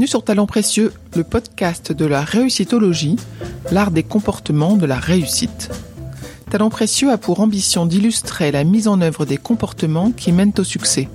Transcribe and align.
Bienvenue 0.00 0.12
sur 0.12 0.24
Talent 0.24 0.46
Précieux, 0.46 0.94
le 1.14 1.24
podcast 1.24 1.92
de 1.92 2.06
la 2.06 2.22
réussitologie, 2.22 3.16
l'art 3.70 3.90
des 3.90 4.02
comportements 4.02 4.78
de 4.78 4.86
la 4.86 4.98
réussite. 4.98 5.68
Talent 6.48 6.70
Précieux 6.70 7.10
a 7.10 7.18
pour 7.18 7.40
ambition 7.40 7.84
d'illustrer 7.84 8.50
la 8.50 8.64
mise 8.64 8.88
en 8.88 9.02
œuvre 9.02 9.26
des 9.26 9.36
comportements 9.36 10.10
qui 10.10 10.32
mènent 10.32 10.54
au 10.56 10.64
succès, 10.64 11.10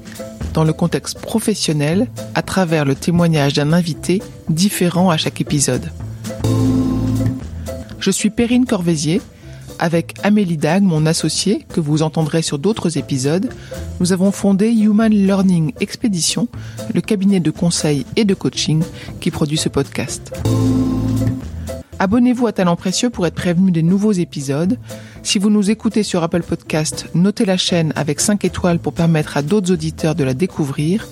dans 0.53 0.63
le 0.63 0.71
contexte 0.71 1.19
professionnel, 1.19 2.07
à 2.35 2.43
travers 2.43 2.85
le 2.85 2.93
témoignage 2.93 3.53
d'un 3.53 3.73
invité 3.73 4.21
différent 4.49 5.09
à 5.09 5.17
chaque 5.17 5.41
épisode. 5.41 5.91
Je 7.99 8.11
suis 8.11 8.29
Perrine 8.29 8.67
Corvézier, 8.67 9.19
avec 9.79 10.15
Amélie 10.23 10.57
Dag, 10.57 10.83
mon 10.83 11.05
associée, 11.05 11.65
que 11.73 11.79
vous 11.79 12.01
entendrez 12.01 12.41
sur 12.41 12.59
d'autres 12.59 12.97
épisodes, 12.97 13.49
nous 13.99 14.13
avons 14.13 14.31
fondé 14.31 14.69
Human 14.69 15.11
Learning 15.11 15.73
Expedition, 15.79 16.47
le 16.93 17.01
cabinet 17.01 17.39
de 17.39 17.51
conseil 17.51 18.05
et 18.15 18.25
de 18.25 18.33
coaching 18.33 18.83
qui 19.19 19.31
produit 19.31 19.57
ce 19.57 19.69
podcast. 19.69 20.33
Abonnez-vous 21.97 22.47
à 22.47 22.51
Talent 22.51 22.75
Précieux 22.75 23.09
pour 23.09 23.25
être 23.25 23.35
prévenu 23.35 23.71
des 23.71 23.83
nouveaux 23.83 24.11
épisodes. 24.11 24.77
Si 25.23 25.39
vous 25.39 25.49
nous 25.49 25.71
écoutez 25.71 26.03
sur 26.03 26.23
Apple 26.23 26.43
Podcast, 26.43 27.07
notez 27.13 27.45
la 27.45 27.55
chaîne 27.55 27.93
avec 27.95 28.19
5 28.19 28.43
étoiles 28.43 28.79
pour 28.79 28.93
permettre 28.93 29.37
à 29.37 29.41
d'autres 29.41 29.71
auditeurs 29.71 30.13
de 30.13 30.25
la 30.25 30.33
découvrir. 30.33 31.07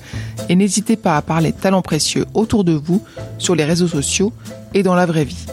Et 0.49 0.55
n'hésitez 0.55 0.97
pas 0.97 1.15
à 1.15 1.21
parler 1.21 1.53
Talent 1.53 1.81
Précieux 1.81 2.25
autour 2.33 2.65
de 2.65 2.73
vous, 2.73 3.01
sur 3.37 3.55
les 3.55 3.63
réseaux 3.63 3.87
sociaux 3.87 4.33
et 4.73 4.83
dans 4.83 4.95
la 4.95 5.05
vraie 5.05 5.25
vie. 5.25 5.45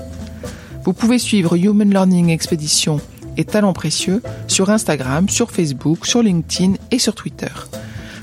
Vous 0.84 0.92
pouvez 0.92 1.18
suivre 1.18 1.56
Human 1.56 1.90
Learning 1.90 2.30
Expedition 2.30 3.00
et 3.36 3.44
Talents 3.44 3.72
Précieux 3.72 4.22
sur 4.48 4.70
Instagram, 4.70 5.28
sur 5.28 5.50
Facebook, 5.50 6.06
sur 6.06 6.22
LinkedIn 6.22 6.74
et 6.90 6.98
sur 6.98 7.14
Twitter. 7.14 7.52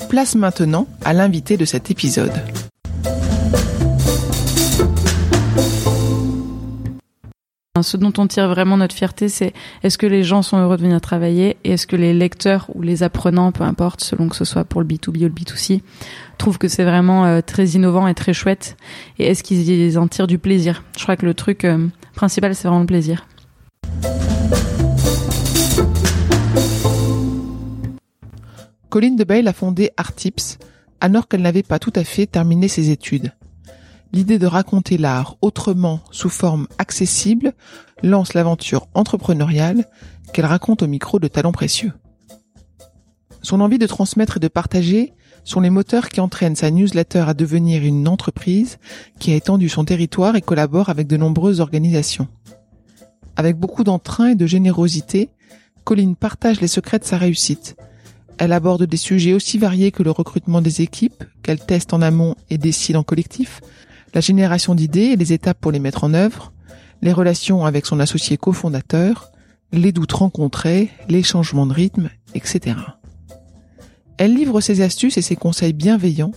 Place 0.09 0.35
maintenant 0.35 0.87
à 1.03 1.13
l'invité 1.13 1.57
de 1.57 1.65
cet 1.65 1.91
épisode. 1.91 2.33
Ce 7.81 7.97
dont 7.97 8.13
on 8.17 8.27
tire 8.27 8.47
vraiment 8.47 8.77
notre 8.77 8.95
fierté, 8.95 9.29
c'est 9.29 9.53
est-ce 9.83 9.97
que 9.97 10.05
les 10.05 10.23
gens 10.23 10.41
sont 10.41 10.57
heureux 10.57 10.77
de 10.77 10.81
venir 10.81 11.01
travailler 11.01 11.57
et 11.63 11.73
est-ce 11.73 11.87
que 11.87 11.95
les 11.95 12.13
lecteurs 12.13 12.67
ou 12.73 12.81
les 12.81 13.03
apprenants, 13.03 13.51
peu 13.51 13.63
importe, 13.63 14.01
selon 14.01 14.29
que 14.29 14.35
ce 14.35 14.45
soit 14.45 14.63
pour 14.63 14.81
le 14.81 14.87
B2B 14.87 15.17
ou 15.17 15.23
le 15.23 15.29
B2C, 15.29 15.81
trouvent 16.37 16.57
que 16.57 16.67
c'est 16.67 16.83
vraiment 16.83 17.25
euh, 17.25 17.41
très 17.41 17.65
innovant 17.69 18.07
et 18.07 18.13
très 18.13 18.33
chouette 18.33 18.77
et 19.19 19.27
est-ce 19.27 19.43
qu'ils 19.43 19.97
en 19.97 20.07
tirent 20.07 20.27
du 20.27 20.37
plaisir? 20.37 20.83
Je 20.97 21.03
crois 21.03 21.15
que 21.15 21.25
le 21.25 21.33
truc 21.33 21.65
euh, 21.65 21.87
principal, 22.13 22.55
c'est 22.55 22.67
vraiment 22.67 22.81
le 22.81 22.87
plaisir. 22.87 23.25
Colline 28.89 29.15
de 29.15 29.47
a 29.47 29.53
fondé 29.53 29.91
Artips 29.97 30.57
alors 31.01 31.27
qu'elle 31.27 31.41
n'avait 31.41 31.63
pas 31.63 31.79
tout 31.79 31.93
à 31.95 32.03
fait 32.03 32.25
terminé 32.25 32.67
ses 32.67 32.89
études. 32.89 33.31
L'idée 34.13 34.39
de 34.39 34.47
raconter 34.47 34.97
l'art 34.97 35.35
autrement 35.41 35.99
sous 36.11 36.29
forme 36.29 36.67
accessible 36.77 37.53
lance 38.03 38.33
l'aventure 38.33 38.87
entrepreneuriale 38.93 39.85
qu'elle 40.33 40.45
raconte 40.45 40.83
au 40.83 40.87
micro 40.87 41.19
de 41.19 41.27
Talents 41.27 41.51
Précieux. 41.51 41.93
Son 43.41 43.61
envie 43.61 43.77
de 43.77 43.87
transmettre 43.87 44.37
et 44.37 44.39
de 44.39 44.47
partager 44.47 45.13
sont 45.43 45.61
les 45.61 45.69
moteurs 45.69 46.09
qui 46.09 46.19
entraînent 46.19 46.55
sa 46.55 46.71
newsletter 46.71 47.25
à 47.27 47.33
devenir 47.33 47.83
une 47.83 48.07
entreprise 48.07 48.79
qui 49.19 49.31
a 49.31 49.35
étendu 49.35 49.69
son 49.69 49.85
territoire 49.85 50.35
et 50.35 50.41
collabore 50.41 50.89
avec 50.89 51.07
de 51.07 51.17
nombreuses 51.17 51.61
organisations. 51.61 52.27
Avec 53.35 53.57
beaucoup 53.57 53.83
d'entrain 53.83 54.29
et 54.29 54.35
de 54.35 54.47
générosité, 54.47 55.29
Colline 55.83 56.15
partage 56.15 56.59
les 56.59 56.67
secrets 56.67 56.99
de 56.99 57.05
sa 57.05 57.17
réussite. 57.17 57.77
Elle 58.37 58.51
aborde 58.51 58.83
des 58.83 58.97
sujets 58.97 59.33
aussi 59.33 59.57
variés 59.57 59.91
que 59.91 60.03
le 60.03 60.11
recrutement 60.11 60.61
des 60.61 60.81
équipes, 60.81 61.23
qu'elle 61.43 61.65
teste 61.65 61.93
en 61.93 62.01
amont 62.01 62.35
et 62.49 62.57
décide 62.57 62.97
en 62.97 63.03
collectif, 63.03 63.61
la 64.13 64.21
génération 64.21 64.75
d'idées 64.75 65.11
et 65.11 65.15
les 65.15 65.33
étapes 65.33 65.59
pour 65.59 65.71
les 65.71 65.79
mettre 65.79 66.03
en 66.03 66.13
œuvre, 66.13 66.53
les 67.01 67.13
relations 67.13 67.65
avec 67.65 67.85
son 67.85 67.99
associé 67.99 68.37
cofondateur, 68.37 69.31
les 69.71 69.91
doutes 69.91 70.13
rencontrés, 70.13 70.89
les 71.09 71.23
changements 71.23 71.65
de 71.65 71.73
rythme, 71.73 72.09
etc. 72.33 72.77
Elle 74.17 74.33
livre 74.33 74.61
ses 74.61 74.81
astuces 74.81 75.17
et 75.17 75.21
ses 75.21 75.35
conseils 75.35 75.73
bienveillants, 75.73 76.31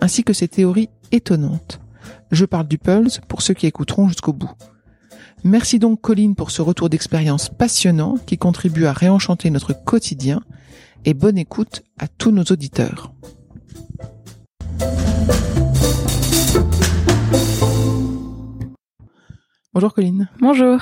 ainsi 0.00 0.22
que 0.22 0.32
ses 0.32 0.48
théories 0.48 0.90
étonnantes. 1.10 1.80
Je 2.30 2.44
parle 2.44 2.68
du 2.68 2.78
Pulse 2.78 3.20
pour 3.28 3.42
ceux 3.42 3.54
qui 3.54 3.66
écouteront 3.66 4.08
jusqu'au 4.08 4.32
bout. 4.32 4.50
Merci 5.42 5.78
donc 5.78 6.00
Colline 6.00 6.34
pour 6.34 6.50
ce 6.50 6.62
retour 6.62 6.88
d'expérience 6.88 7.48
passionnant 7.48 8.16
qui 8.26 8.38
contribue 8.38 8.86
à 8.86 8.92
réenchanter 8.92 9.50
notre 9.50 9.72
quotidien 9.72 10.40
et 11.04 11.12
bonne 11.12 11.36
écoute 11.36 11.82
à 11.98 12.08
tous 12.08 12.30
nos 12.30 12.44
auditeurs. 12.44 13.12
Bonjour 19.74 19.92
Colline. 19.92 20.28
Bonjour. 20.38 20.78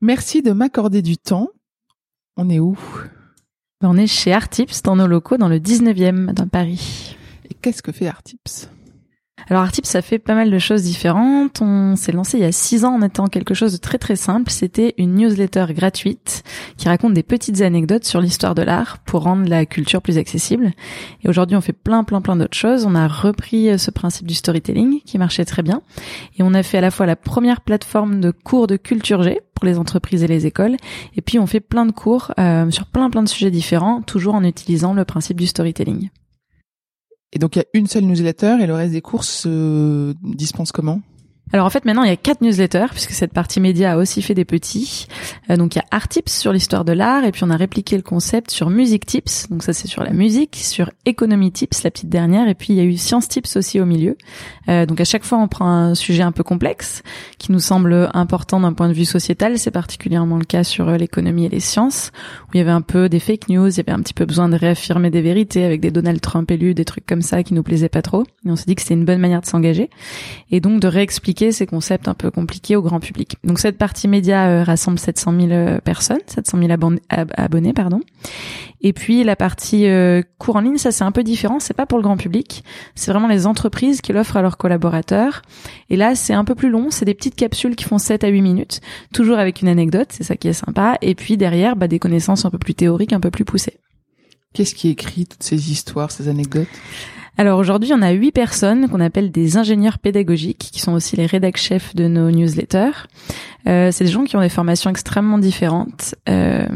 Merci 0.00 0.42
de 0.42 0.50
m'accorder 0.50 1.00
du 1.00 1.16
temps. 1.16 1.50
On 2.36 2.50
est 2.50 2.58
où? 2.58 2.76
On 3.82 3.96
est 3.96 4.08
chez 4.08 4.32
Artips 4.32 4.82
dans 4.82 4.96
nos 4.96 5.06
locaux 5.06 5.36
dans 5.36 5.48
le 5.48 5.60
19e 5.60 6.32
dans 6.32 6.48
Paris. 6.48 7.16
Et 7.48 7.54
qu'est-ce 7.54 7.84
que 7.84 7.92
fait 7.92 8.08
Artips? 8.08 8.68
Alors 9.48 9.62
Artip, 9.62 9.86
ça 9.86 10.02
fait 10.02 10.18
pas 10.18 10.34
mal 10.34 10.50
de 10.50 10.58
choses 10.58 10.82
différentes. 10.82 11.60
On 11.60 11.96
s'est 11.96 12.12
lancé 12.12 12.38
il 12.38 12.42
y 12.42 12.46
a 12.46 12.52
six 12.52 12.84
ans 12.84 12.94
en 12.94 13.02
étant 13.02 13.26
quelque 13.26 13.54
chose 13.54 13.72
de 13.72 13.78
très 13.78 13.98
très 13.98 14.16
simple. 14.16 14.50
C'était 14.50 14.94
une 14.98 15.14
newsletter 15.14 15.66
gratuite 15.70 16.42
qui 16.76 16.88
raconte 16.88 17.14
des 17.14 17.22
petites 17.22 17.60
anecdotes 17.60 18.04
sur 18.04 18.20
l'histoire 18.20 18.54
de 18.54 18.62
l'art 18.62 18.98
pour 18.98 19.22
rendre 19.22 19.48
la 19.48 19.66
culture 19.66 20.02
plus 20.02 20.18
accessible. 20.18 20.72
Et 21.22 21.28
aujourd'hui, 21.28 21.56
on 21.56 21.60
fait 21.60 21.72
plein 21.72 22.04
plein 22.04 22.20
plein 22.20 22.36
d'autres 22.36 22.56
choses. 22.56 22.84
On 22.84 22.94
a 22.94 23.08
repris 23.08 23.70
euh, 23.70 23.78
ce 23.78 23.90
principe 23.90 24.26
du 24.26 24.34
storytelling 24.34 25.00
qui 25.02 25.18
marchait 25.18 25.44
très 25.44 25.62
bien. 25.62 25.82
Et 26.38 26.42
on 26.42 26.54
a 26.54 26.62
fait 26.62 26.78
à 26.78 26.82
la 26.82 26.90
fois 26.90 27.06
la 27.06 27.16
première 27.16 27.60
plateforme 27.60 28.20
de 28.20 28.30
cours 28.30 28.66
de 28.66 28.76
culture 28.76 29.22
G 29.22 29.40
pour 29.54 29.66
les 29.66 29.78
entreprises 29.78 30.22
et 30.22 30.26
les 30.26 30.46
écoles. 30.46 30.76
Et 31.16 31.22
puis 31.22 31.38
on 31.38 31.46
fait 31.46 31.60
plein 31.60 31.86
de 31.86 31.92
cours 31.92 32.32
euh, 32.38 32.70
sur 32.70 32.86
plein 32.86 33.10
plein 33.10 33.22
de 33.22 33.28
sujets 33.28 33.50
différents, 33.50 34.02
toujours 34.02 34.34
en 34.34 34.44
utilisant 34.44 34.94
le 34.94 35.04
principe 35.04 35.38
du 35.38 35.46
storytelling. 35.46 36.10
Et 37.32 37.38
donc 37.38 37.56
il 37.56 37.60
y 37.60 37.62
a 37.62 37.66
une 37.74 37.86
seule 37.86 38.04
newsletter 38.04 38.56
et 38.60 38.66
le 38.66 38.74
reste 38.74 38.92
des 38.92 39.02
courses 39.02 39.28
se 39.28 40.14
dispense 40.22 40.72
comment? 40.72 41.00
Alors 41.52 41.66
en 41.66 41.70
fait 41.70 41.84
maintenant 41.84 42.04
il 42.04 42.08
y 42.08 42.12
a 42.12 42.16
quatre 42.16 42.42
newsletters 42.42 42.86
puisque 42.90 43.10
cette 43.10 43.32
partie 43.32 43.60
média 43.60 43.92
a 43.92 43.96
aussi 43.96 44.22
fait 44.22 44.34
des 44.34 44.44
petits. 44.44 45.06
Euh, 45.50 45.56
donc 45.56 45.74
il 45.74 45.78
y 45.78 45.80
a 45.80 45.84
Art 45.90 46.08
Tips 46.08 46.32
sur 46.32 46.52
l'histoire 46.52 46.84
de 46.84 46.92
l'art 46.92 47.24
et 47.24 47.32
puis 47.32 47.42
on 47.44 47.50
a 47.50 47.56
répliqué 47.56 47.96
le 47.96 48.02
concept 48.02 48.50
sur 48.50 48.70
Music 48.70 49.04
Tips. 49.04 49.48
Donc 49.50 49.62
ça 49.62 49.72
c'est 49.72 49.88
sur 49.88 50.04
la 50.04 50.12
musique, 50.12 50.56
sur 50.56 50.90
Economy 51.06 51.50
Tips 51.50 51.82
la 51.82 51.90
petite 51.90 52.08
dernière 52.08 52.48
et 52.48 52.54
puis 52.54 52.68
il 52.70 52.76
y 52.76 52.80
a 52.80 52.84
eu 52.84 52.96
Science 52.96 53.28
Tips 53.28 53.56
aussi 53.56 53.80
au 53.80 53.86
milieu. 53.86 54.16
Euh, 54.68 54.86
donc 54.86 55.00
à 55.00 55.04
chaque 55.04 55.24
fois 55.24 55.38
on 55.38 55.48
prend 55.48 55.68
un 55.68 55.94
sujet 55.94 56.22
un 56.22 56.32
peu 56.32 56.44
complexe 56.44 57.02
qui 57.38 57.50
nous 57.50 57.58
semble 57.58 58.08
important 58.14 58.60
d'un 58.60 58.72
point 58.72 58.88
de 58.88 58.94
vue 58.94 59.04
sociétal. 59.04 59.58
C'est 59.58 59.70
particulièrement 59.72 60.38
le 60.38 60.44
cas 60.44 60.62
sur 60.62 60.88
euh, 60.88 60.96
l'économie 60.96 61.46
et 61.46 61.48
les 61.48 61.60
sciences 61.60 62.12
où 62.44 62.50
il 62.54 62.58
y 62.58 62.60
avait 62.60 62.70
un 62.70 62.82
peu 62.82 63.08
des 63.08 63.18
fake 63.18 63.48
news, 63.48 63.68
il 63.68 63.76
y 63.76 63.80
avait 63.80 63.92
un 63.92 64.00
petit 64.00 64.14
peu 64.14 64.24
besoin 64.24 64.48
de 64.48 64.56
réaffirmer 64.56 65.10
des 65.10 65.20
vérités 65.20 65.64
avec 65.64 65.80
des 65.80 65.90
Donald 65.90 66.20
Trump 66.20 66.48
élus, 66.50 66.74
des 66.74 66.84
trucs 66.84 67.06
comme 67.06 67.22
ça 67.22 67.42
qui 67.42 67.54
nous 67.54 67.62
plaisaient 67.62 67.88
pas 67.88 68.02
trop. 68.02 68.22
Et 68.46 68.50
on 68.50 68.56
s'est 68.56 68.66
dit 68.66 68.76
que 68.76 68.82
c'était 68.82 68.94
une 68.94 69.04
bonne 69.04 69.18
manière 69.18 69.40
de 69.40 69.46
s'engager 69.46 69.90
et 70.50 70.60
donc 70.60 70.80
de 70.80 70.86
réexpliquer 70.86 71.39
ces 71.50 71.66
concepts 71.66 72.08
un 72.08 72.14
peu 72.14 72.30
compliqués 72.30 72.76
au 72.76 72.82
grand 72.82 73.00
public. 73.00 73.36
Donc 73.44 73.58
cette 73.58 73.78
partie 73.78 74.08
média 74.08 74.48
euh, 74.48 74.62
rassemble 74.62 74.98
700 74.98 75.34
000 75.40 75.52
euh, 75.52 75.80
personnes, 75.80 76.20
700 76.26 76.58
000 76.58 76.72
abonnés, 77.08 77.72
pardon. 77.72 78.00
Et 78.82 78.92
puis 78.92 79.24
la 79.24 79.36
partie 79.36 79.86
euh, 79.86 80.22
cours 80.38 80.56
en 80.56 80.60
ligne, 80.60 80.76
ça 80.76 80.92
c'est 80.92 81.04
un 81.04 81.12
peu 81.12 81.22
différent. 81.22 81.58
C'est 81.60 81.74
pas 81.74 81.86
pour 81.86 81.98
le 81.98 82.02
grand 82.02 82.16
public. 82.16 82.64
C'est 82.94 83.10
vraiment 83.10 83.28
les 83.28 83.46
entreprises 83.46 84.00
qui 84.00 84.12
l'offrent 84.12 84.36
à 84.36 84.42
leurs 84.42 84.58
collaborateurs. 84.58 85.42
Et 85.88 85.96
là, 85.96 86.14
c'est 86.14 86.34
un 86.34 86.44
peu 86.44 86.54
plus 86.54 86.70
long. 86.70 86.90
C'est 86.90 87.04
des 87.04 87.14
petites 87.14 87.36
capsules 87.36 87.76
qui 87.76 87.84
font 87.84 87.98
7 87.98 88.24
à 88.24 88.28
8 88.28 88.42
minutes, 88.42 88.80
toujours 89.14 89.38
avec 89.38 89.62
une 89.62 89.68
anecdote. 89.68 90.08
C'est 90.10 90.24
ça 90.24 90.36
qui 90.36 90.48
est 90.48 90.52
sympa. 90.52 90.98
Et 91.00 91.14
puis 91.14 91.36
derrière, 91.36 91.76
bah, 91.76 91.88
des 91.88 91.98
connaissances 91.98 92.44
un 92.44 92.50
peu 92.50 92.58
plus 92.58 92.74
théoriques, 92.74 93.12
un 93.12 93.20
peu 93.20 93.30
plus 93.30 93.44
poussées. 93.44 93.78
Qu'est-ce 94.52 94.74
qui 94.74 94.88
écrit 94.88 95.26
toutes 95.26 95.42
ces 95.42 95.70
histoires, 95.70 96.10
ces 96.10 96.28
anecdotes? 96.28 96.68
Alors 97.40 97.58
aujourd'hui, 97.58 97.90
on 97.94 98.02
a 98.02 98.10
huit 98.10 98.32
personnes 98.32 98.86
qu'on 98.90 99.00
appelle 99.00 99.30
des 99.30 99.56
ingénieurs 99.56 99.98
pédagogiques, 99.98 100.68
qui 100.70 100.78
sont 100.78 100.92
aussi 100.92 101.16
les 101.16 101.24
rédac 101.24 101.56
chefs 101.56 101.94
de 101.94 102.06
nos 102.06 102.30
newsletters. 102.30 103.06
Euh, 103.66 103.90
c'est 103.90 104.04
des 104.04 104.10
gens 104.10 104.24
qui 104.24 104.36
ont 104.36 104.42
des 104.42 104.50
formations 104.50 104.90
extrêmement 104.90 105.38
différentes. 105.38 106.14
Euh, 106.28 106.66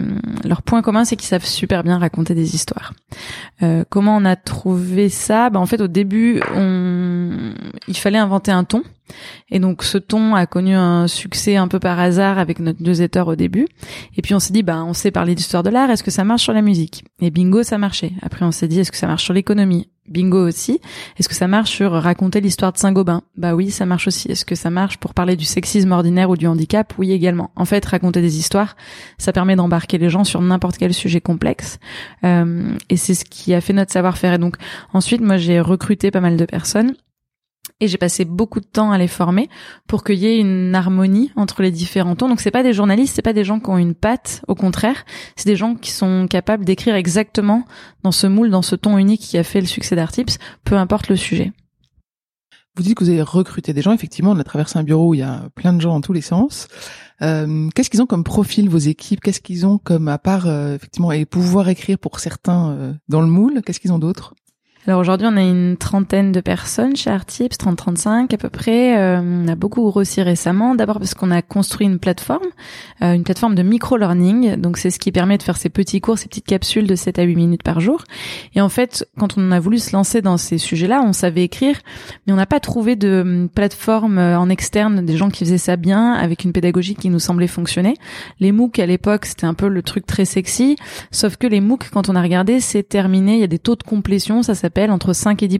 leur 0.42 0.62
point 0.62 0.80
commun, 0.80 1.04
c'est 1.04 1.16
qu'ils 1.16 1.28
savent 1.28 1.44
super 1.44 1.84
bien 1.84 1.98
raconter 1.98 2.34
des 2.34 2.54
histoires. 2.54 2.94
Euh, 3.62 3.84
comment 3.90 4.16
on 4.16 4.24
a 4.24 4.36
trouvé 4.36 5.10
ça? 5.10 5.50
Bah, 5.50 5.60
En 5.60 5.66
fait, 5.66 5.82
au 5.82 5.86
début, 5.86 6.40
on... 6.56 7.52
il 7.86 7.96
fallait 7.98 8.16
inventer 8.16 8.50
un 8.50 8.64
ton. 8.64 8.84
Et 9.50 9.58
donc 9.58 9.82
ce 9.84 9.98
ton 9.98 10.34
a 10.34 10.46
connu 10.46 10.74
un 10.74 11.08
succès 11.08 11.56
un 11.56 11.68
peu 11.68 11.78
par 11.78 12.00
hasard 12.00 12.38
avec 12.38 12.58
notre 12.58 12.82
newsletter 12.82 13.24
au 13.26 13.36
début. 13.36 13.68
Et 14.16 14.22
puis 14.22 14.34
on 14.34 14.38
s'est 14.38 14.54
dit, 14.54 14.62
bah 14.62 14.82
on 14.82 14.94
sait 14.94 15.10
parler 15.10 15.34
d'histoire 15.34 15.62
de 15.62 15.68
l'art, 15.68 15.90
est-ce 15.90 16.02
que 16.02 16.10
ça 16.10 16.24
marche 16.24 16.42
sur 16.42 16.54
la 16.54 16.62
musique? 16.62 17.04
Et 17.20 17.30
bingo, 17.30 17.62
ça 17.62 17.76
marchait. 17.76 18.12
Après 18.22 18.46
on 18.46 18.50
s'est 18.50 18.66
dit, 18.66 18.80
est-ce 18.80 18.90
que 18.90 18.96
ça 18.96 19.06
marche 19.06 19.24
sur 19.24 19.34
l'économie? 19.34 19.90
Bingo 20.08 20.46
aussi. 20.46 20.80
Est-ce 21.18 21.28
que 21.28 21.34
ça 21.34 21.48
marche 21.48 21.70
sur 21.70 21.92
raconter 21.92 22.40
l'histoire 22.40 22.72
de 22.72 22.78
Saint-Gobain? 22.78 23.22
Bah 23.36 23.54
oui, 23.54 23.70
ça 23.70 23.86
marche 23.86 24.06
aussi. 24.06 24.30
Est-ce 24.30 24.44
que 24.44 24.54
ça 24.54 24.70
marche 24.70 24.98
pour 24.98 25.14
parler 25.14 25.36
du 25.36 25.44
sexisme 25.44 25.92
ordinaire 25.92 26.30
ou 26.30 26.36
du 26.36 26.46
handicap? 26.46 26.92
Oui 26.98 27.12
également. 27.12 27.50
En 27.56 27.64
fait, 27.64 27.84
raconter 27.84 28.20
des 28.20 28.38
histoires, 28.38 28.76
ça 29.18 29.32
permet 29.32 29.56
d'embarquer 29.56 29.98
les 29.98 30.10
gens 30.10 30.24
sur 30.24 30.40
n'importe 30.40 30.76
quel 30.78 30.92
sujet 30.92 31.20
complexe. 31.20 31.78
Euh, 32.24 32.76
et 32.90 32.96
c'est 32.96 33.14
ce 33.14 33.24
qui 33.24 33.54
a 33.54 33.60
fait 33.60 33.72
notre 33.72 33.92
savoir-faire. 33.92 34.34
Et 34.34 34.38
donc 34.38 34.56
ensuite, 34.92 35.20
moi 35.20 35.36
j'ai 35.36 35.60
recruté 35.60 36.10
pas 36.10 36.20
mal 36.20 36.36
de 36.36 36.44
personnes 36.44 36.94
et 37.80 37.88
j'ai 37.88 37.98
passé 37.98 38.24
beaucoup 38.24 38.60
de 38.60 38.66
temps 38.66 38.92
à 38.92 38.98
les 38.98 39.08
former 39.08 39.48
pour 39.86 40.04
qu'il 40.04 40.16
y 40.16 40.26
ait 40.26 40.38
une 40.38 40.74
harmonie 40.74 41.32
entre 41.36 41.62
les 41.62 41.70
différents 41.70 42.16
tons. 42.16 42.28
Donc 42.28 42.40
c'est 42.40 42.50
pas 42.50 42.62
des 42.62 42.72
journalistes, 42.72 43.14
c'est 43.14 43.22
pas 43.22 43.32
des 43.32 43.44
gens 43.44 43.60
qui 43.60 43.70
ont 43.70 43.78
une 43.78 43.94
patte, 43.94 44.42
au 44.48 44.54
contraire, 44.54 45.04
c'est 45.36 45.48
des 45.48 45.56
gens 45.56 45.74
qui 45.74 45.90
sont 45.90 46.26
capables 46.28 46.64
d'écrire 46.64 46.94
exactement 46.94 47.64
dans 48.02 48.12
ce 48.12 48.26
moule, 48.26 48.50
dans 48.50 48.62
ce 48.62 48.76
ton 48.76 48.96
unique 48.98 49.20
qui 49.20 49.38
a 49.38 49.44
fait 49.44 49.60
le 49.60 49.66
succès 49.66 49.96
d'Artips, 49.96 50.38
peu 50.64 50.76
importe 50.76 51.08
le 51.08 51.16
sujet. 51.16 51.52
Vous 52.76 52.82
dites 52.82 52.96
que 52.96 53.04
vous 53.04 53.10
avez 53.10 53.22
recruté 53.22 53.72
des 53.72 53.82
gens. 53.82 53.92
Effectivement, 53.92 54.32
on 54.32 54.38
a 54.38 54.44
traversé 54.44 54.78
un 54.78 54.82
bureau 54.82 55.10
où 55.10 55.14
il 55.14 55.20
y 55.20 55.22
a 55.22 55.48
plein 55.54 55.72
de 55.72 55.80
gens 55.80 55.90
dans 55.90 56.00
tous 56.00 56.12
les 56.12 56.20
sens. 56.20 56.66
Euh, 57.22 57.68
qu'est-ce 57.72 57.88
qu'ils 57.88 58.02
ont 58.02 58.06
comme 58.06 58.24
profil 58.24 58.68
vos 58.68 58.78
équipes? 58.78 59.20
Qu'est-ce 59.20 59.40
qu'ils 59.40 59.64
ont 59.64 59.78
comme 59.78 60.08
à 60.08 60.18
part 60.18 60.48
euh, 60.48 60.74
effectivement 60.74 61.12
et 61.12 61.24
pouvoir 61.24 61.68
écrire 61.68 61.98
pour 61.98 62.18
certains 62.18 62.70
euh, 62.72 62.92
dans 63.08 63.20
le 63.20 63.28
moule? 63.28 63.62
Qu'est-ce 63.62 63.78
qu'ils 63.78 63.92
ont 63.92 64.00
d'autre 64.00 64.34
alors 64.86 65.00
aujourd'hui, 65.00 65.26
on 65.30 65.36
a 65.38 65.42
une 65.42 65.78
trentaine 65.78 66.30
de 66.30 66.42
personnes 66.42 66.94
chez 66.94 67.08
Artips, 67.08 67.56
30-35 67.56 68.34
à 68.34 68.36
peu 68.36 68.50
près. 68.50 68.98
Euh, 68.98 69.18
on 69.18 69.48
a 69.48 69.54
beaucoup 69.54 69.82
grossi 69.84 70.20
récemment. 70.20 70.74
D'abord 70.74 70.98
parce 70.98 71.14
qu'on 71.14 71.30
a 71.30 71.40
construit 71.40 71.86
une 71.86 71.98
plateforme, 71.98 72.44
euh, 73.00 73.14
une 73.14 73.24
plateforme 73.24 73.54
de 73.54 73.62
micro-learning. 73.62 74.56
Donc 74.56 74.76
c'est 74.76 74.90
ce 74.90 74.98
qui 74.98 75.10
permet 75.10 75.38
de 75.38 75.42
faire 75.42 75.56
ces 75.56 75.70
petits 75.70 76.02
cours, 76.02 76.18
ces 76.18 76.28
petites 76.28 76.44
capsules 76.44 76.86
de 76.86 76.94
7 76.96 77.18
à 77.18 77.22
8 77.22 77.34
minutes 77.34 77.62
par 77.62 77.80
jour. 77.80 78.04
Et 78.54 78.60
en 78.60 78.68
fait, 78.68 79.08
quand 79.18 79.38
on 79.38 79.52
a 79.52 79.60
voulu 79.60 79.78
se 79.78 79.96
lancer 79.96 80.20
dans 80.20 80.36
ces 80.36 80.58
sujets-là, 80.58 81.02
on 81.02 81.14
savait 81.14 81.44
écrire, 81.44 81.78
mais 82.26 82.34
on 82.34 82.36
n'a 82.36 82.44
pas 82.44 82.60
trouvé 82.60 82.94
de 82.94 83.22
hum, 83.22 83.48
plateforme 83.48 84.18
euh, 84.18 84.38
en 84.38 84.50
externe, 84.50 85.06
des 85.06 85.16
gens 85.16 85.30
qui 85.30 85.46
faisaient 85.46 85.56
ça 85.56 85.76
bien, 85.76 86.12
avec 86.12 86.44
une 86.44 86.52
pédagogie 86.52 86.94
qui 86.94 87.08
nous 87.08 87.20
semblait 87.20 87.46
fonctionner. 87.46 87.94
Les 88.38 88.52
MOOC 88.52 88.80
à 88.80 88.86
l'époque, 88.86 89.24
c'était 89.24 89.46
un 89.46 89.54
peu 89.54 89.68
le 89.68 89.80
truc 89.80 90.04
très 90.04 90.26
sexy. 90.26 90.76
Sauf 91.10 91.38
que 91.38 91.46
les 91.46 91.62
MOOC, 91.62 91.88
quand 91.90 92.10
on 92.10 92.16
a 92.16 92.22
regardé, 92.22 92.60
c'est 92.60 92.82
terminé. 92.82 93.36
Il 93.36 93.40
y 93.40 93.44
a 93.44 93.46
des 93.46 93.58
taux 93.58 93.76
de 93.76 93.82
complétion, 93.82 94.42
ça 94.42 94.54
entre 94.90 95.12
5 95.12 95.42
et 95.42 95.48
10 95.48 95.58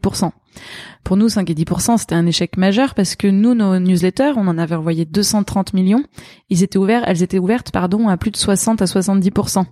pour 1.03 1.17
nous, 1.17 1.29
5 1.29 1.51
et 1.51 1.55
10 1.55 1.65
c'était 1.99 2.15
un 2.15 2.27
échec 2.27 2.57
majeur 2.57 2.95
parce 2.95 3.15
que 3.15 3.27
nous, 3.27 3.55
nos 3.55 3.79
newsletters, 3.79 4.33
on 4.37 4.49
en 4.49 4.57
avait 4.57 4.75
envoyé 4.75 5.05
230 5.05 5.75
millions. 5.75 6.03
Ils 6.49 6.63
étaient 6.63 6.79
ouverts, 6.79 7.05
elles 7.07 7.23
étaient 7.23 7.39
ouvertes, 7.39 7.71
pardon, 7.71 8.09
à 8.09 8.17
plus 8.17 8.31
de 8.31 8.37
60 8.37 8.81
à 8.81 8.87
70 8.87 9.31
euh, 9.37 9.63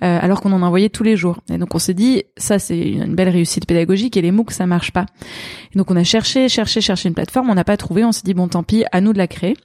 alors 0.00 0.40
qu'on 0.40 0.52
en 0.52 0.62
envoyait 0.62 0.88
tous 0.88 1.02
les 1.02 1.16
jours. 1.16 1.40
Et 1.50 1.58
donc 1.58 1.74
on 1.74 1.78
s'est 1.78 1.94
dit, 1.94 2.22
ça 2.36 2.58
c'est 2.58 2.78
une 2.78 3.14
belle 3.14 3.28
réussite 3.28 3.66
pédagogique 3.66 4.16
et 4.16 4.22
les 4.22 4.30
MOOC 4.30 4.52
ça 4.52 4.66
marche 4.66 4.92
pas. 4.92 5.06
Donc 5.74 5.90
on 5.90 5.96
a 5.96 6.04
cherché, 6.04 6.48
cherché, 6.48 6.80
cherché 6.80 7.08
une 7.08 7.14
plateforme, 7.14 7.50
on 7.50 7.54
n'a 7.54 7.64
pas 7.64 7.76
trouvé, 7.76 8.04
on 8.04 8.12
s'est 8.12 8.22
dit 8.24 8.34
bon 8.34 8.48
tant 8.48 8.62
pis, 8.62 8.84
à 8.92 9.00
nous 9.00 9.12
de 9.12 9.18
la 9.18 9.26
créer. 9.26 9.56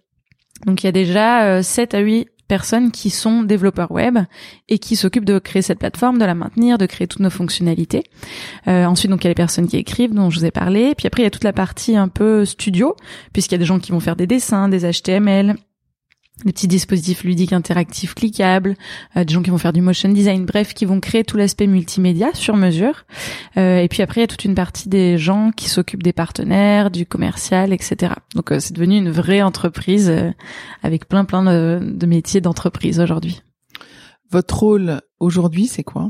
Donc 0.65 0.83
il 0.83 0.87
y 0.87 0.89
a 0.89 0.93
déjà 0.93 1.61
7 1.61 1.93
euh, 1.93 1.97
à 1.97 2.01
8 2.01 2.27
personnes 2.47 2.91
qui 2.91 3.09
sont 3.09 3.43
développeurs 3.43 3.91
web 3.91 4.19
et 4.69 4.79
qui 4.79 4.95
s'occupent 4.95 5.25
de 5.25 5.39
créer 5.39 5.61
cette 5.61 5.79
plateforme, 5.79 6.17
de 6.17 6.25
la 6.25 6.35
maintenir, 6.35 6.77
de 6.77 6.85
créer 6.85 7.07
toutes 7.07 7.21
nos 7.21 7.29
fonctionnalités. 7.29 8.03
Euh, 8.67 8.85
ensuite, 8.85 9.11
donc 9.11 9.23
il 9.23 9.25
y 9.25 9.27
a 9.27 9.31
les 9.31 9.35
personnes 9.35 9.67
qui 9.67 9.77
écrivent, 9.77 10.13
dont 10.13 10.29
je 10.29 10.39
vous 10.39 10.45
ai 10.45 10.51
parlé. 10.51 10.93
Puis 10.95 11.07
après, 11.07 11.21
il 11.21 11.25
y 11.25 11.27
a 11.27 11.31
toute 11.31 11.43
la 11.43 11.53
partie 11.53 11.95
un 11.95 12.07
peu 12.07 12.45
studio, 12.45 12.95
puisqu'il 13.31 13.53
y 13.53 13.55
a 13.55 13.59
des 13.59 13.65
gens 13.65 13.79
qui 13.79 13.91
vont 13.91 13.99
faire 13.99 14.15
des 14.15 14.27
dessins, 14.27 14.69
des 14.69 14.89
HTML, 14.89 15.55
des 16.45 16.51
petits 16.51 16.67
dispositifs 16.67 17.23
ludiques 17.23 17.53
interactifs 17.53 18.15
cliquables, 18.15 18.75
euh, 19.15 19.23
des 19.23 19.33
gens 19.33 19.43
qui 19.43 19.49
vont 19.49 19.57
faire 19.57 19.73
du 19.73 19.81
motion 19.81 20.09
design, 20.09 20.45
bref, 20.45 20.73
qui 20.73 20.85
vont 20.85 20.99
créer 20.99 21.23
tout 21.23 21.37
l'aspect 21.37 21.67
multimédia 21.67 22.33
sur 22.33 22.55
mesure. 22.55 23.05
Euh, 23.57 23.79
et 23.79 23.87
puis 23.87 24.01
après, 24.01 24.21
il 24.21 24.23
y 24.23 24.25
a 24.25 24.27
toute 24.27 24.43
une 24.43 24.55
partie 24.55 24.89
des 24.89 25.17
gens 25.17 25.51
qui 25.55 25.69
s'occupent 25.69 26.03
des 26.03 26.13
partenaires, 26.13 26.91
du 26.91 27.05
commercial, 27.05 27.71
etc. 27.71 28.13
Donc 28.35 28.51
euh, 28.51 28.59
c'est 28.59 28.73
devenu 28.73 28.97
une 28.97 29.11
vraie 29.11 29.41
entreprise 29.41 30.11
avec 30.81 31.07
plein 31.07 31.23
plein 31.25 31.43
de, 31.43 32.05
métiers 32.05 32.41
d'entreprise 32.41 32.99
aujourd'hui. 32.99 33.41
Votre 34.31 34.59
rôle 34.59 35.01
aujourd'hui, 35.19 35.67
c'est 35.67 35.83
quoi? 35.83 36.09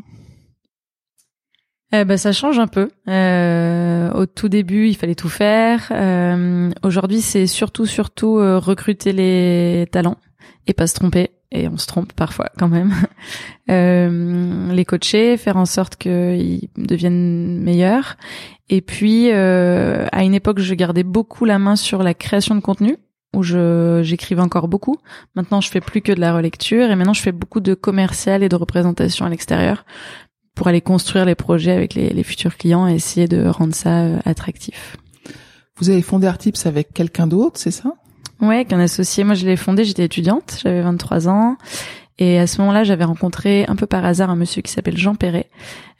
Eh 1.95 2.05
ben, 2.05 2.17
ça 2.17 2.31
change 2.31 2.57
un 2.57 2.67
peu. 2.67 2.89
Euh, 3.07 4.11
au 4.13 4.25
tout 4.25 4.49
début, 4.49 4.87
il 4.87 4.95
fallait 4.95 5.13
tout 5.13 5.29
faire. 5.29 5.89
Euh, 5.91 6.71
Aujourd'hui, 6.83 7.21
c'est 7.21 7.45
surtout, 7.45 7.85
surtout 7.85 8.39
euh, 8.39 8.57
recruter 8.57 9.13
les 9.13 9.87
talents 9.91 10.17
et 10.65 10.73
pas 10.73 10.87
se 10.87 10.95
tromper. 10.95 11.29
Et 11.51 11.67
on 11.67 11.77
se 11.77 11.85
trompe 11.85 12.11
parfois 12.13 12.49
quand 12.57 12.67
même. 12.67 12.93
Euh, 13.71 14.73
les 14.73 14.83
coacher, 14.83 15.37
faire 15.37 15.55
en 15.55 15.63
sorte 15.63 15.95
qu'ils 15.95 16.67
deviennent 16.75 17.61
meilleurs. 17.63 18.17
Et 18.69 18.81
puis, 18.81 19.31
euh, 19.31 20.05
à 20.11 20.25
une 20.25 20.33
époque, 20.33 20.59
je 20.59 20.73
gardais 20.73 21.03
beaucoup 21.03 21.45
la 21.45 21.59
main 21.59 21.77
sur 21.77 22.03
la 22.03 22.13
création 22.13 22.55
de 22.55 22.59
contenu 22.59 22.97
où 23.33 23.41
je 23.41 24.01
j'écrivais 24.03 24.41
encore 24.41 24.67
beaucoup. 24.67 24.97
Maintenant, 25.35 25.61
je 25.61 25.69
fais 25.69 25.81
plus 25.81 26.01
que 26.01 26.11
de 26.11 26.19
la 26.19 26.33
relecture 26.33 26.91
et 26.91 26.95
maintenant 26.95 27.13
je 27.13 27.21
fais 27.21 27.31
beaucoup 27.31 27.59
de 27.59 27.73
commercial 27.73 28.43
et 28.43 28.49
de 28.49 28.55
représentation 28.55 29.25
à 29.25 29.29
l'extérieur 29.29 29.85
pour 30.55 30.67
aller 30.67 30.81
construire 30.81 31.25
les 31.25 31.35
projets 31.35 31.71
avec 31.71 31.93
les, 31.93 32.09
les 32.09 32.23
futurs 32.23 32.57
clients 32.57 32.87
et 32.87 32.95
essayer 32.95 33.27
de 33.27 33.45
rendre 33.47 33.73
ça 33.73 34.01
euh, 34.01 34.19
attractif. 34.25 34.97
Vous 35.77 35.89
avez 35.89 36.01
fondé 36.01 36.27
Artips 36.27 36.65
avec 36.65 36.93
quelqu'un 36.93 37.27
d'autre, 37.27 37.59
c'est 37.59 37.71
ça? 37.71 37.93
Ouais, 38.41 38.65
qu'un 38.65 38.79
associé. 38.79 39.23
Moi, 39.23 39.35
je 39.35 39.45
l'ai 39.45 39.55
fondé, 39.55 39.85
j'étais 39.85 40.03
étudiante, 40.03 40.59
j'avais 40.61 40.81
23 40.81 41.27
ans. 41.29 41.57
Et 42.23 42.39
à 42.39 42.47
ce 42.47 42.61
moment-là, 42.61 42.85
j'avais 42.85 43.03
rencontré 43.03 43.65
un 43.67 43.75
peu 43.75 43.85
par 43.85 44.05
hasard 44.05 44.29
un 44.29 44.37
monsieur 44.37 44.61
qui 44.61 44.71
s'appelle 44.71 44.95
Jean 44.95 45.13
Perret, 45.13 45.49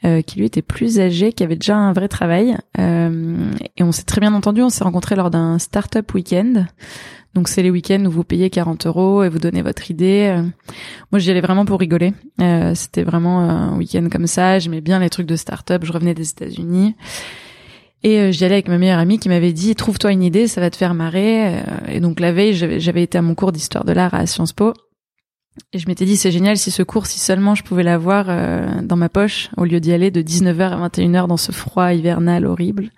euh, 0.06 0.22
qui 0.22 0.38
lui 0.38 0.46
était 0.46 0.62
plus 0.62 0.98
âgé, 0.98 1.34
qui 1.34 1.44
avait 1.44 1.56
déjà 1.56 1.76
un 1.76 1.92
vrai 1.92 2.08
travail. 2.08 2.56
Euh, 2.78 3.50
et 3.76 3.82
on 3.82 3.92
s'est 3.92 4.04
très 4.04 4.22
bien 4.22 4.32
entendu. 4.32 4.62
On 4.62 4.70
s'est 4.70 4.84
rencontrés 4.84 5.16
lors 5.16 5.28
d'un 5.28 5.58
startup 5.58 6.14
week-end. 6.14 6.64
Donc 7.34 7.48
c'est 7.48 7.62
les 7.62 7.70
week-ends 7.70 8.02
où 8.06 8.10
vous 8.10 8.24
payez 8.24 8.48
40 8.48 8.86
euros 8.86 9.22
et 9.22 9.28
vous 9.28 9.38
donnez 9.38 9.60
votre 9.60 9.90
idée. 9.90 10.34
Euh, 10.34 10.42
moi 11.12 11.18
j'y 11.18 11.30
allais 11.30 11.42
vraiment 11.42 11.66
pour 11.66 11.78
rigoler. 11.78 12.14
Euh, 12.40 12.74
C'était 12.74 13.02
vraiment 13.02 13.40
un 13.40 13.76
week-end 13.76 14.08
comme 14.10 14.26
ça. 14.26 14.58
J'aimais 14.58 14.80
bien 14.80 15.00
les 15.00 15.10
trucs 15.10 15.26
de 15.26 15.36
start-up. 15.36 15.82
Je 15.84 15.92
revenais 15.92 16.14
des 16.14 16.30
États-Unis. 16.30 16.94
Et 18.02 18.18
euh, 18.18 18.32
j'y 18.32 18.46
allais 18.46 18.54
avec 18.54 18.68
ma 18.68 18.78
meilleure 18.78 18.98
amie 18.98 19.18
qui 19.18 19.28
m'avait 19.28 19.52
dit 19.52 19.74
trouve-toi 19.74 20.12
une 20.12 20.22
idée, 20.22 20.46
ça 20.46 20.62
va 20.62 20.70
te 20.70 20.76
faire 20.76 20.94
marrer. 20.94 21.58
Euh, 21.58 21.60
et 21.88 22.00
donc 22.00 22.18
la 22.18 22.32
veille, 22.32 22.54
j'avais 22.54 23.02
été 23.02 23.18
à 23.18 23.22
mon 23.22 23.34
cours 23.34 23.52
d'histoire 23.52 23.84
de 23.84 23.92
l'art 23.92 24.14
à 24.14 24.24
Sciences 24.26 24.52
Po. 24.52 24.72
Et 25.72 25.78
je 25.78 25.86
m'étais 25.86 26.04
dit 26.04 26.16
c'est 26.16 26.30
génial 26.30 26.56
si 26.56 26.70
ce 26.70 26.82
cours, 26.82 27.06
si 27.06 27.18
seulement 27.18 27.54
je 27.54 27.62
pouvais 27.62 27.82
l'avoir 27.82 28.26
dans 28.82 28.96
ma 28.96 29.08
poche 29.08 29.50
au 29.56 29.64
lieu 29.64 29.78
d'y 29.80 29.92
aller 29.92 30.10
de 30.10 30.20
19h 30.20 30.70
à 30.70 30.88
21h 30.88 31.28
dans 31.28 31.36
ce 31.36 31.52
froid 31.52 31.92
hivernal 31.92 32.44
horrible. 32.46 32.90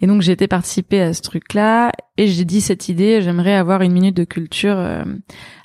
Et 0.00 0.06
donc 0.06 0.22
j'ai 0.22 0.32
été 0.32 0.46
participer 0.46 1.00
à 1.00 1.12
ce 1.12 1.22
truc-là 1.22 1.92
et 2.16 2.28
j'ai 2.28 2.44
dit 2.44 2.60
cette 2.60 2.88
idée, 2.88 3.20
j'aimerais 3.20 3.54
avoir 3.54 3.82
une 3.82 3.92
minute 3.92 4.16
de 4.16 4.24
culture 4.24 4.76
euh, 4.76 5.02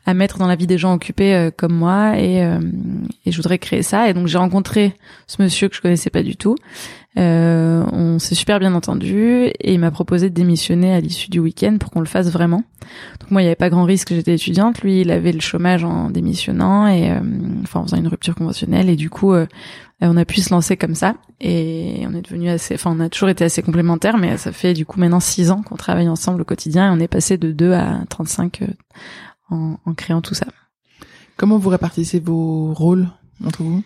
à 0.05 0.13
mettre 0.13 0.37
dans 0.37 0.47
la 0.47 0.55
vie 0.55 0.67
des 0.67 0.77
gens 0.77 0.93
occupés 0.93 1.33
euh, 1.33 1.51
comme 1.55 1.73
moi 1.73 2.17
et, 2.17 2.43
euh, 2.43 2.59
et 3.25 3.31
je 3.31 3.37
voudrais 3.37 3.57
créer 3.57 3.83
ça. 3.83 4.09
Et 4.09 4.13
donc 4.13 4.27
j'ai 4.27 4.37
rencontré 4.37 4.95
ce 5.27 5.41
monsieur 5.41 5.69
que 5.69 5.75
je 5.75 5.81
connaissais 5.81 6.09
pas 6.09 6.23
du 6.23 6.35
tout. 6.35 6.55
on 7.15 8.19
s'est 8.19 8.35
super 8.35 8.59
bien 8.59 8.73
entendu 8.73 9.45
et 9.59 9.73
il 9.73 9.79
m'a 9.79 9.91
proposé 9.91 10.29
de 10.29 10.35
démissionner 10.35 10.93
à 10.93 10.99
l'issue 10.99 11.29
du 11.29 11.39
week-end 11.39 11.77
pour 11.79 11.91
qu'on 11.91 12.01
le 12.01 12.05
fasse 12.05 12.29
vraiment. 12.29 12.63
Donc 13.19 13.31
moi 13.31 13.41
il 13.41 13.45
n'y 13.45 13.49
avait 13.49 13.55
pas 13.55 13.69
grand 13.69 13.85
risque, 13.85 14.13
j'étais 14.13 14.35
étudiante. 14.35 14.81
Lui 14.81 15.01
il 15.01 15.11
avait 15.11 15.31
le 15.31 15.41
chômage 15.41 15.83
en 15.83 16.09
démissionnant 16.09 16.87
et 16.87 17.11
enfin 17.61 17.81
en 17.81 17.83
faisant 17.83 17.97
une 17.97 18.07
rupture 18.07 18.35
conventionnelle 18.35 18.89
et 18.89 18.95
du 18.95 19.09
coup 19.09 19.33
on 20.01 20.17
a 20.17 20.25
pu 20.25 20.41
se 20.41 20.53
lancer 20.53 20.75
comme 20.77 20.95
ça 20.95 21.15
et 21.39 22.05
on 22.07 22.13
est 22.15 22.21
devenu 22.21 22.49
assez, 22.49 22.75
enfin 22.75 22.95
on 22.95 22.99
a 22.99 23.09
toujours 23.09 23.29
été 23.29 23.43
assez 23.43 23.61
complémentaires, 23.61 24.17
mais 24.17 24.37
ça 24.37 24.51
fait 24.51 24.73
du 24.73 24.85
coup 24.85 24.99
maintenant 24.99 25.19
six 25.19 25.51
ans 25.51 25.61
qu'on 25.61 25.75
travaille 25.75 26.09
ensemble 26.09 26.41
au 26.41 26.45
quotidien 26.45 26.87
et 26.87 26.95
on 26.95 26.99
est 26.99 27.07
passé 27.07 27.37
de 27.37 27.51
2 27.51 27.73
à 27.73 27.99
35 28.09 28.61
euh, 28.61 28.67
en, 29.53 29.79
en 29.85 29.93
créant 29.93 30.21
tout 30.21 30.33
ça. 30.33 30.47
Comment 31.37 31.57
vous 31.57 31.69
répartissez 31.69 32.19
vos 32.19 32.73
rôles 32.73 33.07
entre 33.45 33.63
vous? 33.63 33.83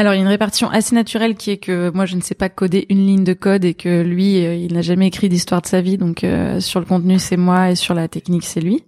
Alors 0.00 0.14
il 0.14 0.16
y 0.16 0.20
a 0.20 0.22
une 0.22 0.28
répartition 0.28 0.70
assez 0.70 0.94
naturelle 0.94 1.34
qui 1.34 1.50
est 1.50 1.56
que 1.56 1.90
moi 1.90 2.06
je 2.06 2.14
ne 2.14 2.20
sais 2.20 2.36
pas 2.36 2.48
coder 2.48 2.86
une 2.88 3.04
ligne 3.04 3.24
de 3.24 3.32
code 3.32 3.64
et 3.64 3.74
que 3.74 4.02
lui 4.02 4.46
euh, 4.46 4.54
il 4.54 4.72
n'a 4.72 4.82
jamais 4.82 5.08
écrit 5.08 5.28
d'histoire 5.28 5.60
de 5.60 5.66
sa 5.66 5.80
vie 5.80 5.98
donc 5.98 6.22
euh, 6.22 6.60
sur 6.60 6.78
le 6.78 6.86
contenu 6.86 7.18
c'est 7.18 7.36
moi 7.36 7.70
et 7.70 7.74
sur 7.74 7.94
la 7.94 8.06
technique 8.06 8.44
c'est 8.44 8.60
lui. 8.60 8.84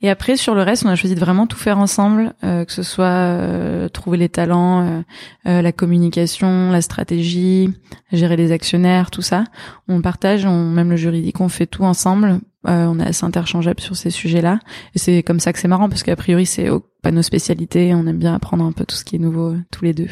Et 0.00 0.10
après, 0.10 0.36
sur 0.36 0.54
le 0.54 0.62
reste, 0.62 0.86
on 0.86 0.88
a 0.88 0.94
choisi 0.94 1.16
de 1.16 1.20
vraiment 1.20 1.48
tout 1.48 1.56
faire 1.56 1.78
ensemble, 1.78 2.32
euh, 2.44 2.64
que 2.64 2.72
ce 2.72 2.84
soit 2.84 3.06
euh, 3.06 3.88
trouver 3.88 4.16
les 4.16 4.28
talents, 4.28 5.04
euh, 5.46 5.62
la 5.62 5.72
communication, 5.72 6.70
la 6.70 6.80
stratégie, 6.82 7.70
gérer 8.12 8.36
les 8.36 8.52
actionnaires, 8.52 9.10
tout 9.10 9.22
ça. 9.22 9.44
On 9.88 10.00
partage, 10.00 10.46
on, 10.46 10.70
même 10.70 10.90
le 10.90 10.96
juridique, 10.96 11.40
on 11.40 11.48
fait 11.48 11.66
tout 11.66 11.82
ensemble. 11.82 12.40
on 12.64 13.00
est 13.00 13.06
assez 13.06 13.24
interchangeable 13.24 13.80
sur 13.80 13.96
ces 13.96 14.10
sujets-là. 14.10 14.60
Et 14.94 15.00
c'est 15.00 15.24
comme 15.24 15.40
ça 15.40 15.52
que 15.52 15.58
c'est 15.58 15.68
marrant, 15.68 15.88
parce 15.88 16.04
qu'a 16.04 16.14
priori, 16.14 16.46
c'est 16.46 16.68
pas 17.02 17.10
nos 17.10 17.22
spécialités. 17.22 17.92
On 17.92 18.06
aime 18.06 18.18
bien 18.18 18.34
apprendre 18.34 18.64
un 18.64 18.72
peu 18.72 18.84
tout 18.84 18.94
ce 18.94 19.04
qui 19.04 19.16
est 19.16 19.20
nouveau 19.20 19.56
tous 19.72 19.84
les 19.84 19.94
deux. 19.94 20.10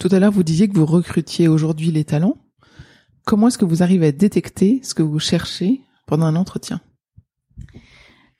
Tout 0.00 0.08
à 0.12 0.18
l'heure, 0.18 0.32
vous 0.32 0.44
disiez 0.44 0.66
que 0.66 0.74
vous 0.74 0.86
recrutiez 0.86 1.48
aujourd'hui 1.48 1.90
les 1.90 2.04
talents. 2.04 2.38
Comment 3.26 3.48
est-ce 3.48 3.58
que 3.58 3.66
vous 3.66 3.82
arrivez 3.82 4.06
à 4.06 4.12
détecter 4.12 4.80
ce 4.82 4.94
que 4.94 5.02
vous 5.02 5.18
cherchez 5.18 5.82
pendant 6.06 6.24
un 6.24 6.36
entretien? 6.36 6.80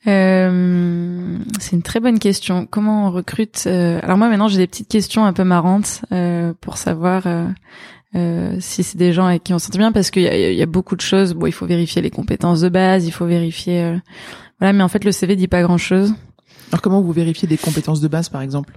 Euh, 0.07 1.39
c'est 1.59 1.73
une 1.75 1.83
très 1.83 2.01
bonne 2.01 2.19
question. 2.19 2.67
Comment 2.67 3.09
on 3.09 3.11
recrute 3.11 3.65
euh, 3.67 3.99
Alors 4.03 4.17
moi 4.17 4.29
maintenant 4.29 4.49
j'ai 4.49 4.59
des 4.59 4.67
petites 4.67 4.89
questions 4.89 5.25
un 5.25 5.33
peu 5.33 5.45
marrantes 5.45 6.03
euh, 6.13 6.53
pour 6.61 6.77
savoir 6.77 7.27
euh, 8.15 8.57
si 8.61 8.83
c'est 8.85 8.97
des 8.97 9.13
gens 9.13 9.27
avec 9.27 9.45
qui 9.45 9.53
on 9.55 9.59
s'entend 9.59 9.79
bien 9.79 9.93
parce 9.93 10.11
qu'il 10.11 10.23
y 10.23 10.29
a, 10.29 10.53
y 10.53 10.63
a, 10.63 10.67
beaucoup 10.67 10.95
de 10.95 11.01
choses. 11.01 11.35
Bon, 11.35 11.47
il 11.47 11.53
faut 11.53 11.67
vérifier 11.67 12.01
les 12.01 12.11
compétences 12.11 12.61
de 12.61 12.69
base, 12.69 13.07
il 13.07 13.11
faut 13.11 13.27
vérifier. 13.27 13.99
voilà, 14.61 14.73
mais 14.73 14.83
en 14.83 14.89
fait 14.89 15.05
le 15.05 15.13
CV 15.13 15.35
dit 15.37 15.49
pas 15.49 15.63
grand 15.63 15.79
chose. 15.79 16.15
Alors 16.71 16.83
comment 16.83 17.01
vous 17.01 17.13
vérifiez 17.13 17.49
des 17.49 17.59
compétences 17.59 18.01
de 18.01 18.09
base 18.09 18.29
par 18.29 18.43
exemple? 18.43 18.75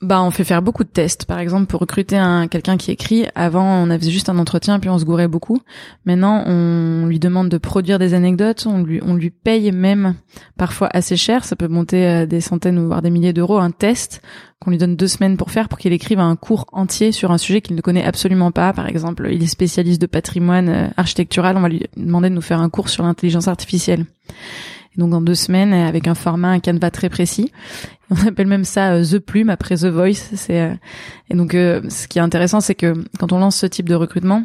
Bah, 0.00 0.22
on 0.22 0.30
fait 0.30 0.44
faire 0.44 0.62
beaucoup 0.62 0.84
de 0.84 0.88
tests. 0.88 1.24
Par 1.24 1.40
exemple, 1.40 1.66
pour 1.66 1.80
recruter 1.80 2.16
un 2.16 2.46
quelqu'un 2.46 2.76
qui 2.76 2.92
écrit, 2.92 3.26
avant 3.34 3.82
on 3.82 3.90
avait 3.90 4.10
juste 4.10 4.28
un 4.28 4.38
entretien 4.38 4.78
puis 4.78 4.88
on 4.90 4.98
se 4.98 5.04
gourait 5.04 5.26
beaucoup. 5.26 5.60
Maintenant, 6.04 6.44
on 6.46 7.06
lui 7.06 7.18
demande 7.18 7.48
de 7.48 7.58
produire 7.58 7.98
des 7.98 8.14
anecdotes, 8.14 8.64
on 8.66 8.82
lui 8.82 9.00
on 9.04 9.14
lui 9.14 9.30
paye 9.30 9.72
même 9.72 10.14
parfois 10.56 10.88
assez 10.92 11.16
cher, 11.16 11.44
ça 11.44 11.56
peut 11.56 11.66
monter 11.66 12.06
à 12.06 12.26
des 12.26 12.40
centaines 12.40 12.78
ou 12.78 12.86
voire 12.86 13.02
des 13.02 13.10
milliers 13.10 13.32
d'euros 13.32 13.58
un 13.58 13.72
test 13.72 14.22
qu'on 14.60 14.70
lui 14.70 14.78
donne 14.78 14.94
deux 14.94 15.08
semaines 15.08 15.36
pour 15.36 15.50
faire 15.50 15.68
pour 15.68 15.78
qu'il 15.78 15.92
écrive 15.92 16.20
un 16.20 16.36
cours 16.36 16.66
entier 16.72 17.10
sur 17.10 17.32
un 17.32 17.38
sujet 17.38 17.60
qu'il 17.60 17.74
ne 17.74 17.80
connaît 17.80 18.04
absolument 18.04 18.52
pas. 18.52 18.72
Par 18.72 18.86
exemple, 18.86 19.28
il 19.32 19.42
est 19.42 19.48
spécialiste 19.48 20.00
de 20.00 20.06
patrimoine 20.06 20.68
euh, 20.68 20.88
architectural, 20.96 21.56
on 21.56 21.60
va 21.60 21.68
lui 21.68 21.84
demander 21.96 22.28
de 22.30 22.34
nous 22.34 22.40
faire 22.40 22.60
un 22.60 22.68
cours 22.68 22.88
sur 22.88 23.02
l'intelligence 23.02 23.48
artificielle 23.48 24.06
donc 24.96 25.14
en 25.14 25.20
deux 25.20 25.34
semaines 25.34 25.72
avec 25.72 26.08
un 26.08 26.14
format, 26.14 26.48
un 26.48 26.60
canevas 26.60 26.90
très 26.90 27.08
précis. 27.08 27.52
On 28.10 28.26
appelle 28.26 28.46
même 28.46 28.64
ça 28.64 28.92
euh, 28.92 29.04
The 29.04 29.18
Plume 29.18 29.50
après 29.50 29.76
The 29.76 29.86
Voice. 29.86 30.30
C'est 30.34 30.62
euh, 30.62 30.74
et 31.30 31.34
donc 31.34 31.54
euh, 31.54 31.82
ce 31.88 32.08
qui 32.08 32.18
est 32.18 32.22
intéressant, 32.22 32.60
c'est 32.60 32.74
que 32.74 32.94
quand 33.18 33.32
on 33.32 33.38
lance 33.38 33.56
ce 33.56 33.66
type 33.66 33.88
de 33.88 33.94
recrutement, 33.94 34.42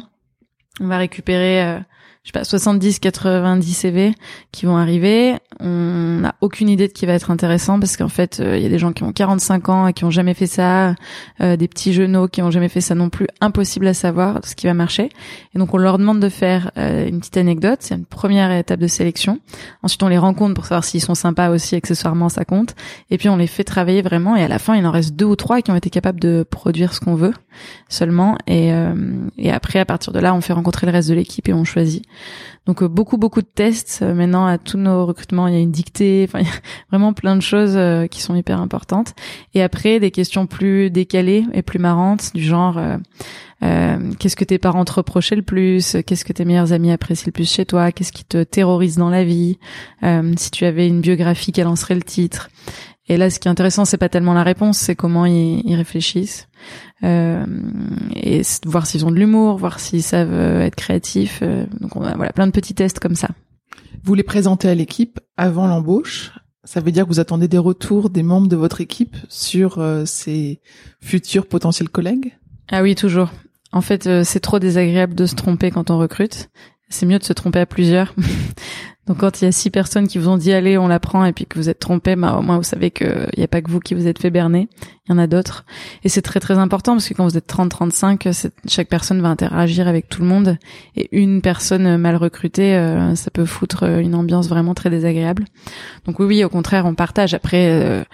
on 0.80 0.86
va 0.86 0.98
récupérer 0.98 1.80
je 2.24 2.30
sais 2.30 2.32
pas 2.32 2.44
70 2.44 3.00
90 3.00 3.74
CV 3.74 4.14
qui 4.50 4.64
vont 4.64 4.78
arriver. 4.78 5.34
On 5.60 6.20
n'a 6.20 6.34
aucune 6.40 6.70
idée 6.70 6.88
de 6.88 6.92
qui 6.94 7.04
va 7.04 7.12
être 7.12 7.30
intéressant 7.30 7.78
parce 7.78 7.98
qu'en 7.98 8.08
fait 8.08 8.42
il 8.42 8.62
y 8.62 8.66
a 8.66 8.70
des 8.70 8.78
gens 8.78 8.94
qui 8.94 9.02
ont 9.02 9.12
45 9.12 9.68
ans 9.68 9.86
et 9.88 9.92
qui 9.92 10.06
ont 10.06 10.10
jamais 10.10 10.32
fait 10.32 10.46
ça 10.46 10.94
euh, 11.42 11.56
des 11.56 11.68
petits 11.68 11.92
genoux 11.92 12.26
qui 12.28 12.40
ont 12.40 12.50
jamais 12.50 12.70
fait 12.70 12.80
ça 12.80 12.94
non 12.94 13.10
plus. 13.10 13.26
Impossible 13.42 13.86
à 13.86 13.92
savoir 13.92 14.40
ce 14.42 14.54
qui 14.54 14.66
va 14.66 14.72
marcher. 14.72 15.10
Et 15.54 15.58
donc 15.58 15.74
on 15.74 15.76
leur 15.76 15.98
demande 15.98 16.18
de 16.18 16.30
faire 16.30 16.70
euh, 16.78 17.06
une 17.06 17.18
petite 17.18 17.36
anecdote. 17.36 17.80
C'est 17.80 17.94
une 17.94 18.06
première 18.06 18.50
étape 18.52 18.80
de 18.80 18.86
sélection. 18.86 19.38
Ensuite 19.82 20.02
on 20.02 20.08
les 20.08 20.16
rencontre 20.16 20.54
pour 20.54 20.64
savoir 20.64 20.84
s'ils 20.84 21.02
sont 21.02 21.14
sympas 21.14 21.50
aussi 21.50 21.76
accessoirement 21.76 22.30
ça 22.30 22.46
compte. 22.46 22.74
Et 23.10 23.18
puis 23.18 23.28
on 23.28 23.36
les 23.36 23.46
fait 23.46 23.64
travailler 23.64 24.00
vraiment. 24.00 24.34
Et 24.34 24.42
à 24.42 24.48
la 24.48 24.58
fin 24.58 24.74
il 24.74 24.86
en 24.86 24.92
reste 24.92 25.14
deux 25.14 25.26
ou 25.26 25.36
trois 25.36 25.60
qui 25.60 25.70
ont 25.72 25.76
été 25.76 25.90
capables 25.90 26.20
de 26.20 26.42
produire 26.48 26.94
ce 26.94 27.00
qu'on 27.00 27.16
veut 27.16 27.34
seulement. 27.90 28.38
Et, 28.46 28.72
euh, 28.72 28.94
et 29.36 29.52
après 29.52 29.78
à 29.78 29.84
partir 29.84 30.14
de 30.14 30.20
là 30.20 30.34
on 30.34 30.40
fait 30.40 30.54
rencontrer 30.54 30.86
le 30.86 30.92
reste 30.92 31.10
de 31.10 31.14
l'équipe 31.14 31.46
et 31.50 31.52
on 31.52 31.64
choisit 31.64 32.02
donc 32.66 32.82
euh, 32.82 32.88
beaucoup 32.88 33.18
beaucoup 33.18 33.42
de 33.42 33.46
tests. 33.46 34.00
Euh, 34.02 34.14
maintenant 34.14 34.46
à 34.46 34.58
tous 34.58 34.78
nos 34.78 35.06
recrutements. 35.06 35.46
Il 35.48 35.54
y 35.54 35.56
a 35.56 35.60
une 35.60 35.70
dictée, 35.70 36.24
enfin 36.28 36.40
il 36.40 36.46
y 36.46 36.50
a 36.50 36.54
vraiment 36.90 37.12
plein 37.12 37.36
de 37.36 37.42
choses 37.42 37.74
euh, 37.76 38.06
qui 38.06 38.22
sont 38.22 38.34
hyper 38.34 38.60
importantes. 38.60 39.14
Et 39.54 39.62
après 39.62 40.00
des 40.00 40.10
questions 40.10 40.46
plus 40.46 40.90
décalées 40.90 41.44
et 41.52 41.62
plus 41.62 41.78
marrantes 41.78 42.32
du 42.34 42.42
genre 42.42 42.80
qu'est-ce 44.18 44.36
que 44.36 44.44
tes 44.44 44.58
parents 44.58 44.84
te 44.84 44.92
reprochaient 44.92 45.36
le 45.36 45.42
plus? 45.42 45.96
Qu'est-ce 46.06 46.24
que 46.24 46.34
tes 46.34 46.44
meilleurs 46.44 46.72
amis 46.72 46.92
apprécient 46.92 47.26
le 47.26 47.32
plus 47.32 47.50
chez 47.50 47.64
toi? 47.64 47.92
Qu'est-ce 47.92 48.12
qui 48.12 48.24
te 48.24 48.42
terrorise 48.42 48.96
dans 48.96 49.08
la 49.08 49.24
vie? 49.24 49.58
Si 50.36 50.50
tu 50.50 50.66
avais 50.66 50.86
une 50.86 51.00
biographie, 51.00 51.52
quel 51.52 51.66
en 51.66 51.76
serait 51.76 51.94
le 51.94 52.02
titre? 52.02 52.50
Et 53.06 53.16
là, 53.16 53.28
ce 53.28 53.38
qui 53.38 53.48
est 53.48 53.50
intéressant, 53.50 53.84
c'est 53.84 53.98
pas 53.98 54.08
tellement 54.08 54.32
la 54.32 54.42
réponse, 54.42 54.78
c'est 54.78 54.96
comment 54.96 55.26
ils, 55.26 55.60
ils 55.64 55.74
réfléchissent 55.74 56.48
euh, 57.02 57.44
et 58.14 58.40
voir 58.64 58.86
s'ils 58.86 59.04
ont 59.04 59.10
de 59.10 59.16
l'humour, 59.16 59.58
voir 59.58 59.78
s'ils 59.78 60.02
savent 60.02 60.32
euh, 60.32 60.62
être 60.62 60.74
créatifs. 60.74 61.40
Euh, 61.42 61.66
donc, 61.80 61.96
on 61.96 62.02
a 62.02 62.16
voilà 62.16 62.32
plein 62.32 62.46
de 62.46 62.52
petits 62.52 62.74
tests 62.74 63.00
comme 63.00 63.14
ça. 63.14 63.28
Vous 64.02 64.14
les 64.14 64.22
présentez 64.22 64.68
à 64.68 64.74
l'équipe 64.74 65.20
avant 65.36 65.66
l'embauche. 65.66 66.32
Ça 66.64 66.80
veut 66.80 66.92
dire 66.92 67.04
que 67.04 67.10
vous 67.10 67.20
attendez 67.20 67.46
des 67.46 67.58
retours 67.58 68.08
des 68.08 68.22
membres 68.22 68.48
de 68.48 68.56
votre 68.56 68.80
équipe 68.80 69.16
sur 69.28 69.78
euh, 69.78 70.06
ces 70.06 70.62
futurs 71.02 71.46
potentiels 71.46 71.90
collègues? 71.90 72.38
Ah 72.70 72.82
oui, 72.82 72.94
toujours. 72.94 73.30
En 73.72 73.82
fait, 73.82 74.08
c'est 74.22 74.40
trop 74.40 74.58
désagréable 74.58 75.14
de 75.14 75.26
se 75.26 75.34
tromper 75.34 75.70
quand 75.70 75.90
on 75.90 75.98
recrute. 75.98 76.48
C'est 76.88 77.06
mieux 77.06 77.18
de 77.18 77.24
se 77.24 77.32
tromper 77.32 77.58
à 77.58 77.66
plusieurs. 77.66 78.14
Donc 79.06 79.18
quand 79.18 79.42
il 79.42 79.44
y 79.44 79.48
a 79.48 79.52
six 79.52 79.70
personnes 79.70 80.08
qui 80.08 80.18
vous 80.18 80.28
ont 80.28 80.38
dit 80.38 80.52
allez 80.52 80.78
on 80.78 80.88
la 80.88 80.98
prend 80.98 81.24
et 81.26 81.32
puis 81.32 81.44
que 81.44 81.58
vous 81.58 81.68
êtes 81.68 81.78
trompé, 81.78 82.16
bah 82.16 82.36
au 82.38 82.42
moins 82.42 82.56
vous 82.56 82.62
savez 82.62 82.90
qu'il 82.90 83.28
n'y 83.36 83.44
a 83.44 83.48
pas 83.48 83.60
que 83.60 83.70
vous 83.70 83.80
qui 83.80 83.94
vous 83.94 84.06
êtes 84.06 84.18
fait 84.18 84.30
berner, 84.30 84.68
il 85.06 85.12
y 85.12 85.14
en 85.14 85.18
a 85.18 85.26
d'autres. 85.26 85.66
Et 86.04 86.08
c'est 86.08 86.22
très 86.22 86.40
très 86.40 86.56
important 86.56 86.92
parce 86.92 87.08
que 87.08 87.14
quand 87.14 87.24
vous 87.24 87.36
êtes 87.36 87.46
30-35, 87.46 88.50
chaque 88.66 88.88
personne 88.88 89.20
va 89.20 89.28
interagir 89.28 89.88
avec 89.88 90.08
tout 90.08 90.22
le 90.22 90.28
monde 90.28 90.56
et 90.96 91.08
une 91.12 91.42
personne 91.42 91.98
mal 91.98 92.16
recrutée, 92.16 92.76
euh, 92.76 93.14
ça 93.14 93.30
peut 93.30 93.44
foutre 93.44 93.84
une 93.84 94.14
ambiance 94.14 94.48
vraiment 94.48 94.72
très 94.74 94.88
désagréable. 94.88 95.44
Donc 96.06 96.18
oui 96.18 96.26
oui 96.26 96.44
au 96.44 96.48
contraire 96.48 96.86
on 96.86 96.94
partage. 96.94 97.34
Après 97.34 97.68
euh, 97.72 98.04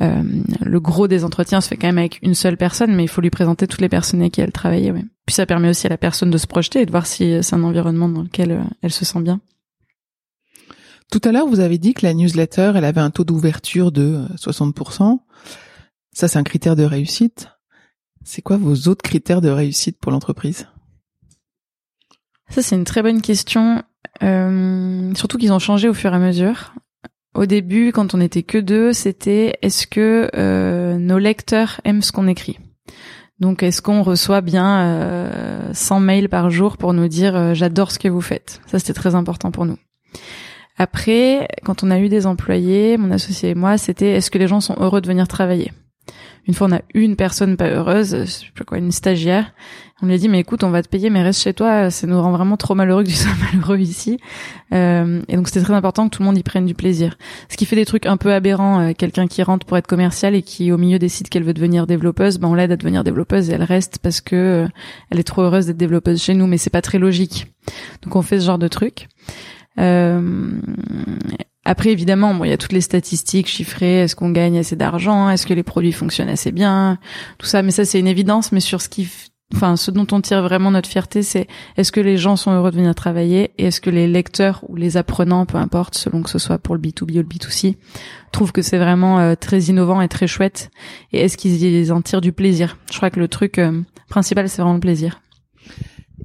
euh, 0.00 0.22
le 0.62 0.80
gros 0.80 1.06
des 1.06 1.24
entretiens 1.24 1.60
se 1.60 1.68
fait 1.68 1.76
quand 1.76 1.88
même 1.88 1.98
avec 1.98 2.18
une 2.22 2.34
seule 2.34 2.56
personne, 2.56 2.92
mais 2.96 3.04
il 3.04 3.08
faut 3.08 3.20
lui 3.20 3.30
présenter 3.30 3.68
toutes 3.68 3.82
les 3.82 3.88
personnes 3.88 4.20
avec 4.20 4.32
qui 4.32 4.40
elle 4.40 4.52
travaille. 4.52 4.90
Oui. 4.90 5.04
Puis 5.26 5.34
ça 5.34 5.46
permet 5.46 5.68
aussi 5.68 5.86
à 5.86 5.90
la 5.90 5.98
personne 5.98 6.30
de 6.30 6.38
se 6.38 6.48
projeter 6.48 6.80
et 6.80 6.86
de 6.86 6.90
voir 6.90 7.06
si 7.06 7.38
c'est 7.40 7.54
un 7.54 7.62
environnement 7.62 8.08
dans 8.08 8.22
lequel 8.22 8.64
elle 8.82 8.90
se 8.90 9.04
sent 9.04 9.20
bien. 9.20 9.40
Tout 11.10 11.20
à 11.24 11.32
l'heure, 11.32 11.46
vous 11.46 11.60
avez 11.60 11.78
dit 11.78 11.94
que 11.94 12.06
la 12.06 12.14
newsletter, 12.14 12.72
elle 12.76 12.84
avait 12.84 13.00
un 13.00 13.10
taux 13.10 13.24
d'ouverture 13.24 13.90
de 13.90 14.26
60%. 14.36 15.18
Ça, 16.12 16.28
c'est 16.28 16.38
un 16.38 16.44
critère 16.44 16.76
de 16.76 16.84
réussite. 16.84 17.48
C'est 18.24 18.42
quoi 18.42 18.56
vos 18.56 18.88
autres 18.88 19.02
critères 19.02 19.40
de 19.40 19.48
réussite 19.48 19.98
pour 19.98 20.12
l'entreprise? 20.12 20.68
Ça, 22.48 22.62
c'est 22.62 22.76
une 22.76 22.84
très 22.84 23.02
bonne 23.02 23.22
question. 23.22 23.82
Euh, 24.22 25.14
surtout 25.14 25.38
qu'ils 25.38 25.52
ont 25.52 25.58
changé 25.58 25.88
au 25.88 25.94
fur 25.94 26.12
et 26.12 26.16
à 26.16 26.18
mesure. 26.18 26.74
Au 27.34 27.46
début, 27.46 27.92
quand 27.92 28.14
on 28.14 28.20
était 28.20 28.42
que 28.42 28.58
deux, 28.58 28.92
c'était 28.92 29.56
est-ce 29.62 29.86
que 29.86 30.28
euh, 30.34 30.98
nos 30.98 31.18
lecteurs 31.18 31.80
aiment 31.84 32.02
ce 32.02 32.12
qu'on 32.12 32.26
écrit? 32.26 32.58
Donc, 33.38 33.62
est-ce 33.62 33.80
qu'on 33.80 34.02
reçoit 34.02 34.42
bien 34.42 34.80
euh, 34.80 35.72
100 35.72 36.00
mails 36.00 36.28
par 36.28 36.50
jour 36.50 36.76
pour 36.76 36.92
nous 36.92 37.08
dire 37.08 37.34
euh, 37.36 37.54
j'adore 37.54 37.90
ce 37.92 37.98
que 37.98 38.08
vous 38.08 38.20
faites 38.20 38.60
Ça, 38.66 38.78
c'était 38.78 38.92
très 38.92 39.14
important 39.14 39.50
pour 39.50 39.64
nous. 39.64 39.78
Après, 40.78 41.48
quand 41.64 41.82
on 41.84 41.90
a 41.90 41.98
eu 41.98 42.08
des 42.08 42.26
employés, 42.26 42.96
mon 42.96 43.10
associé 43.10 43.50
et 43.50 43.54
moi, 43.54 43.78
c'était 43.78 44.12
est-ce 44.12 44.30
que 44.30 44.38
les 44.38 44.48
gens 44.48 44.60
sont 44.60 44.76
heureux 44.78 45.00
de 45.00 45.06
venir 45.06 45.28
travailler? 45.28 45.72
Une 46.46 46.54
fois, 46.54 46.68
on 46.68 46.72
a 46.72 46.80
une 46.94 47.16
personne 47.16 47.56
pas 47.56 47.68
heureuse, 47.68 48.16
je 48.24 48.24
sais 48.24 48.46
pas 48.56 48.64
quoi, 48.64 48.78
une 48.78 48.92
stagiaire. 48.92 49.52
On 50.02 50.06
lui 50.06 50.14
a 50.14 50.18
dit 50.18 50.28
mais 50.28 50.40
écoute, 50.40 50.64
on 50.64 50.70
va 50.70 50.82
te 50.82 50.88
payer, 50.88 51.10
mais 51.10 51.22
reste 51.22 51.42
chez 51.42 51.52
toi. 51.52 51.90
Ça 51.90 52.06
nous 52.06 52.20
rend 52.20 52.32
vraiment 52.32 52.56
trop 52.56 52.74
malheureux 52.74 53.04
que 53.04 53.08
tu 53.08 53.14
sois 53.16 53.32
malheureux 53.52 53.78
ici. 53.78 54.18
Euh, 54.72 55.20
et 55.28 55.36
donc 55.36 55.48
c'était 55.48 55.60
très 55.60 55.74
important 55.74 56.08
que 56.08 56.16
tout 56.16 56.22
le 56.22 56.26
monde 56.26 56.38
y 56.38 56.42
prenne 56.42 56.64
du 56.64 56.74
plaisir. 56.74 57.18
Ce 57.50 57.56
qui 57.56 57.66
fait 57.66 57.76
des 57.76 57.84
trucs 57.84 58.06
un 58.06 58.16
peu 58.16 58.32
aberrants. 58.32 58.80
Euh, 58.80 58.92
quelqu'un 58.96 59.26
qui 59.26 59.42
rentre 59.42 59.66
pour 59.66 59.76
être 59.76 59.86
commercial 59.86 60.34
et 60.34 60.42
qui 60.42 60.72
au 60.72 60.78
milieu 60.78 60.98
décide 60.98 61.28
qu'elle 61.28 61.44
veut 61.44 61.52
devenir 61.52 61.86
développeuse, 61.86 62.38
ben 62.38 62.48
on 62.48 62.54
l'aide 62.54 62.72
à 62.72 62.76
devenir 62.76 63.04
développeuse 63.04 63.50
et 63.50 63.52
elle 63.52 63.62
reste 63.62 63.98
parce 64.02 64.22
que 64.22 64.36
euh, 64.36 64.68
elle 65.10 65.20
est 65.20 65.24
trop 65.24 65.42
heureuse 65.42 65.66
d'être 65.66 65.76
développeuse 65.76 66.22
chez 66.22 66.34
nous. 66.34 66.46
Mais 66.46 66.56
c'est 66.56 66.70
pas 66.70 66.82
très 66.82 66.98
logique. 66.98 67.48
Donc 68.02 68.16
on 68.16 68.22
fait 68.22 68.40
ce 68.40 68.46
genre 68.46 68.58
de 68.58 68.68
trucs. 68.68 69.08
Euh, 69.78 70.60
après, 71.64 71.90
évidemment, 71.90 72.34
bon, 72.34 72.44
il 72.44 72.50
y 72.50 72.52
a 72.52 72.56
toutes 72.58 72.72
les 72.72 72.80
statistiques 72.80 73.46
chiffrées. 73.46 74.00
Est-ce 74.00 74.16
qu'on 74.16 74.30
gagne 74.30 74.58
assez 74.58 74.76
d'argent? 74.76 75.28
Est-ce 75.30 75.46
que 75.46 75.54
les 75.54 75.62
produits 75.62 75.92
fonctionnent 75.92 76.28
assez 76.28 76.52
bien? 76.52 76.98
Tout 77.38 77.46
ça, 77.46 77.62
mais 77.62 77.70
ça, 77.70 77.84
c'est 77.84 78.00
une 78.00 78.06
évidence. 78.06 78.50
Mais 78.50 78.60
sur 78.60 78.80
ce 78.80 78.88
qui, 78.88 79.08
enfin, 79.54 79.76
ce 79.76 79.90
dont 79.90 80.06
on 80.10 80.20
tire 80.20 80.42
vraiment 80.42 80.70
notre 80.70 80.88
fierté, 80.88 81.22
c'est 81.22 81.46
est-ce 81.76 81.92
que 81.92 82.00
les 82.00 82.16
gens 82.16 82.36
sont 82.36 82.50
heureux 82.50 82.70
de 82.70 82.76
venir 82.76 82.94
travailler? 82.94 83.52
Et 83.58 83.66
est-ce 83.66 83.80
que 83.80 83.90
les 83.90 84.08
lecteurs 84.08 84.64
ou 84.68 84.76
les 84.76 84.96
apprenants, 84.96 85.44
peu 85.44 85.58
importe, 85.58 85.96
selon 85.96 86.22
que 86.22 86.30
ce 86.30 86.38
soit 86.38 86.58
pour 86.58 86.74
le 86.74 86.80
B2B 86.80 87.12
ou 87.12 87.18
le 87.18 87.22
B2C, 87.22 87.76
trouvent 88.32 88.52
que 88.52 88.62
c'est 88.62 88.78
vraiment 88.78 89.20
euh, 89.20 89.34
très 89.34 89.60
innovant 89.64 90.00
et 90.00 90.08
très 90.08 90.26
chouette? 90.26 90.70
Et 91.12 91.20
est-ce 91.20 91.36
qu'ils 91.36 91.92
en 91.92 92.00
tirent 92.00 92.22
du 92.22 92.32
plaisir? 92.32 92.78
Je 92.90 92.96
crois 92.96 93.10
que 93.10 93.20
le 93.20 93.28
truc 93.28 93.58
euh, 93.58 93.80
principal, 94.08 94.48
c'est 94.48 94.62
vraiment 94.62 94.74
le 94.74 94.80
plaisir. 94.80 95.20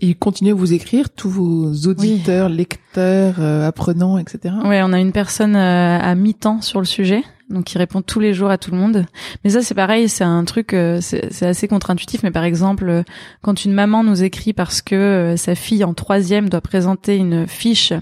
Et 0.02 0.14
continuez 0.14 0.52
à 0.52 0.56
vous 0.56 0.74
écrire, 0.74 1.10
tous 1.10 1.30
vos 1.30 1.72
auditeurs, 1.88 2.50
lecteurs, 2.50 3.36
euh, 3.40 3.68
apprenants, 3.68 4.18
etc. 4.18 4.56
Ouais, 4.66 4.82
on 4.84 4.92
a 4.92 5.00
une 5.00 5.12
personne 5.12 5.56
euh, 5.56 6.00
à 6.00 6.16
mi-temps 6.16 6.62
sur 6.62 6.80
le 6.80 6.86
sujet, 6.86 7.24
donc 7.50 7.66
qui 7.66 7.78
répond 7.78 8.02
tous 8.02 8.20
les 8.20 8.34
jours 8.34 8.50
à 8.50 8.58
tout 8.58 8.72
le 8.72 8.78
monde. 8.78 9.06
Mais 9.44 9.52
ça, 9.52 9.62
c'est 9.62 9.74
pareil, 9.74 10.10
c'est 10.10 10.24
un 10.24 10.44
truc, 10.44 10.74
euh, 10.74 11.00
c'est 11.02 11.46
assez 11.46 11.68
contre-intuitif. 11.68 12.24
Mais 12.24 12.32
par 12.32 12.44
exemple, 12.44 13.04
quand 13.42 13.64
une 13.64 13.74
maman 13.74 14.04
nous 14.04 14.24
écrit 14.24 14.54
parce 14.54 14.82
que 14.82 15.36
sa 15.38 15.56
fille 15.56 15.84
en 15.84 15.94
troisième 15.94 16.50
doit 16.50 16.62
présenter 16.62 17.16
une 17.16 17.48
fiche 17.48 17.94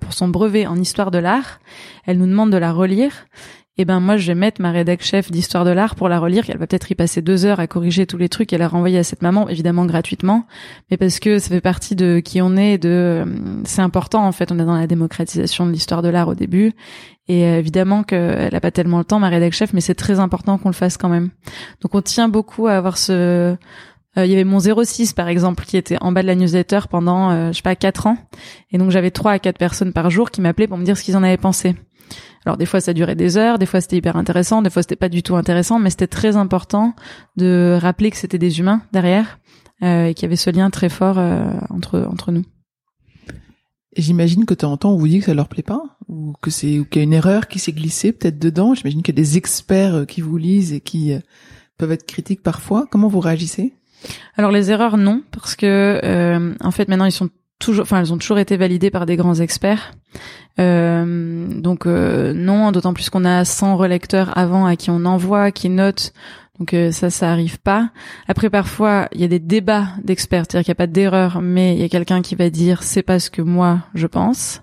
pour 0.00 0.12
son 0.12 0.28
brevet 0.28 0.66
en 0.66 0.76
histoire 0.76 1.12
de 1.12 1.18
l'art, 1.18 1.60
elle 2.04 2.18
nous 2.18 2.26
demande 2.26 2.50
de 2.50 2.56
la 2.56 2.72
relire 2.72 3.12
eh 3.80 3.84
ben 3.84 4.00
moi 4.00 4.16
je 4.16 4.26
vais 4.26 4.34
mettre 4.34 4.60
ma 4.60 4.72
rédac 4.72 5.02
chef 5.02 5.30
d'histoire 5.30 5.64
de 5.64 5.70
l'art 5.70 5.94
pour 5.94 6.08
la 6.08 6.18
relire. 6.18 6.44
Elle 6.48 6.58
va 6.58 6.66
peut-être 6.66 6.90
y 6.90 6.96
passer 6.96 7.22
deux 7.22 7.46
heures 7.46 7.60
à 7.60 7.68
corriger 7.68 8.06
tous 8.06 8.18
les 8.18 8.28
trucs 8.28 8.52
et 8.52 8.58
la 8.58 8.66
renvoyer 8.66 8.98
à 8.98 9.04
cette 9.04 9.22
maman, 9.22 9.48
évidemment 9.48 9.86
gratuitement, 9.86 10.46
mais 10.90 10.96
parce 10.96 11.20
que 11.20 11.38
ça 11.38 11.48
fait 11.48 11.60
partie 11.60 11.94
de 11.94 12.18
qui 12.18 12.42
on 12.42 12.56
est. 12.56 12.76
De 12.76 12.88
euh, 12.88 13.24
c'est 13.64 13.80
important 13.80 14.26
en 14.26 14.32
fait. 14.32 14.50
On 14.50 14.58
est 14.58 14.64
dans 14.64 14.76
la 14.76 14.88
démocratisation 14.88 15.64
de 15.64 15.70
l'histoire 15.70 16.02
de 16.02 16.08
l'art 16.08 16.26
au 16.26 16.34
début, 16.34 16.72
et 17.28 17.44
euh, 17.44 17.58
évidemment 17.60 18.02
qu'elle 18.02 18.54
a 18.54 18.60
pas 18.60 18.72
tellement 18.72 18.98
le 18.98 19.04
temps, 19.04 19.20
ma 19.20 19.28
rédac 19.28 19.52
chef, 19.52 19.72
mais 19.72 19.80
c'est 19.80 19.94
très 19.94 20.18
important 20.18 20.58
qu'on 20.58 20.70
le 20.70 20.74
fasse 20.74 20.96
quand 20.96 21.08
même. 21.08 21.30
Donc 21.80 21.94
on 21.94 22.02
tient 22.02 22.28
beaucoup 22.28 22.66
à 22.66 22.72
avoir 22.72 22.98
ce 22.98 23.12
euh, 23.12 23.56
il 24.24 24.26
y 24.26 24.34
avait 24.34 24.42
mon 24.42 24.58
06 24.58 25.12
par 25.12 25.28
exemple 25.28 25.64
qui 25.64 25.76
était 25.76 25.98
en 26.00 26.10
bas 26.10 26.22
de 26.22 26.26
la 26.26 26.34
newsletter 26.34 26.80
pendant 26.90 27.52
je 27.52 27.56
sais 27.56 27.62
pas 27.62 27.76
quatre 27.76 28.08
ans 28.08 28.16
et 28.72 28.78
donc 28.78 28.90
j'avais 28.90 29.12
trois 29.12 29.32
à 29.32 29.38
quatre 29.38 29.58
personnes 29.58 29.92
par 29.92 30.10
jour 30.10 30.32
qui 30.32 30.40
m'appelaient 30.40 30.66
pour 30.66 30.78
me 30.78 30.84
dire 30.84 30.96
ce 30.96 31.04
qu'ils 31.04 31.16
en 31.16 31.22
avaient 31.22 31.36
pensé 31.36 31.76
alors 32.44 32.56
des 32.56 32.66
fois 32.66 32.80
ça 32.80 32.94
durait 32.94 33.16
des 33.16 33.36
heures, 33.36 33.58
des 33.58 33.66
fois 33.66 33.80
c'était 33.80 33.96
hyper 33.96 34.16
intéressant, 34.16 34.62
des 34.62 34.70
fois 34.70 34.82
c'était 34.82 34.96
pas 34.96 35.08
du 35.08 35.22
tout 35.22 35.36
intéressant, 35.36 35.78
mais 35.78 35.90
c'était 35.90 36.06
très 36.06 36.36
important 36.36 36.94
de 37.36 37.78
rappeler 37.80 38.10
que 38.10 38.16
c'était 38.16 38.38
des 38.38 38.60
humains 38.60 38.82
derrière 38.92 39.38
euh, 39.82 40.06
et 40.06 40.14
qu'il 40.14 40.22
y 40.24 40.26
avait 40.26 40.36
ce 40.36 40.50
lien 40.50 40.70
très 40.70 40.88
fort 40.88 41.18
euh, 41.18 41.50
entre 41.70 42.06
entre 42.10 42.32
nous. 42.32 42.44
J'imagine 43.96 44.44
que 44.44 44.54
de 44.54 44.58
temps 44.58 44.72
en 44.72 44.76
temps 44.76 44.92
on 44.92 44.96
vous 44.96 45.08
dit 45.08 45.18
que 45.18 45.26
ça 45.26 45.34
leur 45.34 45.48
plaît 45.48 45.62
pas 45.62 45.82
ou 46.08 46.34
que 46.40 46.50
c'est 46.50 46.78
ou 46.78 46.84
qu'il 46.84 47.00
y 47.00 47.02
a 47.02 47.04
une 47.04 47.12
erreur 47.12 47.48
qui 47.48 47.58
s'est 47.58 47.72
glissée 47.72 48.12
peut-être 48.12 48.38
dedans. 48.38 48.74
J'imagine 48.74 49.02
qu'il 49.02 49.14
y 49.14 49.18
a 49.18 49.22
des 49.22 49.36
experts 49.36 49.94
euh, 49.94 50.04
qui 50.04 50.20
vous 50.20 50.36
lisent 50.36 50.72
et 50.72 50.80
qui 50.80 51.12
peuvent 51.76 51.92
être 51.92 52.06
critiques 52.06 52.42
parfois. 52.42 52.86
Comment 52.90 53.08
vous 53.08 53.20
réagissez? 53.20 53.72
Alors 54.36 54.50
les 54.50 54.70
erreurs, 54.70 54.96
non, 54.96 55.22
parce 55.32 55.56
que 55.56 56.00
euh, 56.04 56.54
en 56.60 56.70
fait 56.70 56.88
maintenant 56.88 57.04
ils 57.04 57.12
sont 57.12 57.30
toujours, 57.58 57.82
enfin 57.82 58.00
elles 58.00 58.12
ont 58.12 58.18
toujours 58.18 58.38
été 58.38 58.56
validées 58.56 58.90
par 58.90 59.06
des 59.06 59.16
grands 59.16 59.34
experts. 59.34 59.92
Euh, 60.60 61.46
donc 61.60 61.86
euh, 61.86 62.32
non, 62.32 62.72
d'autant 62.72 62.94
plus 62.94 63.10
qu'on 63.10 63.24
a 63.24 63.44
100 63.44 63.76
relecteurs 63.76 64.36
avant 64.36 64.66
à 64.66 64.76
qui 64.76 64.90
on 64.90 65.04
envoie, 65.04 65.50
qui 65.52 65.68
notent. 65.68 66.12
Donc 66.58 66.74
euh, 66.74 66.90
ça, 66.90 67.10
ça 67.10 67.30
arrive 67.30 67.60
pas. 67.60 67.90
Après, 68.26 68.50
parfois, 68.50 69.08
il 69.12 69.20
y 69.20 69.24
a 69.24 69.28
des 69.28 69.38
débats 69.38 69.88
d'experts, 70.02 70.44
c'est-à-dire 70.48 70.64
qu'il 70.64 70.72
n'y 70.72 70.76
a 70.76 70.86
pas 70.86 70.86
d'erreur, 70.88 71.40
mais 71.40 71.74
il 71.74 71.80
y 71.80 71.84
a 71.84 71.88
quelqu'un 71.88 72.20
qui 72.20 72.34
va 72.34 72.50
dire 72.50 72.82
c'est 72.82 73.02
pas 73.02 73.20
ce 73.20 73.30
que 73.30 73.42
moi 73.42 73.80
je 73.94 74.06
pense. 74.06 74.62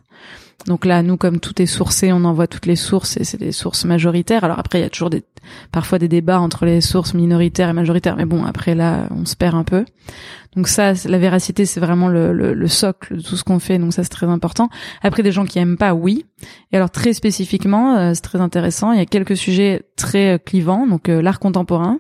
Donc 0.68 0.86
là, 0.86 1.04
nous, 1.04 1.16
comme 1.16 1.40
tout 1.40 1.62
est 1.62 1.68
sourcé, 1.68 2.12
on 2.12 2.24
envoie 2.24 2.48
toutes 2.48 2.66
les 2.66 2.76
sources 2.76 3.18
et 3.18 3.24
c'est 3.24 3.38
des 3.38 3.52
sources 3.52 3.86
majoritaires. 3.86 4.44
Alors 4.44 4.58
après, 4.58 4.80
il 4.80 4.82
y 4.82 4.86
a 4.86 4.90
toujours 4.90 5.12
des, 5.12 5.24
parfois 5.72 6.00
des 6.00 6.08
débats 6.08 6.40
entre 6.40 6.66
les 6.66 6.82
sources 6.82 7.14
minoritaires 7.14 7.70
et 7.70 7.74
majoritaires, 7.74 8.16
mais 8.16 8.26
bon, 8.26 8.44
après 8.46 8.74
là, 8.74 9.08
on 9.12 9.26
se 9.26 9.36
perd 9.36 9.56
un 9.56 9.64
peu. 9.64 9.86
Donc 10.56 10.70
ça, 10.70 10.94
la 11.06 11.18
véracité, 11.18 11.66
c'est 11.66 11.80
vraiment 11.80 12.08
le, 12.08 12.32
le, 12.32 12.68
socle 12.68 13.18
de 13.18 13.22
tout 13.22 13.36
ce 13.36 13.44
qu'on 13.44 13.60
fait. 13.60 13.78
Donc 13.78 13.94
ça, 13.94 14.04
c'est 14.04 14.10
très 14.10 14.28
important. 14.28 14.70
Après, 15.02 15.22
des 15.22 15.32
gens 15.32 15.46
qui 15.46 15.60
aiment 15.60 15.78
pas, 15.78 15.94
oui. 15.94 16.26
Et 16.72 16.78
alors 16.78 16.90
très 16.90 17.14
spécifiquement, 17.14 17.98
euh, 17.98 18.12
c'est 18.14 18.22
très 18.22 18.40
intéressant. 18.40 18.92
Il 18.92 19.00
y 19.00 19.02
a 19.02 19.06
quelques 19.06 19.36
sujets 19.36 19.84
très 19.98 20.36
euh, 20.36 20.38
clivants. 20.38 20.88
Donc 20.88 21.10
euh, 21.10 21.22
l'art 21.22 21.40
contemporain. 21.40 22.00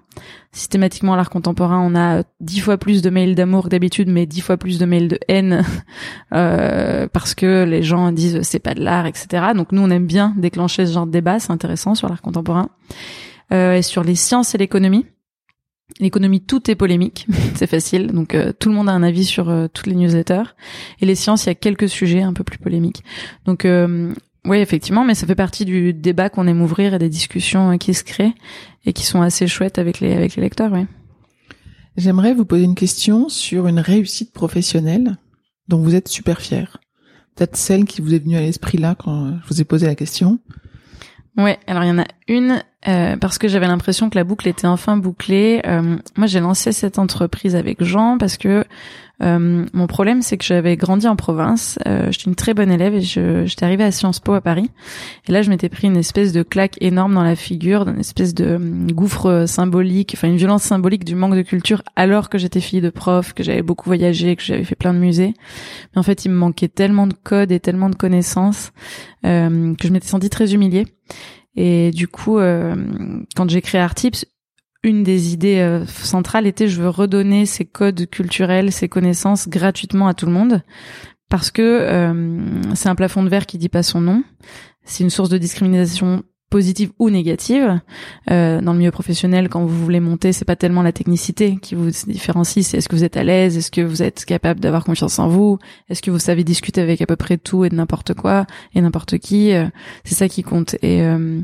Systématiquement, 0.53 1.17
l'art 1.17 1.29
contemporain, 1.29 1.81
on 1.81 1.95
a 1.95 2.23
dix 2.39 2.61
fois 2.61 2.77
plus 2.77 3.01
de 3.01 3.09
mails 3.09 3.35
d'amour 3.35 3.67
d'habitude, 3.67 4.07
mais 4.07 4.25
dix 4.25 4.39
fois 4.39 4.55
plus 4.55 4.79
de 4.79 4.85
mails 4.85 5.09
de 5.09 5.19
haine 5.27 5.65
parce 6.29 7.35
que 7.35 7.65
les 7.65 7.83
gens 7.83 8.13
disent 8.13 8.41
c'est 8.43 8.59
pas 8.59 8.73
de 8.73 8.81
l'art, 8.81 9.05
etc. 9.05 9.47
Donc 9.53 9.73
nous, 9.73 9.81
on 9.81 9.89
aime 9.89 10.07
bien 10.07 10.33
déclencher 10.37 10.85
ce 10.85 10.93
genre 10.93 11.07
de 11.07 11.11
débat. 11.11 11.39
C'est 11.39 11.51
intéressant 11.51 11.93
sur 11.93 12.07
l'art 12.07 12.21
contemporain. 12.21 12.69
et 13.51 13.81
sur 13.81 14.05
les 14.05 14.15
sciences 14.15 14.55
et 14.55 14.57
l'économie. 14.57 15.05
L'économie, 15.99 16.41
tout 16.41 16.69
est 16.69 16.75
polémique, 16.75 17.25
c'est 17.55 17.67
facile. 17.67 18.07
Donc 18.07 18.35
euh, 18.35 18.51
tout 18.57 18.69
le 18.69 18.75
monde 18.75 18.89
a 18.89 18.91
un 18.91 19.03
avis 19.03 19.25
sur 19.25 19.49
euh, 19.49 19.67
toutes 19.71 19.87
les 19.87 19.95
newsletters. 19.95 20.43
Et 21.01 21.05
les 21.05 21.15
sciences, 21.15 21.45
il 21.45 21.47
y 21.47 21.51
a 21.51 21.55
quelques 21.55 21.87
sujets 21.87 22.21
un 22.21 22.33
peu 22.33 22.43
plus 22.43 22.57
polémiques. 22.57 23.03
Donc 23.45 23.63
euh, 23.65 24.13
oui, 24.43 24.57
effectivement, 24.57 25.05
mais 25.05 25.15
ça 25.15 25.25
fait 25.25 25.35
partie 25.35 25.63
du 25.63 25.93
débat 25.93 26.29
qu'on 26.29 26.47
aime 26.47 26.61
ouvrir 26.61 26.93
et 26.93 26.99
des 26.99 27.09
discussions 27.09 27.77
qui 27.77 27.93
se 27.93 28.03
créent 28.03 28.35
et 28.85 28.93
qui 28.93 29.03
sont 29.03 29.21
assez 29.21 29.47
chouettes 29.47 29.79
avec 29.79 30.01
les 30.01 30.13
avec 30.13 30.35
les 30.35 30.41
lecteurs. 30.41 30.71
Oui. 30.73 30.85
J'aimerais 31.95 32.33
vous 32.33 32.45
poser 32.45 32.65
une 32.65 32.75
question 32.75 33.29
sur 33.29 33.67
une 33.67 33.79
réussite 33.79 34.33
professionnelle 34.33 35.17
dont 35.69 35.79
vous 35.79 35.95
êtes 35.95 36.09
super 36.09 36.41
fier. 36.41 36.77
Peut-être 37.35 37.55
celle 37.55 37.85
qui 37.85 38.01
vous 38.01 38.13
est 38.13 38.19
venue 38.19 38.35
à 38.35 38.41
l'esprit 38.41 38.77
là 38.77 38.95
quand 38.95 39.31
je 39.41 39.47
vous 39.47 39.61
ai 39.61 39.63
posé 39.63 39.87
la 39.87 39.95
question. 39.95 40.39
Ouais, 41.37 41.59
alors 41.67 41.83
il 41.83 41.87
y 41.87 41.91
en 41.91 41.99
a 41.99 42.05
une 42.27 42.63
euh, 42.87 43.17
parce 43.17 43.37
que 43.37 43.47
j'avais 43.47 43.67
l'impression 43.67 44.09
que 44.09 44.17
la 44.17 44.23
boucle 44.23 44.47
était 44.47 44.67
enfin 44.67 44.95
bouclée. 44.95 45.61
Euh, 45.65 45.97
moi, 46.15 46.27
j'ai 46.27 46.39
lancé 46.39 46.71
cette 46.71 46.97
entreprise 46.99 47.55
avec 47.55 47.83
Jean 47.83 48.17
parce 48.17 48.37
que 48.37 48.63
euh, 49.21 49.65
mon 49.73 49.87
problème, 49.87 50.21
c'est 50.21 50.37
que 50.37 50.43
j'avais 50.43 50.75
grandi 50.75 51.07
en 51.07 51.15
province. 51.15 51.79
Euh, 51.87 52.11
j'étais 52.11 52.25
une 52.25 52.35
très 52.35 52.53
bonne 52.53 52.71
élève 52.71 52.95
et 52.95 53.01
j'étais 53.01 53.63
arrivée 53.63 53.83
à 53.83 53.91
Sciences 53.91 54.19
Po 54.19 54.33
à 54.33 54.41
Paris. 54.41 54.69
Et 55.27 55.31
là, 55.31 55.41
je 55.41 55.49
m'étais 55.49 55.69
pris 55.69 55.87
une 55.87 55.97
espèce 55.97 56.33
de 56.33 56.43
claque 56.43 56.77
énorme 56.81 57.13
dans 57.13 57.23
la 57.23 57.35
figure, 57.35 57.87
une 57.87 57.99
espèce 57.99 58.33
de 58.33 58.59
gouffre 58.91 59.45
symbolique, 59.47 60.13
enfin 60.15 60.27
une 60.27 60.37
violence 60.37 60.63
symbolique 60.63 61.05
du 61.05 61.15
manque 61.15 61.35
de 61.35 61.41
culture, 61.41 61.81
alors 61.95 62.29
que 62.29 62.37
j'étais 62.37 62.59
fille 62.59 62.81
de 62.81 62.89
prof, 62.89 63.33
que 63.33 63.43
j'avais 63.43 63.61
beaucoup 63.61 63.89
voyagé, 63.89 64.35
que 64.35 64.43
j'avais 64.43 64.63
fait 64.63 64.75
plein 64.75 64.93
de 64.93 64.99
musées. 64.99 65.33
Mais 65.93 65.99
en 65.99 66.03
fait, 66.03 66.25
il 66.25 66.31
me 66.31 66.37
manquait 66.37 66.67
tellement 66.67 67.07
de 67.07 67.13
codes 67.13 67.51
et 67.51 67.59
tellement 67.59 67.89
de 67.89 67.95
connaissances 67.95 68.71
que 69.23 69.29
je 69.83 69.91
m'étais 69.91 70.07
sentie 70.07 70.29
très 70.29 70.53
humiliée. 70.53 70.85
Et 71.55 71.91
du 71.91 72.07
coup, 72.07 72.37
euh, 72.37 72.75
quand 73.35 73.49
j'ai 73.49 73.61
créé 73.61 73.79
Artips, 73.79 74.25
une 74.85 75.03
des 75.03 75.33
idées 75.33 75.59
euh, 75.59 75.85
centrales 75.85 76.47
était 76.47 76.67
je 76.67 76.81
veux 76.81 76.89
redonner 76.89 77.45
ces 77.45 77.65
codes 77.65 78.07
culturels, 78.09 78.71
ces 78.71 78.87
connaissances 78.87 79.49
gratuitement 79.49 80.07
à 80.07 80.13
tout 80.13 80.27
le 80.27 80.31
monde 80.31 80.61
parce 81.29 81.51
que 81.51 81.61
euh, 81.61 82.75
c'est 82.75 82.87
un 82.87 82.95
plafond 82.95 83.23
de 83.23 83.29
verre 83.29 83.47
qui 83.47 83.57
dit 83.57 83.69
pas 83.69 83.83
son 83.83 83.99
nom. 83.99 84.23
C'est 84.83 85.03
une 85.03 85.09
source 85.09 85.29
de 85.29 85.39
discrimination 85.39 86.23
positive 86.55 86.93
ou 86.99 87.09
négative. 87.09 87.81
Euh, 88.31 88.61
dans 88.61 88.71
le 88.71 88.77
milieu 88.79 88.91
professionnel, 88.91 89.49
quand 89.49 89.65
vous 89.65 89.83
voulez 89.83 89.99
monter, 89.99 90.31
c'est 90.31 90.45
pas 90.45 90.55
tellement 90.55 90.83
la 90.83 90.93
technicité 90.93 91.57
qui 91.61 91.75
vous 91.75 91.89
différencie, 92.07 92.65
c'est 92.65 92.77
est-ce 92.77 92.87
que 92.87 92.95
vous 92.95 93.03
êtes 93.03 93.17
à 93.17 93.25
l'aise, 93.25 93.57
est-ce 93.57 93.71
que 93.71 93.81
vous 93.81 94.01
êtes 94.01 94.23
capable 94.23 94.61
d'avoir 94.61 94.85
confiance 94.85 95.19
en 95.19 95.27
vous, 95.27 95.59
est-ce 95.89 96.01
que 96.01 96.11
vous 96.11 96.19
savez 96.19 96.45
discuter 96.45 96.79
avec 96.79 97.01
à 97.01 97.05
peu 97.05 97.17
près 97.17 97.37
tout 97.37 97.65
et 97.65 97.69
de 97.69 97.75
n'importe 97.75 98.13
quoi 98.13 98.45
et 98.73 98.79
n'importe 98.79 99.17
qui. 99.17 99.51
Euh, 99.51 99.65
c'est 100.05 100.15
ça 100.15 100.29
qui 100.29 100.43
compte. 100.43 100.75
Et, 100.81 101.01
euh, 101.01 101.41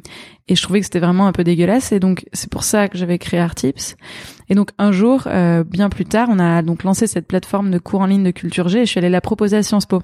et 0.47 0.55
je 0.55 0.61
trouvais 0.61 0.79
que 0.79 0.85
c'était 0.85 1.01
vraiment 1.01 1.27
un 1.27 1.33
peu 1.33 1.43
dégueulasse. 1.43 1.91
Et 1.91 1.99
donc 1.99 2.23
c'est 2.31 2.49
pour 2.49 2.63
ça 2.63 2.87
que 2.87 2.97
j'avais 2.97 3.17
créé 3.17 3.41
Artips. 3.41 3.97
Et 4.47 4.55
donc 4.55 4.69
un 4.77 4.93
jour, 4.93 5.23
euh, 5.27 5.65
bien 5.65 5.89
plus 5.89 6.05
tard, 6.05 6.29
on 6.31 6.39
a 6.39 6.61
donc 6.61 6.85
lancé 6.85 7.05
cette 7.05 7.27
plateforme 7.27 7.69
de 7.69 7.79
cours 7.79 7.99
en 7.99 8.05
ligne 8.05 8.23
de 8.23 8.31
Culture 8.31 8.69
G 8.69 8.79
et 8.79 8.85
je 8.85 8.91
suis 8.91 8.99
allée 8.99 9.09
la 9.09 9.19
proposer 9.19 9.57
à 9.57 9.63
Sciences 9.63 9.87
Po 9.87 10.01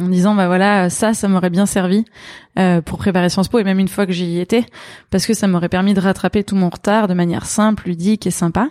en 0.00 0.08
disant 0.08 0.34
bah 0.34 0.46
voilà 0.46 0.90
ça 0.90 1.14
ça 1.14 1.28
m'aurait 1.28 1.50
bien 1.50 1.64
servi 1.64 2.04
euh, 2.58 2.80
pour 2.80 2.98
préparer 2.98 3.28
Sciences 3.28 3.48
Po 3.48 3.58
et 3.58 3.64
même 3.64 3.78
une 3.78 3.88
fois 3.88 4.04
que 4.04 4.12
j'y 4.12 4.40
étais 4.40 4.64
parce 5.10 5.26
que 5.26 5.34
ça 5.34 5.46
m'aurait 5.46 5.68
permis 5.68 5.94
de 5.94 6.00
rattraper 6.00 6.42
tout 6.42 6.56
mon 6.56 6.70
retard 6.70 7.06
de 7.06 7.14
manière 7.14 7.46
simple 7.46 7.86
ludique 7.86 8.26
et 8.26 8.30
sympa. 8.30 8.70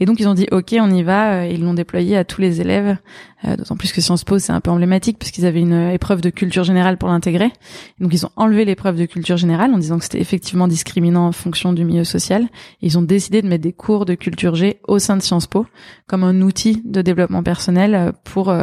Et 0.00 0.06
donc 0.06 0.20
ils 0.20 0.28
ont 0.28 0.34
dit 0.34 0.46
ok 0.52 0.74
on 0.80 0.90
y 0.90 1.02
va 1.02 1.32
euh, 1.32 1.46
ils 1.46 1.62
l'ont 1.62 1.74
déployé 1.74 2.16
à 2.16 2.24
tous 2.24 2.40
les 2.40 2.60
élèves 2.60 2.96
euh, 3.44 3.56
d'autant 3.56 3.76
plus 3.76 3.92
que 3.92 4.00
Sciences 4.00 4.24
Po 4.24 4.38
c'est 4.38 4.52
un 4.52 4.60
peu 4.60 4.70
emblématique 4.70 5.18
puisqu'ils 5.18 5.46
avaient 5.46 5.60
une 5.60 5.90
épreuve 5.90 6.22
de 6.22 6.30
culture 6.30 6.64
générale 6.64 6.96
pour 6.96 7.08
l'intégrer. 7.08 7.52
Donc 8.00 8.14
ils 8.14 8.24
ont 8.24 8.30
enlevé 8.36 8.64
l'épreuve 8.64 8.96
de 8.96 9.04
culture 9.04 9.36
générale 9.36 9.74
en 9.74 9.78
disant 9.78 9.98
que 9.98 10.04
c'était 10.04 10.20
effectivement 10.20 10.66
discriminant 10.66 11.26
en 11.26 11.32
fonction 11.32 11.72
du 11.72 11.84
milieu 11.84 12.04
social. 12.04 12.44
Et 12.80 12.86
ils 12.86 12.98
ont 12.98 13.02
décidé 13.02 13.42
de 13.42 13.48
mettre 13.48 13.64
des 13.64 13.72
cours 13.72 14.06
de 14.06 14.14
culture 14.14 14.54
G 14.54 14.80
au 14.88 14.98
sein 14.98 15.16
de 15.16 15.22
Sciences 15.22 15.46
Po 15.46 15.66
comme 16.06 16.24
un 16.24 16.40
outil 16.40 16.82
de 16.84 17.02
développement 17.02 17.42
personnel 17.42 18.12
pour 18.24 18.54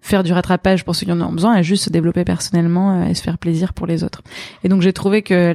faire 0.00 0.22
du 0.22 0.32
rattrapage 0.32 0.84
pour 0.84 0.94
ceux 0.94 1.06
qui 1.06 1.12
en 1.12 1.20
ont 1.20 1.32
besoin 1.32 1.43
et 1.52 1.62
juste 1.62 1.84
se 1.84 1.90
développer 1.90 2.24
personnellement 2.24 3.04
et 3.04 3.14
se 3.14 3.22
faire 3.22 3.36
plaisir 3.36 3.74
pour 3.74 3.86
les 3.86 4.04
autres. 4.04 4.22
Et 4.62 4.68
donc 4.68 4.80
j'ai 4.80 4.92
trouvé 4.92 5.22
que 5.22 5.52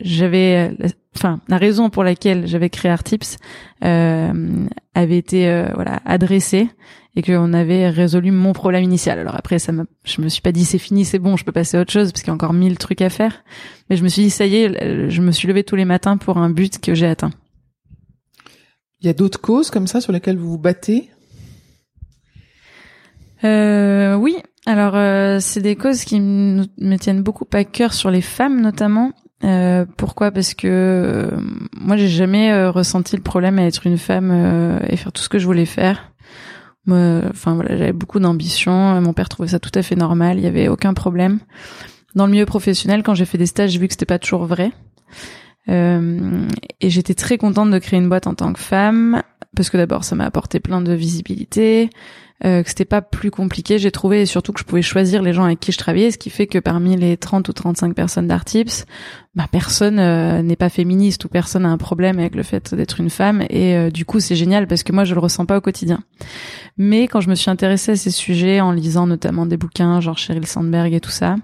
j'avais, 0.00 0.76
enfin 1.16 1.40
la 1.48 1.56
raison 1.56 1.88
pour 1.88 2.04
laquelle 2.04 2.46
j'avais 2.46 2.68
créé 2.68 2.90
Artips 2.90 3.36
euh, 3.84 4.66
avait 4.94 5.16
été 5.16 5.48
euh, 5.48 5.68
voilà 5.74 6.00
adressée 6.04 6.68
et 7.16 7.22
qu'on 7.22 7.52
avait 7.52 7.88
résolu 7.88 8.30
mon 8.30 8.52
problème 8.52 8.84
initial. 8.84 9.18
Alors 9.18 9.34
après, 9.34 9.58
ça 9.58 9.72
me, 9.72 9.86
je 10.04 10.20
me 10.20 10.28
suis 10.28 10.42
pas 10.42 10.52
dit 10.52 10.64
c'est 10.64 10.78
fini, 10.78 11.04
c'est 11.04 11.18
bon, 11.18 11.36
je 11.36 11.44
peux 11.44 11.52
passer 11.52 11.76
à 11.76 11.80
autre 11.80 11.92
chose 11.92 12.12
parce 12.12 12.22
qu'il 12.22 12.28
y 12.28 12.32
a 12.32 12.34
encore 12.34 12.52
mille 12.52 12.78
trucs 12.78 13.02
à 13.02 13.10
faire. 13.10 13.42
Mais 13.88 13.96
je 13.96 14.02
me 14.02 14.08
suis 14.08 14.22
dit 14.22 14.30
ça 14.30 14.46
y 14.46 14.56
est, 14.56 15.10
je 15.10 15.22
me 15.22 15.32
suis 15.32 15.48
levé 15.48 15.64
tous 15.64 15.76
les 15.76 15.84
matins 15.84 16.16
pour 16.16 16.38
un 16.38 16.50
but 16.50 16.78
que 16.78 16.94
j'ai 16.94 17.06
atteint. 17.06 17.32
Il 19.00 19.06
y 19.06 19.10
a 19.10 19.14
d'autres 19.14 19.40
causes 19.40 19.70
comme 19.70 19.86
ça 19.86 20.00
sur 20.00 20.12
lesquelles 20.12 20.36
vous 20.36 20.50
vous 20.50 20.58
battez? 20.58 21.08
Euh, 23.44 24.14
Oui, 24.14 24.36
alors, 24.70 24.94
euh, 24.94 25.38
c'est 25.40 25.60
des 25.60 25.74
causes 25.74 26.04
qui 26.04 26.20
me 26.20 26.96
tiennent 26.96 27.22
beaucoup 27.22 27.46
à 27.52 27.64
cœur 27.64 27.92
sur 27.92 28.10
les 28.10 28.20
femmes 28.20 28.60
notamment. 28.60 29.12
Euh, 29.42 29.84
pourquoi? 29.96 30.30
Parce 30.30 30.54
que 30.54 30.68
euh, 30.68 31.40
moi, 31.76 31.96
j'ai 31.96 32.08
jamais 32.08 32.68
ressenti 32.68 33.16
le 33.16 33.22
problème 33.22 33.58
à 33.58 33.64
être 33.64 33.86
une 33.86 33.98
femme 33.98 34.80
et 34.88 34.96
faire 34.96 35.12
tout 35.12 35.22
ce 35.22 35.28
que 35.28 35.38
je 35.38 35.46
voulais 35.46 35.66
faire. 35.66 36.12
Enfin 36.88 37.54
voilà, 37.54 37.76
j'avais 37.76 37.92
beaucoup 37.92 38.20
d'ambition. 38.20 39.00
Mon 39.00 39.12
père 39.12 39.28
trouvait 39.28 39.48
ça 39.48 39.58
tout 39.58 39.70
à 39.74 39.82
fait 39.82 39.96
normal. 39.96 40.38
Il 40.38 40.44
y 40.44 40.48
avait 40.48 40.68
aucun 40.68 40.94
problème. 40.94 41.40
Dans 42.14 42.26
le 42.26 42.32
milieu 42.32 42.46
professionnel, 42.46 43.02
quand 43.02 43.14
j'ai 43.14 43.24
fait 43.24 43.38
des 43.38 43.46
stages, 43.46 43.70
j'ai 43.70 43.78
vu 43.78 43.86
que 43.88 43.92
c'était 43.92 44.06
pas 44.06 44.18
toujours 44.18 44.44
vrai. 44.46 44.72
et 45.68 46.90
j'étais 46.90 47.14
très 47.14 47.38
contente 47.38 47.70
de 47.70 47.78
créer 47.78 47.98
une 47.98 48.08
boîte 48.08 48.26
en 48.26 48.34
tant 48.34 48.52
que 48.52 48.60
femme 48.60 49.22
parce 49.56 49.70
que 49.70 49.76
d'abord, 49.76 50.04
ça 50.04 50.16
m'a 50.16 50.24
apporté 50.24 50.60
plein 50.60 50.80
de 50.80 50.92
visibilité 50.92 51.90
euh, 52.44 52.62
que 52.62 52.68
c'était 52.70 52.86
pas 52.86 53.02
plus 53.02 53.30
compliqué, 53.30 53.78
j'ai 53.78 53.90
trouvé, 53.90 54.24
surtout 54.24 54.52
que 54.52 54.60
je 54.60 54.64
pouvais 54.64 54.80
choisir 54.80 55.20
les 55.20 55.34
gens 55.34 55.44
avec 55.44 55.60
qui 55.60 55.72
je 55.72 55.78
travaillais, 55.78 56.10
ce 56.10 56.16
qui 56.16 56.30
fait 56.30 56.46
que 56.46 56.58
parmi 56.58 56.96
les 56.96 57.18
30 57.18 57.46
ou 57.48 57.52
35 57.52 57.94
personnes 57.94 58.26
d'Artips, 58.26 58.86
bah, 59.34 59.46
personne 59.50 59.98
euh, 59.98 60.40
n'est 60.40 60.56
pas 60.56 60.70
féministe 60.70 61.24
ou 61.26 61.28
personne 61.28 61.64
n'a 61.64 61.68
un 61.68 61.76
problème 61.76 62.18
avec 62.18 62.34
le 62.34 62.42
fait 62.42 62.74
d'être 62.74 62.98
une 62.98 63.10
femme, 63.10 63.44
et 63.50 63.76
euh, 63.76 63.90
du 63.90 64.06
coup 64.06 64.20
c'est 64.20 64.36
génial 64.36 64.66
parce 64.66 64.82
que 64.82 64.92
moi 64.92 65.04
je 65.04 65.14
le 65.14 65.20
ressens 65.20 65.44
pas 65.44 65.58
au 65.58 65.60
quotidien. 65.60 66.00
Mais 66.78 67.08
quand 67.08 67.20
je 67.20 67.28
me 67.28 67.34
suis 67.34 67.50
intéressée 67.50 67.92
à 67.92 67.96
ces 67.96 68.10
sujets, 68.10 68.62
en 68.62 68.72
lisant 68.72 69.06
notamment 69.06 69.44
des 69.44 69.58
bouquins 69.58 70.00
genre 70.00 70.16
Sheryl 70.16 70.46
Sandberg 70.46 70.94
et 70.94 71.00
tout 71.00 71.10
ça, 71.10 71.36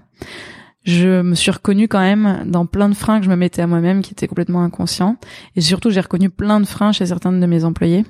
je 0.87 1.21
me 1.21 1.35
suis 1.35 1.51
reconnue 1.51 1.89
quand 1.89 1.99
même 1.99 2.45
dans 2.45 2.65
plein 2.65 2.87
de 2.87 2.93
freins 2.93 3.19
que 3.19 3.25
je 3.25 3.29
me 3.29 3.35
mettais 3.35 3.61
à 3.61 3.67
moi-même 3.67 4.01
qui 4.01 4.13
étaient 4.13 4.27
complètement 4.27 4.63
inconscients. 4.63 5.17
Et 5.57 5.61
surtout, 5.61 5.89
j'ai 5.89 5.99
reconnu 5.99 6.29
plein 6.29 6.61
de 6.61 6.65
freins 6.65 6.93
chez 6.93 7.05
certains 7.05 7.33
de 7.33 7.45
mes 7.45 7.65
employés 7.65 8.05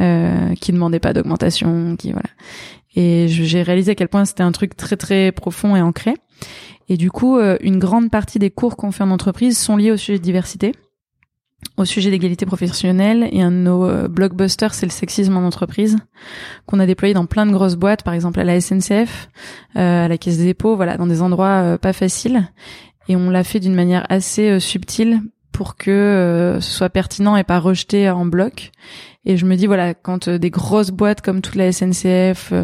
euh, 0.00 0.54
qui 0.54 0.70
demandaient 0.70 1.00
pas 1.00 1.12
d'augmentation, 1.12 1.96
qui 1.96 2.12
voilà. 2.12 2.30
Et 2.94 3.26
j'ai 3.26 3.62
réalisé 3.62 3.90
à 3.90 3.94
quel 3.96 4.06
point 4.06 4.24
c'était 4.24 4.44
un 4.44 4.52
truc 4.52 4.76
très 4.76 4.96
très 4.96 5.32
profond 5.32 5.74
et 5.74 5.82
ancré. 5.82 6.14
Et 6.88 6.96
du 6.96 7.10
coup, 7.10 7.36
euh, 7.36 7.56
une 7.60 7.80
grande 7.80 8.12
partie 8.12 8.38
des 8.38 8.50
cours 8.50 8.76
qu'on 8.76 8.92
fait 8.92 9.02
en 9.02 9.10
entreprise 9.10 9.58
sont 9.58 9.76
liés 9.76 9.90
au 9.90 9.96
sujet 9.96 10.18
de 10.18 10.22
diversité 10.22 10.72
au 11.76 11.84
sujet 11.84 12.10
d'égalité 12.10 12.46
professionnelle 12.46 13.28
et 13.32 13.42
un 13.42 13.50
de 13.50 13.56
nos 13.56 13.84
euh, 13.84 14.08
blockbusters 14.08 14.74
c'est 14.74 14.86
le 14.86 14.92
sexisme 14.92 15.36
en 15.36 15.46
entreprise 15.46 15.96
qu'on 16.66 16.78
a 16.78 16.86
déployé 16.86 17.14
dans 17.14 17.26
plein 17.26 17.46
de 17.46 17.52
grosses 17.52 17.76
boîtes 17.76 18.02
par 18.02 18.14
exemple 18.14 18.40
à 18.40 18.44
la 18.44 18.60
SNCF 18.60 19.28
euh, 19.76 20.04
à 20.04 20.08
la 20.08 20.18
caisse 20.18 20.38
des 20.38 20.44
dépôts 20.44 20.76
voilà 20.76 20.96
dans 20.96 21.06
des 21.06 21.22
endroits 21.22 21.62
euh, 21.62 21.78
pas 21.78 21.92
faciles 21.92 22.48
et 23.08 23.16
on 23.16 23.28
l'a 23.30 23.44
fait 23.44 23.60
d'une 23.60 23.74
manière 23.74 24.06
assez 24.08 24.60
subtile 24.60 25.20
pour 25.52 25.76
que 25.76 26.58
ce 26.60 26.70
soit 26.70 26.88
pertinent 26.88 27.36
et 27.36 27.44
pas 27.44 27.60
rejeté 27.60 28.10
en 28.10 28.24
bloc. 28.24 28.72
Et 29.24 29.36
je 29.36 29.46
me 29.46 29.54
dis 29.56 29.66
voilà, 29.66 29.92
quand 29.92 30.28
des 30.28 30.50
grosses 30.50 30.90
boîtes 30.90 31.20
comme 31.20 31.42
toute 31.42 31.54
la 31.54 31.70
SNCF, 31.70 32.54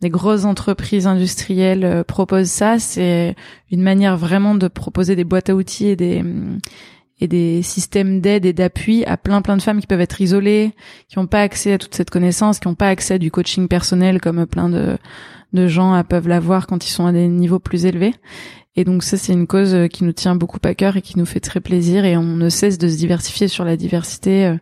des 0.00 0.08
grosses 0.08 0.44
entreprises 0.44 1.08
industrielles 1.08 2.04
proposent 2.06 2.48
ça, 2.48 2.78
c'est 2.78 3.34
une 3.72 3.82
manière 3.82 4.16
vraiment 4.16 4.54
de 4.54 4.68
proposer 4.68 5.16
des 5.16 5.24
boîtes 5.24 5.50
à 5.50 5.56
outils 5.56 5.88
et 5.88 5.96
des 5.96 6.24
et 7.20 7.28
des 7.28 7.62
systèmes 7.62 8.20
d'aide 8.20 8.46
et 8.46 8.52
d'appui 8.52 9.04
à 9.04 9.16
plein 9.16 9.42
plein 9.42 9.56
de 9.56 9.62
femmes 9.62 9.80
qui 9.80 9.86
peuvent 9.86 10.00
être 10.00 10.20
isolées, 10.20 10.72
qui 11.08 11.18
n'ont 11.18 11.26
pas 11.26 11.42
accès 11.42 11.72
à 11.72 11.78
toute 11.78 11.94
cette 11.94 12.10
connaissance, 12.10 12.58
qui 12.58 12.68
n'ont 12.68 12.74
pas 12.74 12.88
accès 12.88 13.14
à 13.14 13.18
du 13.18 13.30
coaching 13.30 13.68
personnel 13.68 14.20
comme 14.20 14.46
plein 14.46 14.68
de, 14.68 14.96
de 15.52 15.66
gens 15.66 16.02
peuvent 16.04 16.28
l'avoir 16.28 16.66
quand 16.66 16.86
ils 16.86 16.90
sont 16.90 17.06
à 17.06 17.12
des 17.12 17.28
niveaux 17.28 17.58
plus 17.58 17.86
élevés. 17.86 18.14
Et 18.76 18.84
donc 18.84 19.02
ça, 19.02 19.16
c'est 19.16 19.32
une 19.32 19.48
cause 19.48 19.76
qui 19.92 20.04
nous 20.04 20.12
tient 20.12 20.36
beaucoup 20.36 20.60
à 20.62 20.72
cœur 20.72 20.96
et 20.96 21.02
qui 21.02 21.18
nous 21.18 21.26
fait 21.26 21.40
très 21.40 21.60
plaisir. 21.60 22.04
Et 22.04 22.16
on 22.16 22.22
ne 22.22 22.48
cesse 22.48 22.78
de 22.78 22.88
se 22.88 22.96
diversifier 22.96 23.48
sur 23.48 23.64
la 23.64 23.76
diversité. 23.76 24.56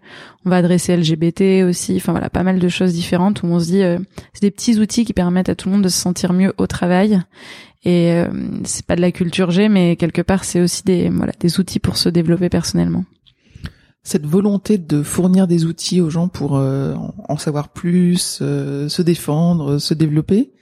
On 0.46 0.48
va 0.50 0.56
adresser 0.56 0.96
LGBT 0.96 1.64
aussi. 1.68 1.96
Enfin 1.96 2.12
voilà, 2.12 2.30
pas 2.30 2.42
mal 2.42 2.58
de 2.58 2.68
choses 2.68 2.94
différentes 2.94 3.42
où 3.42 3.46
on 3.46 3.60
se 3.60 3.66
dit, 3.66 3.82
euh, 3.82 3.98
c'est 4.32 4.40
des 4.40 4.50
petits 4.50 4.78
outils 4.78 5.04
qui 5.04 5.12
permettent 5.12 5.50
à 5.50 5.54
tout 5.54 5.68
le 5.68 5.74
monde 5.74 5.84
de 5.84 5.90
se 5.90 5.98
sentir 5.98 6.32
mieux 6.32 6.54
au 6.56 6.66
travail 6.66 7.20
et 7.86 8.10
euh, 8.10 8.26
c'est 8.64 8.84
pas 8.84 8.96
de 8.96 9.00
la 9.00 9.12
culture 9.12 9.52
G, 9.52 9.68
mais 9.68 9.94
quelque 9.94 10.20
part 10.20 10.42
c'est 10.42 10.60
aussi 10.60 10.82
des 10.82 11.08
voilà 11.08 11.32
des 11.38 11.60
outils 11.60 11.78
pour 11.78 11.96
se 11.96 12.08
développer 12.08 12.48
personnellement. 12.48 13.04
Cette 14.02 14.26
volonté 14.26 14.76
de 14.76 15.04
fournir 15.04 15.46
des 15.46 15.66
outils 15.66 16.00
aux 16.00 16.10
gens 16.10 16.26
pour 16.26 16.56
euh, 16.56 16.96
en 17.28 17.36
savoir 17.36 17.68
plus, 17.68 18.40
euh, 18.42 18.88
se 18.88 19.02
défendre, 19.02 19.78
se 19.78 19.94
développer, 19.94 20.52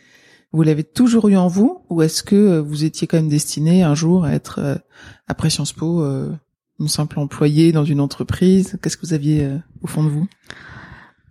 vous 0.52 0.62
l'avez 0.62 0.84
toujours 0.84 1.28
eu 1.30 1.36
en 1.36 1.48
vous 1.48 1.80
ou 1.88 2.02
est-ce 2.02 2.22
que 2.22 2.58
vous 2.58 2.84
étiez 2.84 3.06
quand 3.06 3.16
même 3.16 3.30
destiné 3.30 3.82
un 3.82 3.94
jour 3.94 4.26
à 4.26 4.34
être 4.34 4.82
après 5.26 5.48
Sciences 5.48 5.72
Po 5.72 6.04
une 6.78 6.88
simple 6.88 7.18
employée 7.18 7.72
dans 7.72 7.84
une 7.84 8.00
entreprise? 8.00 8.78
Qu'est-ce 8.82 8.98
que 8.98 9.06
vous 9.06 9.14
aviez 9.14 9.48
au 9.80 9.86
fond 9.86 10.04
de 10.04 10.10
vous? 10.10 10.28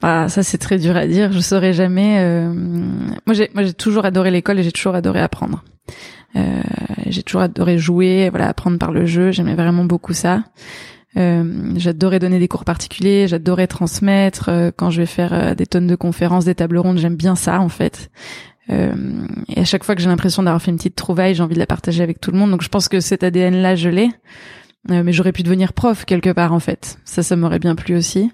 Ah, 0.01 0.27
ça 0.27 0.43
c'est 0.43 0.57
très 0.57 0.77
dur 0.77 0.97
à 0.97 1.07
dire. 1.07 1.31
Je 1.31 1.39
saurais 1.39 1.71
jamais. 1.71 2.49
Moi, 3.25 3.33
j'ai 3.33 3.49
moi 3.53 3.63
j'ai 3.63 3.73
toujours 3.73 4.03
adoré 4.03 4.29
l'école 4.29 4.59
et 4.59 4.63
j'ai 4.63 4.73
toujours 4.73 4.95
adoré 4.95 5.21
apprendre. 5.21 5.63
Euh, 6.35 6.61
j'ai 7.07 7.23
toujours 7.23 7.41
adoré 7.41 7.77
jouer, 7.77 8.29
voilà, 8.29 8.47
apprendre 8.47 8.77
par 8.77 8.91
le 8.91 9.05
jeu. 9.05 9.31
J'aimais 9.31 9.55
vraiment 9.55 9.85
beaucoup 9.85 10.13
ça. 10.13 10.43
Euh, 11.15 11.73
j'adorais 11.75 12.19
donner 12.19 12.39
des 12.39 12.47
cours 12.47 12.65
particuliers, 12.65 13.27
j'adorais 13.27 13.67
transmettre. 13.67 14.49
Euh, 14.49 14.71
quand 14.75 14.89
je 14.89 15.01
vais 15.01 15.05
faire 15.05 15.33
euh, 15.33 15.55
des 15.55 15.65
tonnes 15.65 15.87
de 15.87 15.95
conférences, 15.95 16.45
des 16.45 16.55
tables 16.55 16.77
rondes, 16.77 16.97
j'aime 16.97 17.15
bien 17.15 17.35
ça 17.35 17.59
en 17.59 17.69
fait. 17.69 18.09
Euh, 18.69 19.27
et 19.49 19.59
à 19.59 19.65
chaque 19.65 19.83
fois 19.83 19.95
que 19.95 20.01
j'ai 20.01 20.07
l'impression 20.07 20.41
d'avoir 20.41 20.61
fait 20.61 20.71
une 20.71 20.77
petite 20.77 20.95
trouvaille, 20.95 21.35
j'ai 21.35 21.43
envie 21.43 21.55
de 21.55 21.59
la 21.59 21.67
partager 21.67 22.01
avec 22.01 22.19
tout 22.19 22.31
le 22.31 22.37
monde. 22.37 22.51
Donc 22.51 22.63
je 22.63 22.69
pense 22.69 22.87
que 22.87 22.99
cet 22.99 23.23
ADN-là, 23.23 23.75
je 23.75 23.89
l'ai. 23.89 24.09
Mais 24.89 25.13
j'aurais 25.13 25.31
pu 25.31 25.43
devenir 25.43 25.73
prof 25.73 26.05
quelque 26.05 26.31
part 26.31 26.53
en 26.53 26.59
fait. 26.59 26.99
Ça, 27.05 27.23
ça 27.23 27.35
m'aurait 27.35 27.59
bien 27.59 27.75
plu 27.75 27.95
aussi. 27.95 28.31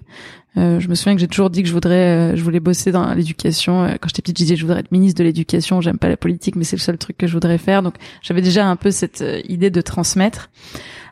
Euh, 0.56 0.80
je 0.80 0.88
me 0.88 0.94
souviens 0.94 1.14
que 1.14 1.20
j'ai 1.20 1.28
toujours 1.28 1.50
dit 1.50 1.62
que 1.62 1.68
je 1.68 1.72
voudrais, 1.72 2.32
euh, 2.32 2.36
je 2.36 2.42
voulais 2.42 2.60
bosser 2.60 2.90
dans 2.90 3.14
l'éducation. 3.14 3.84
Euh, 3.84 3.94
quand 4.00 4.08
j'étais 4.08 4.22
petite, 4.22 4.38
je 4.38 4.42
disais 4.44 4.56
je 4.56 4.62
voudrais 4.62 4.80
être 4.80 4.90
ministre 4.90 5.18
de 5.18 5.24
l'éducation. 5.24 5.80
J'aime 5.80 5.98
pas 5.98 6.08
la 6.08 6.16
politique, 6.16 6.56
mais 6.56 6.64
c'est 6.64 6.76
le 6.76 6.80
seul 6.80 6.98
truc 6.98 7.16
que 7.16 7.26
je 7.26 7.32
voudrais 7.32 7.58
faire. 7.58 7.82
Donc 7.82 7.94
j'avais 8.22 8.42
déjà 8.42 8.66
un 8.66 8.76
peu 8.76 8.90
cette 8.90 9.24
idée 9.48 9.70
de 9.70 9.80
transmettre. 9.80 10.50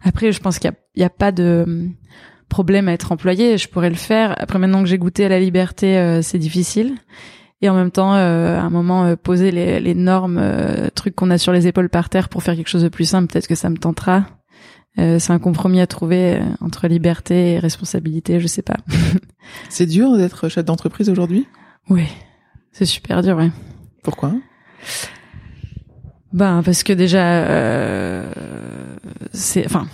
Après, 0.03 0.33
je 0.33 0.41
pense 0.41 0.59
qu'il 0.59 0.73
y, 0.97 1.05
a, 1.05 1.11
pas 1.11 1.33
de 1.33 1.89
problème 2.49 2.89
à 2.89 2.93
être 2.93 3.13
employé. 3.13 3.59
Je 3.59 3.69
pourrais 3.69 3.91
le 3.91 3.97
faire. 3.97 4.35
Après, 4.39 4.59
maintenant 4.59 4.83
que 4.83 4.89
j'ai 4.89 4.99
goûté 4.99 5.25
à 5.25 5.29
la 5.29 5.41
liberté, 5.41 6.21
c'est 6.23 6.39
difficile. 6.39 6.95
Et 7.61 7.69
en 7.69 7.75
même 7.75 7.91
temps, 7.91 8.13
à 8.13 8.61
un 8.61 8.71
moment, 8.71 9.17
poser 9.17 9.51
les, 9.51 9.81
les 9.81 9.95
normes, 9.97 10.41
trucs 10.95 11.17
qu'on 11.17 11.31
a 11.31 11.39
sur 11.39 11.53
les 11.53 11.67
épaules 11.67 11.89
par 11.89 12.09
terre 12.11 12.29
pour 12.29 12.45
faire 12.45 12.55
quelque 12.55 12.69
chose 12.69 12.85
de 12.85 12.89
plus 12.89 13.09
simple, 13.09 13.33
peut-être 13.33 13.49
que 13.49 13.57
ça 13.57 13.71
me 13.71 13.77
tentera. 13.77 14.38
Euh, 14.99 15.19
c'est 15.19 15.33
un 15.33 15.39
compromis 15.39 15.81
à 15.81 15.87
trouver 15.87 16.35
euh, 16.37 16.45
entre 16.61 16.89
liberté 16.89 17.53
et 17.53 17.59
responsabilité, 17.59 18.41
je 18.41 18.47
sais 18.47 18.63
pas. 18.63 18.77
c'est 19.69 19.87
dur 19.87 20.17
d'être 20.17 20.49
chef 20.49 20.65
d'entreprise 20.65 21.09
aujourd'hui? 21.09 21.47
Oui, 21.89 22.05
c'est 22.73 22.87
super 22.87 23.23
dur, 23.23 23.37
ouais. 23.37 23.51
Pourquoi? 24.03 24.33
Ben 26.33 26.63
parce 26.65 26.83
que 26.83 26.93
déjà, 26.93 27.45
euh, 27.45 28.31
c'est, 29.33 29.65
enfin, 29.65 29.87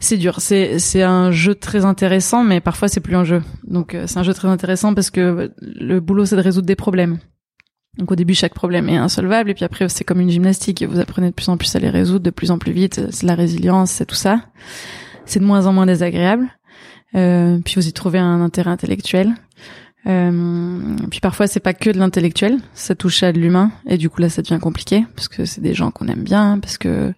c'est 0.00 0.18
dur. 0.18 0.40
C'est 0.40 0.78
c'est 0.78 1.02
un 1.02 1.30
jeu 1.30 1.54
très 1.54 1.84
intéressant, 1.84 2.44
mais 2.44 2.60
parfois 2.60 2.88
c'est 2.88 3.00
plus 3.00 3.16
un 3.16 3.24
jeu. 3.24 3.42
Donc 3.64 3.96
c'est 4.06 4.18
un 4.18 4.22
jeu 4.22 4.34
très 4.34 4.48
intéressant 4.48 4.92
parce 4.94 5.10
que 5.10 5.52
le 5.60 6.00
boulot 6.00 6.26
c'est 6.26 6.36
de 6.36 6.42
résoudre 6.42 6.66
des 6.66 6.76
problèmes. 6.76 7.18
Donc 7.98 8.10
au 8.10 8.16
début, 8.16 8.34
chaque 8.34 8.54
problème 8.54 8.88
est 8.88 8.96
insolvable, 8.96 9.50
et 9.50 9.54
puis 9.54 9.64
après, 9.64 9.88
c'est 9.88 10.04
comme 10.04 10.20
une 10.20 10.30
gymnastique. 10.30 10.82
Vous 10.82 10.98
apprenez 10.98 11.28
de 11.28 11.34
plus 11.34 11.48
en 11.48 11.56
plus 11.56 11.74
à 11.76 11.78
les 11.78 11.90
résoudre, 11.90 12.24
de 12.24 12.30
plus 12.30 12.50
en 12.50 12.58
plus 12.58 12.72
vite. 12.72 13.02
C'est 13.10 13.26
la 13.26 13.34
résilience, 13.34 13.90
c'est 13.90 14.06
tout 14.06 14.14
ça. 14.14 14.40
C'est 15.26 15.40
de 15.40 15.44
moins 15.44 15.66
en 15.66 15.72
moins 15.72 15.86
désagréable. 15.86 16.48
Euh, 17.14 17.58
puis 17.64 17.74
vous 17.76 17.86
y 17.86 17.92
trouvez 17.92 18.18
un 18.18 18.40
intérêt 18.40 18.70
intellectuel. 18.70 19.34
Euh, 20.06 20.96
puis 21.10 21.20
parfois, 21.20 21.46
c'est 21.46 21.60
pas 21.60 21.74
que 21.74 21.90
de 21.90 21.98
l'intellectuel, 21.98 22.58
ça 22.74 22.94
touche 22.94 23.22
à 23.22 23.32
de 23.32 23.38
l'humain, 23.38 23.70
et 23.86 23.98
du 23.98 24.10
coup 24.10 24.20
là, 24.20 24.28
ça 24.28 24.42
devient 24.42 24.58
compliqué 24.60 25.06
parce 25.14 25.28
que 25.28 25.44
c'est 25.44 25.60
des 25.60 25.74
gens 25.74 25.92
qu'on 25.92 26.08
aime 26.08 26.24
bien, 26.24 26.58
parce 26.58 26.76
que 26.76 27.12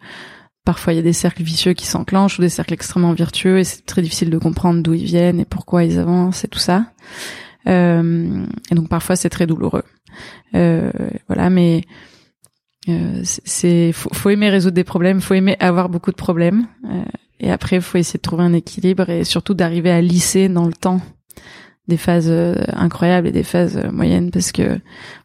parfois 0.67 0.93
il 0.93 0.97
y 0.97 0.99
a 0.99 1.03
des 1.03 1.15
cercles 1.15 1.43
vicieux 1.43 1.73
qui 1.73 1.87
s'enclenchent 1.87 2.39
ou 2.39 2.43
des 2.43 2.51
cercles 2.51 2.75
extrêmement 2.75 3.15
vertueux, 3.15 3.61
et 3.61 3.65
c'est 3.65 3.87
très 3.87 4.03
difficile 4.03 4.29
de 4.29 4.37
comprendre 4.37 4.83
d'où 4.83 4.93
ils 4.93 5.05
viennent 5.05 5.41
et 5.41 5.47
pourquoi 5.47 5.85
ils 5.85 5.99
avancent 5.99 6.45
et 6.45 6.49
tout 6.49 6.59
ça. 6.59 6.93
Euh, 7.67 8.45
et 8.71 8.75
donc 8.75 8.91
parfois, 8.91 9.17
c'est 9.17 9.31
très 9.31 9.47
douloureux. 9.47 9.85
Euh, 10.55 10.91
voilà, 11.27 11.51
mais 11.51 11.83
euh, 12.89 13.21
c'est 13.23 13.93
faut, 13.93 14.31
aimer 14.31 14.51
résoudre 14.51 14.75
des 14.75 14.85
problèmes, 14.85 15.21
faut 15.21 15.35
aimer 15.35 15.57
avoir 15.61 15.89
beaucoup 15.89 16.11
de 16.11 16.17
problèmes, 16.17 16.67
euh, 16.91 17.05
et 17.41 17.51
après 17.51 17.81
faut 17.81 17.99
essayer 17.99 18.19
de 18.19 18.23
trouver 18.23 18.45
un 18.45 18.53
équilibre 18.53 19.09
et 19.09 19.25
surtout 19.25 19.55
d'arriver 19.55 19.91
à 19.91 20.01
lisser 20.01 20.49
dans 20.49 20.67
le 20.67 20.73
temps 20.73 21.01
des 21.87 21.99
phases 21.99 22.33
incroyables 22.73 23.27
et 23.27 23.33
des 23.33 23.43
phases 23.43 23.77
moyennes 23.93 24.31
parce 24.31 24.53
que 24.53 24.81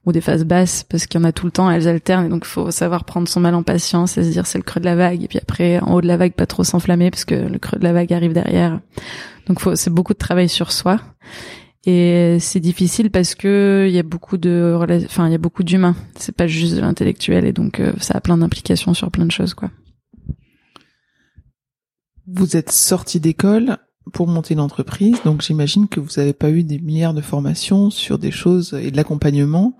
ou 0.06 0.12
des 0.12 0.20
phases 0.20 0.44
basses 0.44 0.84
parce 0.84 1.06
qu'il 1.06 1.22
y 1.22 1.24
en 1.24 1.26
a 1.26 1.32
tout 1.32 1.46
le 1.46 1.54
temps 1.54 1.72
elles 1.72 1.88
alternent 1.88 2.26
et 2.26 2.30
donc 2.30 2.44
faut 2.44 2.70
savoir 2.70 3.06
prendre 3.06 3.30
son 3.30 3.40
mal 3.40 3.56
en 3.56 3.64
patience 3.64 4.18
et 4.18 4.26
se 4.26 4.30
dire 4.30 4.46
c'est 4.46 4.58
le 4.58 4.66
creux 4.66 4.82
de 4.82 4.86
la 4.86 4.98
vague 4.98 5.24
et 5.24 5.30
puis 5.30 5.40
après 5.42 5.80
en 5.80 5.94
haut 5.94 6.02
de 6.02 6.08
la 6.08 6.18
vague 6.18 6.34
pas 6.34 6.48
trop 6.48 6.66
s'enflammer 6.66 7.12
parce 7.12 7.24
que 7.24 7.36
le 7.36 7.60
creux 7.60 7.80
de 7.80 7.84
la 7.86 7.94
vague 7.94 8.12
arrive 8.12 8.34
derrière. 8.34 8.82
Donc 9.48 9.62
c'est 9.76 9.90
beaucoup 9.90 10.12
de 10.12 10.18
travail 10.18 10.50
sur 10.50 10.74
soi 10.74 11.00
et 11.86 12.38
c'est 12.40 12.60
difficile 12.60 13.10
parce 13.10 13.36
que 13.36 13.86
il 13.88 13.94
y 13.94 14.00
a 14.00 14.04
beaucoup 14.04 14.38
de 14.38 14.78
enfin 15.06 15.28
il 15.28 15.32
y 15.32 15.36
a 15.36 15.40
beaucoup 15.40 15.64
d'humains. 15.64 15.96
C'est 16.16 16.36
pas 16.36 16.48
juste 16.48 16.76
de 16.76 16.82
l'intellectuel 16.82 17.46
et 17.46 17.54
donc 17.54 17.80
euh, 17.80 17.94
ça 18.00 18.16
a 18.16 18.22
plein 18.22 18.38
d'implications 18.38 18.94
sur 18.94 19.10
plein 19.12 19.26
de 19.26 19.32
choses 19.32 19.54
quoi. 19.54 19.72
Vous 22.28 22.58
êtes 22.58 22.72
sorti 22.72 23.20
d'école 23.20 23.78
pour 24.12 24.28
monter 24.28 24.56
une 24.56 24.60
entreprise 24.60 25.18
donc 25.24 25.42
j'imagine 25.42 25.88
que 25.88 26.00
vous 26.00 26.10
n'avez 26.18 26.34
pas 26.34 26.50
eu 26.50 26.64
des 26.64 26.80
milliards 26.80 27.14
de 27.14 27.22
formations 27.22 27.90
sur 27.90 28.20
des 28.20 28.32
choses 28.32 28.74
et 28.74 28.92
de 28.92 28.98
l'accompagnement 28.98 29.78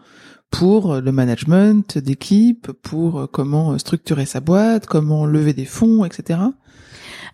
pour 0.52 0.96
le 0.96 1.12
management 1.12 1.98
d'équipe 1.98 2.72
pour 2.82 3.30
comment 3.32 3.78
structurer 3.78 4.26
sa 4.26 4.40
boîte 4.40 4.86
comment 4.86 5.26
lever 5.26 5.54
des 5.54 5.66
fonds 5.66 6.06
etc 6.06 6.40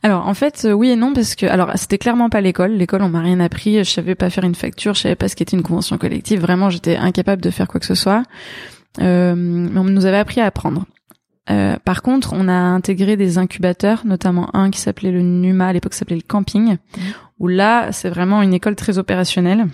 alors 0.03 0.27
en 0.27 0.34
fait, 0.34 0.65
euh, 0.65 0.71
oui 0.71 0.89
et 0.89 0.95
non 0.95 1.13
parce 1.13 1.36
que 1.36 1.45
alors 1.45 1.71
c'était 1.75 1.97
clairement 1.97 2.29
pas 2.29 2.41
l'école. 2.41 2.71
L'école, 2.73 3.01
on 3.01 3.10
m'a 3.10 3.21
rien 3.21 3.39
appris. 3.39 3.84
Je 3.84 3.89
savais 3.89 4.15
pas 4.15 4.29
faire 4.29 4.43
une 4.43 4.55
facture, 4.55 4.93
je 4.93 5.01
savais 5.01 5.15
pas 5.15 5.27
ce 5.27 5.36
qu'était 5.36 5.58
une 5.58 5.63
convention 5.63 5.97
collective. 5.97 6.39
Vraiment, 6.39 6.69
j'étais 6.69 6.95
incapable 6.95 7.41
de 7.41 7.49
faire 7.49 7.67
quoi 7.67 7.79
que 7.79 7.86
ce 7.86 7.95
soit. 7.95 8.23
Euh, 9.01 9.36
mais 9.36 9.79
on 9.79 9.84
nous 9.84 10.05
avait 10.05 10.17
appris 10.17 10.41
à 10.41 10.45
apprendre. 10.45 10.86
Euh, 11.49 11.77
par 11.84 12.01
contre, 12.01 12.34
on 12.34 12.47
a 12.47 12.53
intégré 12.53 13.17
des 13.17 13.38
incubateurs, 13.38 14.05
notamment 14.05 14.55
un 14.55 14.71
qui 14.71 14.79
s'appelait 14.79 15.12
le 15.12 15.21
NUMA, 15.21 15.67
à 15.67 15.73
l'époque 15.73 15.93
s'appelait 15.93 16.15
le 16.15 16.23
camping, 16.27 16.73
mmh. 16.73 17.01
où 17.39 17.47
là, 17.47 17.91
c'est 17.91 18.10
vraiment 18.10 18.41
une 18.41 18.53
école 18.53 18.75
très 18.75 18.97
opérationnelle. 18.97 19.67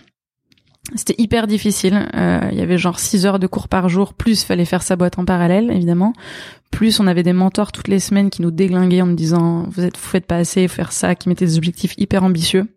C'était 0.96 1.15
hyper 1.17 1.48
difficile. 1.48 2.10
Euh, 2.15 2.50
il 2.52 2.58
y 2.58 2.62
avait 2.62 2.78
genre 2.78 3.00
6 3.00 3.26
heures 3.26 3.39
de 3.39 3.48
cours 3.48 3.67
par 3.67 3.88
jour, 3.88 4.13
plus 4.13 4.44
fallait 4.44 4.65
faire 4.65 4.82
sa 4.84 4.96
boîte 4.96 5.20
en 5.20 5.26
parallèle, 5.26 5.72
évidemment. 5.72 6.13
Plus 6.72 7.00
on 7.00 7.08
avait 7.08 7.24
des 7.24 7.34
mentors 7.34 7.72
toutes 7.72 7.88
les 7.88 8.00
semaines 8.00 8.30
qui 8.30 8.41
nous 8.41 8.52
déglinguaient 8.52 9.02
en 9.02 9.08
nous 9.08 9.15
disant 9.15 9.67
vous 9.70 9.84
êtes 9.84 9.98
vous 9.98 10.08
faites 10.10 10.26
pas 10.26 10.38
assez, 10.38 10.67
faire 10.67 10.91
ça, 10.91 11.15
qui 11.15 11.30
mettaient 11.30 11.46
des 11.46 11.58
objectifs 11.58 11.94
hyper 11.98 12.24
ambitieux. 12.24 12.67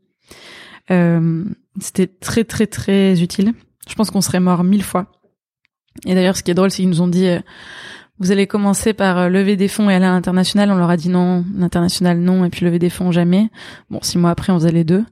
Euh, 0.91 1.45
C'était 1.81 2.07
très 2.07 2.45
très 2.45 2.67
très 2.67 3.23
utile. 3.23 3.53
Je 3.89 3.95
pense 3.95 4.11
qu'on 4.11 4.21
serait 4.21 4.41
mort 4.41 4.65
mille 4.65 4.83
fois. 4.83 5.11
Et 6.07 6.15
d'ailleurs, 6.15 6.37
ce 6.37 6.43
qui 6.43 6.51
est 6.51 6.55
drôle, 6.55 6.71
c'est 6.71 6.83
qu'ils 6.83 6.91
nous 6.91 7.01
ont 7.01 7.09
dit 7.09 7.27
euh, 7.27 7.41
vous 8.21 8.31
allez 8.31 8.47
commencer 8.47 8.93
par 8.93 9.19
euh, 9.19 9.29
lever 9.29 9.57
des 9.57 9.69
fonds 9.69 9.91
et 9.91 9.95
aller 9.95 10.05
à 10.05 10.13
l'international. 10.13 10.71
On 10.71 10.77
leur 10.77 10.91
a 10.91 10.97
dit 10.97 11.09
non, 11.09 11.45
l'international 11.57 12.19
non, 12.19 12.45
et 12.45 12.51
puis 12.51 12.65
lever 12.65 12.79
des 12.79 12.91
fonds 12.91 13.11
jamais. 13.11 13.51
Bon, 13.91 13.99
six 14.03 14.19
mois 14.19 14.31
après, 14.31 14.53
on 14.53 14.57
faisait 14.57 14.73
les 14.73 14.85
deux. 14.85 15.05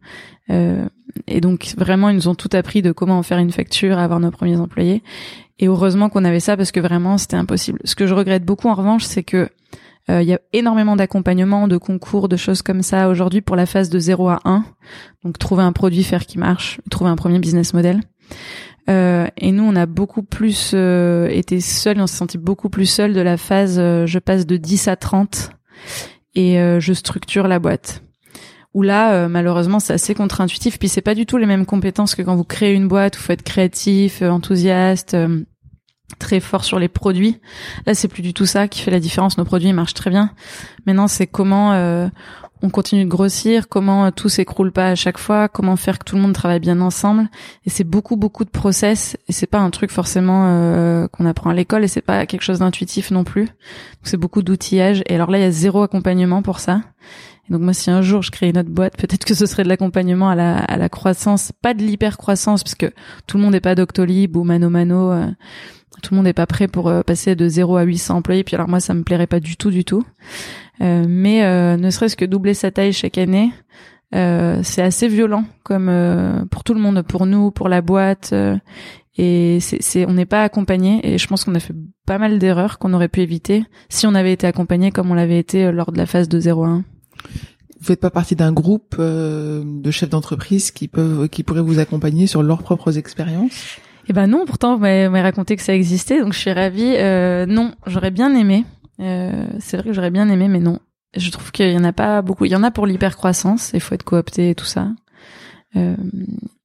Euh, 0.51 0.87
et 1.27 1.41
donc 1.41 1.75
vraiment, 1.77 2.09
ils 2.11 2.17
nous 2.17 2.29
ont 2.29 2.35
tout 2.35 2.51
appris 2.53 2.83
de 2.83 2.93
comment 2.93 3.23
faire 3.23 3.38
une 3.38 3.53
facture, 3.53 3.99
avoir 3.99 4.21
nos 4.21 4.31
premiers 4.31 4.57
employés. 4.57 5.03
Et 5.59 5.67
heureusement 5.67 6.09
qu'on 6.09 6.25
avait 6.25 6.41
ça 6.41 6.57
parce 6.57 6.73
que 6.73 6.81
vraiment, 6.81 7.19
c'était 7.19 7.37
impossible. 7.37 7.81
Ce 7.85 7.95
que 7.95 8.07
je 8.07 8.15
regrette 8.15 8.45
beaucoup 8.45 8.69
en 8.69 8.75
revanche, 8.75 9.05
c'est 9.05 9.23
que 9.23 9.49
euh, 10.11 10.23
il 10.23 10.29
y 10.29 10.35
a 10.35 10.41
énormément 10.53 10.97
d'accompagnement, 10.97 11.69
de 11.69 11.77
concours, 11.77 12.29
de 12.29 12.37
choses 12.37 12.62
comme 12.62 12.83
ça 12.83 13.09
aujourd'hui 13.09 13.41
pour 13.41 13.57
la 13.57 13.67
phase 13.67 13.88
de 13.88 13.99
0 13.99 14.29
à 14.29 14.41
1. 14.45 14.65
Donc 15.25 15.38
trouver 15.38 15.62
un 15.62 15.73
produit, 15.73 16.03
faire 16.03 16.27
qui 16.27 16.38
marche, 16.38 16.81
trouver 16.91 17.11
un 17.11 17.17
premier 17.17 17.38
business 17.38 17.75
model. 17.75 18.01
Euh, 18.90 19.27
et 19.37 19.53
nous, 19.53 19.64
on 19.64 19.77
a 19.77 19.87
beaucoup 19.87 20.23
plus 20.23 20.73
euh, 20.75 21.29
été 21.29 21.61
seuls, 21.61 22.01
on 22.01 22.07
s'est 22.07 22.16
senti 22.16 22.38
beaucoup 22.38 22.68
plus 22.68 22.87
seuls 22.87 23.12
de 23.12 23.21
la 23.21 23.37
phase 23.37 23.77
je 23.77 24.18
passe 24.18 24.47
de 24.47 24.57
10 24.57 24.88
à 24.88 24.97
30 24.97 25.51
et 26.35 26.57
je 26.81 26.92
structure 26.92 27.47
la 27.47 27.59
boîte 27.59 28.03
où 28.75 28.83
là, 28.83 29.12
euh, 29.12 29.29
malheureusement, 29.29 29.81
c'est 29.81 29.92
assez 29.92 30.14
contre-intuitif. 30.14 30.79
Puis 30.79 30.88
c'est 30.88 31.03
pas 31.03 31.14
du 31.14 31.27
tout 31.27 31.37
les 31.37 31.47
mêmes 31.47 31.66
compétences 31.66 32.14
que 32.14 32.23
quand 32.23 32.37
vous 32.37 32.45
créez 32.45 32.73
une 32.73 32.88
boîte 32.88 33.16
où 33.16 33.21
faut 33.21 33.33
être 33.33 33.42
créatif, 33.42 34.23
euh, 34.23 34.31
enthousiaste, 34.31 35.14
euh, 35.14 35.45
très 36.18 36.40
fort 36.40 36.64
sur 36.64 36.79
les 36.79 36.88
produits. 36.88 37.38
Là, 37.87 37.95
c'est 37.95 38.09
plus 38.09 38.23
du 38.23 38.33
tout 38.35 38.47
ça 38.47 38.68
qui 38.68 38.81
fait 38.81 38.90
la 38.90 39.01
différence. 39.01 39.38
Nos 39.38 39.45
produits 39.45 39.73
marchent 39.73 39.95
très 39.95 40.11
bien. 40.11 40.31
Maintenant, 40.87 41.09
c'est 41.09 41.27
comment 41.27 41.73
on 42.62 42.70
continue 42.70 43.05
de 43.05 43.11
grossir, 43.11 43.68
comment 43.68 44.11
tout 44.12 44.29
s'écroule 44.29 44.72
pas 44.72 44.88
à 44.88 44.94
chaque 44.94 45.18
fois, 45.18 45.48
comment 45.48 45.77
faire 45.77 45.98
que 45.98 46.05
tout 46.05 46.16
le 46.16 46.22
monde 46.22 46.33
travaille 46.33 46.61
bien 46.61 46.81
ensemble. 46.81 47.29
Et 47.66 47.70
c'est 47.70 47.85
beaucoup 47.85 48.16
beaucoup 48.16 48.44
de 48.44 48.51
process. 48.51 49.16
Et 49.29 49.33
c'est 49.33 49.46
pas 49.46 49.59
un 49.59 49.70
truc 49.70 49.90
forcément 49.90 51.09
qu'on 51.12 51.27
apprend 51.27 51.51
à 51.51 51.55
l'école. 51.55 51.85
Et 51.85 51.88
c'est 51.88 52.01
pas 52.01 52.25
quelque 52.27 52.42
chose 52.42 52.61
d'intuitif 52.61 53.11
non 53.11 53.25
plus. 53.25 53.48
c'est 54.05 54.16
beaucoup 54.16 54.42
d'outillage. 54.42 55.03
Et 55.07 55.14
alors 55.14 55.31
là, 55.31 55.38
il 55.38 55.42
y 55.42 55.44
a 55.44 55.51
zéro 55.51 55.83
accompagnement 55.83 56.42
pour 56.42 56.61
ça 56.61 56.83
donc 57.53 57.61
moi, 57.61 57.75
si 57.75 57.91
un 57.91 58.01
jour 58.01 58.23
je 58.23 58.31
crée 58.31 58.49
une 58.49 58.57
autre 58.57 58.71
boîte, 58.71 58.97
peut-être 58.97 59.27
que 59.27 59.35
ce 59.35 59.45
serait 59.45 59.62
de 59.62 59.69
l'accompagnement 59.69 60.31
à 60.31 60.35
la, 60.35 60.57
à 60.57 60.79
la 60.79 60.88
croissance, 60.88 61.53
pas 61.61 61.75
de 61.75 61.83
l'hyper-croissance, 61.83 62.65
parce 62.65 62.75
que 62.75 62.87
tout 63.27 63.37
le 63.37 63.43
monde 63.43 63.53
n'est 63.53 63.61
pas 63.61 63.75
Doctolib 63.75 64.37
ou 64.37 64.43
Mano 64.43 64.71
Mano. 64.71 65.12
Euh, 65.12 65.27
tout 66.03 66.15
le 66.15 66.17
monde 66.17 66.25
n'est 66.25 66.33
pas 66.33 66.47
prêt 66.47 66.67
pour 66.67 66.88
euh, 66.88 67.03
passer 67.03 67.37
de 67.37 67.47
0 67.47 67.77
à 67.77 67.83
800 67.83 68.17
employés. 68.17 68.43
Puis 68.43 68.57
alors 68.57 68.69
moi, 68.69 68.81
ça 68.81 68.95
me 68.95 69.03
plairait 69.03 69.27
pas 69.27 69.38
du 69.38 69.59
tout, 69.59 69.71
du 69.71 69.85
tout. 69.85 70.03
Euh, 70.81 71.05
mais 71.07 71.77
ne 71.77 71.91
serait-ce 71.91 72.17
que 72.17 72.25
doubler 72.25 72.55
sa 72.55 72.71
taille 72.71 72.95
chaque 72.95 73.19
année, 73.19 73.53
c'est 74.12 74.83
assez 74.83 75.09
violent, 75.09 75.45
comme 75.62 76.47
pour 76.51 76.65
tout 76.65 76.73
le 76.73 76.81
monde, 76.81 77.03
pour 77.03 77.27
nous, 77.27 77.51
pour 77.51 77.69
la 77.69 77.83
boîte. 77.83 78.35
et 79.19 79.59
c'est, 79.61 80.07
on 80.07 80.15
n'est 80.15 80.27
pas 80.27 80.43
accompagné. 80.43 81.01
Et 81.07 81.19
je 81.19 81.27
pense 81.27 81.45
qu'on 81.45 81.55
a 81.55 81.61
fait 81.61 81.75
pas 82.07 82.17
mal 82.17 82.38
d'erreurs 82.38 82.79
qu'on 82.79 82.95
aurait 82.95 83.09
pu 83.09 83.21
éviter 83.21 83.65
si 83.91 84.07
on 84.07 84.15
avait 84.15 84.33
été 84.33 84.47
accompagné 84.47 84.91
comme 84.91 85.11
on 85.11 85.15
l'avait 85.15 85.38
été 85.38 85.71
lors 85.71 85.93
de 85.93 85.99
la 85.99 86.07
phase 86.07 86.31
de 86.31 86.41
0 86.41 86.65
à 86.65 86.69
1 86.69 86.85
vous 87.82 87.87
faites 87.87 88.00
pas 88.00 88.11
partie 88.11 88.37
d'un 88.37 88.52
groupe 88.52 88.94
euh, 89.00 89.62
de 89.64 89.90
chefs 89.90 90.08
d'entreprise 90.08 90.70
qui 90.70 90.87
peuvent, 90.87 91.28
qui 91.28 91.42
pourraient 91.42 91.62
vous 91.62 91.80
accompagner 91.80 92.28
sur 92.28 92.42
leurs 92.42 92.62
propres 92.62 92.96
expériences? 92.96 93.78
Eh 94.08 94.12
ben 94.12 94.28
non, 94.28 94.44
pourtant 94.46 94.76
vous 94.76 94.82
m'avez 94.82 95.20
raconté 95.20 95.56
que 95.56 95.62
ça 95.62 95.74
existait, 95.74 96.20
donc 96.20 96.32
je 96.32 96.38
suis 96.38 96.52
ravie. 96.52 96.94
Euh, 96.96 97.44
non, 97.46 97.74
j'aurais 97.87 98.12
bien 98.12 98.35
aimé. 98.37 98.64
Euh, 99.00 99.46
c'est 99.58 99.76
vrai 99.76 99.88
que 99.88 99.92
j'aurais 99.92 100.11
bien 100.11 100.28
aimé, 100.28 100.46
mais 100.46 100.61
non. 100.61 100.78
Je 101.16 101.30
trouve 101.30 101.50
qu'il 101.50 101.72
y 101.72 101.76
en 101.76 101.85
a 101.85 101.92
pas 101.92 102.22
beaucoup. 102.22 102.44
Il 102.44 102.52
y 102.52 102.56
en 102.56 102.62
a 102.62 102.70
pour 102.70 102.87
l'hypercroissance, 102.87 103.72
il 103.74 103.80
faut 103.80 103.94
être 103.94 104.04
coopté 104.04 104.50
et 104.50 104.54
tout 104.54 104.64
ça. 104.64 104.88
Euh, 105.76 105.96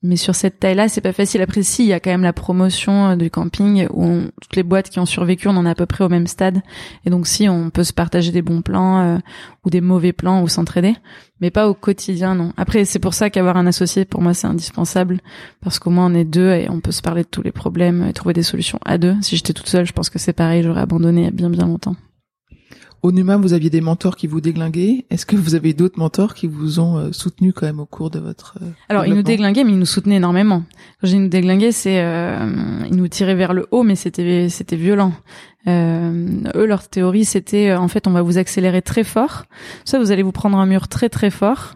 mais 0.03 0.15
sur 0.15 0.35
cette 0.35 0.59
taille-là, 0.59 0.89
c'est 0.89 1.01
pas 1.01 1.13
facile. 1.13 1.41
Après, 1.41 1.63
si, 1.63 1.83
il 1.83 1.87
y 1.87 1.93
a 1.93 1.99
quand 1.99 2.11
même 2.11 2.23
la 2.23 2.33
promotion 2.33 3.09
euh, 3.09 3.15
du 3.15 3.29
camping 3.29 3.87
où 3.91 4.21
toutes 4.41 4.55
les 4.55 4.63
boîtes 4.63 4.89
qui 4.89 4.99
ont 4.99 5.05
survécu, 5.05 5.47
on 5.47 5.57
en 5.57 5.65
est 5.65 5.69
à 5.69 5.75
peu 5.75 5.85
près 5.85 6.03
au 6.03 6.09
même 6.09 6.27
stade. 6.27 6.61
Et 7.05 7.09
donc, 7.09 7.25
si, 7.25 7.49
on 7.49 7.69
peut 7.69 7.83
se 7.83 7.93
partager 7.93 8.31
des 8.31 8.41
bons 8.41 8.61
plans 8.61 9.01
euh, 9.01 9.17
ou 9.65 9.69
des 9.69 9.81
mauvais 9.81 10.13
plans 10.13 10.43
ou 10.43 10.47
s'entraider, 10.47 10.95
mais 11.41 11.51
pas 11.51 11.69
au 11.69 11.73
quotidien, 11.73 12.35
non. 12.35 12.53
Après, 12.57 12.85
c'est 12.85 12.99
pour 12.99 13.13
ça 13.13 13.29
qu'avoir 13.29 13.57
un 13.57 13.65
associé, 13.65 14.05
pour 14.05 14.21
moi, 14.21 14.33
c'est 14.33 14.47
indispensable 14.47 15.19
parce 15.61 15.79
qu'au 15.79 15.89
moins 15.89 16.11
on 16.11 16.13
est 16.13 16.25
deux 16.25 16.51
et 16.51 16.69
on 16.69 16.79
peut 16.79 16.91
se 16.91 17.01
parler 17.01 17.23
de 17.23 17.29
tous 17.29 17.41
les 17.41 17.51
problèmes 17.51 18.05
et 18.07 18.13
trouver 18.13 18.33
des 18.33 18.43
solutions 18.43 18.79
à 18.85 18.97
deux. 18.97 19.15
Si 19.21 19.35
j'étais 19.35 19.53
toute 19.53 19.67
seule, 19.67 19.85
je 19.85 19.93
pense 19.93 20.09
que 20.09 20.19
c'est 20.19 20.33
pareil, 20.33 20.63
j'aurais 20.63 20.81
abandonné 20.81 21.21
il 21.21 21.25
y 21.25 21.27
a 21.27 21.31
bien 21.31 21.49
bien 21.49 21.65
longtemps. 21.65 21.95
Au 23.03 23.11
Numa, 23.11 23.37
vous 23.37 23.53
aviez 23.53 23.69
des 23.69 23.81
mentors 23.81 24.15
qui 24.15 24.27
vous 24.27 24.41
déglinguaient. 24.41 25.05
Est-ce 25.09 25.25
que 25.25 25.35
vous 25.35 25.55
avez 25.55 25.73
d'autres 25.73 25.99
mentors 25.99 26.33
qui 26.33 26.47
vous 26.47 26.79
ont 26.79 26.97
euh, 26.97 27.11
soutenu 27.11 27.53
quand 27.53 27.65
même 27.65 27.79
au 27.79 27.85
cours 27.85 28.09
de 28.09 28.19
votre 28.19 28.57
euh, 28.61 28.69
Alors, 28.89 29.05
ils 29.05 29.13
nous 29.13 29.23
déglinguaient, 29.23 29.63
mais 29.63 29.71
ils 29.71 29.79
nous 29.79 29.85
soutenaient 29.85 30.15
énormément. 30.15 30.63
Quand 30.99 31.07
j'ai 31.07 31.19
nous 31.19 31.27
déglinguer, 31.29 31.71
c'est 31.71 32.01
euh, 32.01 32.49
ils 32.89 32.95
nous 32.95 33.07
tiraient 33.07 33.35
vers 33.35 33.53
le 33.53 33.67
haut, 33.71 33.83
mais 33.83 33.95
c'était 33.95 34.49
c'était 34.49 34.75
violent. 34.75 35.13
Euh, 35.67 36.43
eux, 36.55 36.65
leur 36.65 36.87
théorie, 36.87 37.25
c'était 37.25 37.73
en 37.73 37.87
fait, 37.87 38.07
on 38.07 38.11
va 38.11 38.21
vous 38.21 38.37
accélérer 38.37 38.81
très 38.81 39.03
fort. 39.03 39.43
Ça, 39.83 39.99
vous 39.99 40.11
allez 40.11 40.23
vous 40.23 40.31
prendre 40.31 40.57
un 40.57 40.65
mur 40.65 40.87
très 40.87 41.09
très 41.09 41.29
fort, 41.29 41.73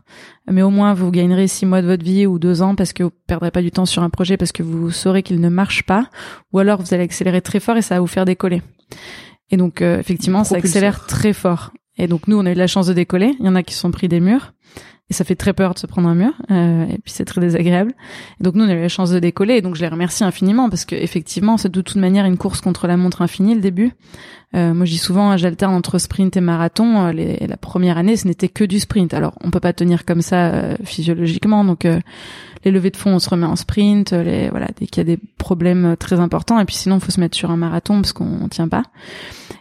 mais 0.50 0.62
au 0.62 0.70
moins 0.70 0.94
vous 0.94 1.12
gagnerez 1.12 1.48
six 1.48 1.66
mois 1.66 1.82
de 1.82 1.88
votre 1.88 2.04
vie 2.04 2.26
ou 2.26 2.40
deux 2.40 2.62
ans 2.62 2.76
parce 2.76 2.94
que 2.94 3.04
vous 3.04 3.12
perdrez 3.28 3.52
pas 3.52 3.62
du 3.62 3.72
temps 3.72 3.86
sur 3.86 4.02
un 4.02 4.10
projet 4.10 4.38
parce 4.38 4.54
que 4.54 4.64
vous 4.64 4.92
saurez 4.92 5.24
qu'il 5.24 5.42
ne 5.42 5.50
marche 5.50 5.84
pas, 5.84 6.10
ou 6.54 6.60
alors 6.60 6.82
vous 6.82 6.94
allez 6.94 7.04
accélérer 7.04 7.42
très 7.42 7.60
fort 7.60 7.76
et 7.76 7.82
ça 7.82 7.96
va 7.96 8.02
vous 8.02 8.08
faire 8.08 8.26
décoller. 8.26 8.62
Et 9.52 9.58
donc 9.58 9.82
euh, 9.82 10.00
effectivement, 10.00 10.44
ça 10.44 10.56
accélère 10.56 11.06
très 11.06 11.34
fort. 11.34 11.72
Et 11.98 12.08
donc 12.08 12.28
nous, 12.28 12.38
on 12.38 12.46
a 12.46 12.52
eu 12.52 12.56
la 12.56 12.68
chance 12.68 12.88
de 12.88 12.94
décoller. 12.94 13.36
Il 13.40 13.46
y 13.46 13.50
en 13.50 13.56
a 13.56 13.64
qui 13.64 13.74
se 13.74 13.82
sont 13.82 13.92
pris 13.92 14.08
des 14.08 14.20
murs. 14.20 14.54
Et 15.12 15.14
ça 15.14 15.26
fait 15.26 15.36
très 15.36 15.52
peur 15.52 15.74
de 15.74 15.80
se 15.80 15.88
prendre 15.88 16.08
un 16.08 16.16
mur. 16.16 16.32
Euh, 16.52 16.86
et 16.86 16.98
puis 17.00 17.12
c'est 17.12 17.26
très 17.26 17.42
désagréable. 17.42 17.92
Et 18.40 18.46
donc 18.46 18.56
nous, 18.56 18.64
on 18.64 18.70
a 18.70 18.74
eu 18.74 18.80
la 18.80 18.88
chance 18.88 19.10
de 19.10 19.20
décoller. 19.20 19.56
Et 19.56 19.62
donc 19.62 19.76
je 19.76 19.82
les 19.82 19.90
remercie 19.90 20.24
infiniment 20.24 20.70
parce 20.70 20.86
que 20.86 20.96
effectivement, 20.96 21.58
c'est 21.58 21.68
de 21.68 21.82
toute 21.82 21.98
manière 21.98 22.24
une 22.26 22.38
course 22.38 22.62
contre 22.62 22.88
la 22.88 22.96
montre 22.96 23.22
infinie, 23.22 23.54
le 23.54 23.60
début. 23.60 23.92
Euh, 24.56 24.74
moi, 24.74 24.86
je 24.86 24.92
dis 24.92 24.98
souvent, 24.98 25.36
j'alterne 25.36 25.74
entre 25.74 25.98
sprint 25.98 26.38
et 26.38 26.40
marathon. 26.40 27.08
Euh, 27.08 27.12
les, 27.12 27.46
la 27.46 27.58
première 27.58 27.98
année, 27.98 28.16
ce 28.16 28.26
n'était 28.26 28.48
que 28.48 28.64
du 28.64 28.80
sprint. 28.80 29.14
Alors, 29.14 29.34
on 29.44 29.52
peut 29.52 29.60
pas 29.60 29.74
tenir 29.74 30.06
comme 30.06 30.22
ça 30.22 30.54
euh, 30.54 30.76
physiologiquement. 30.86 31.66
Donc, 31.66 31.84
les 31.84 32.72
levées 32.72 32.92
de 32.92 32.96
fonds, 32.96 33.16
on 33.16 33.20
se 33.20 33.30
remet 33.30 33.46
en 33.46 33.58
sprint. 33.58 34.14
Les, 34.14 34.50
voilà, 34.50 34.68
dès 34.80 34.88
qu'il 34.88 34.98
y 34.98 35.02
a 35.02 35.16
des 35.16 35.20
problèmes 35.38 35.98
très 35.98 36.22
importants. 36.22 36.58
Et 36.58 36.64
puis, 36.64 36.76
sinon, 36.76 37.00
il 37.00 37.02
faut 37.02 37.12
se 37.12 37.20
mettre 37.20 37.36
sur 37.36 37.52
un 37.52 37.58
marathon 37.58 37.96
parce 37.96 38.14
qu'on 38.14 38.48
tient 38.48 38.70
pas. 38.70 38.84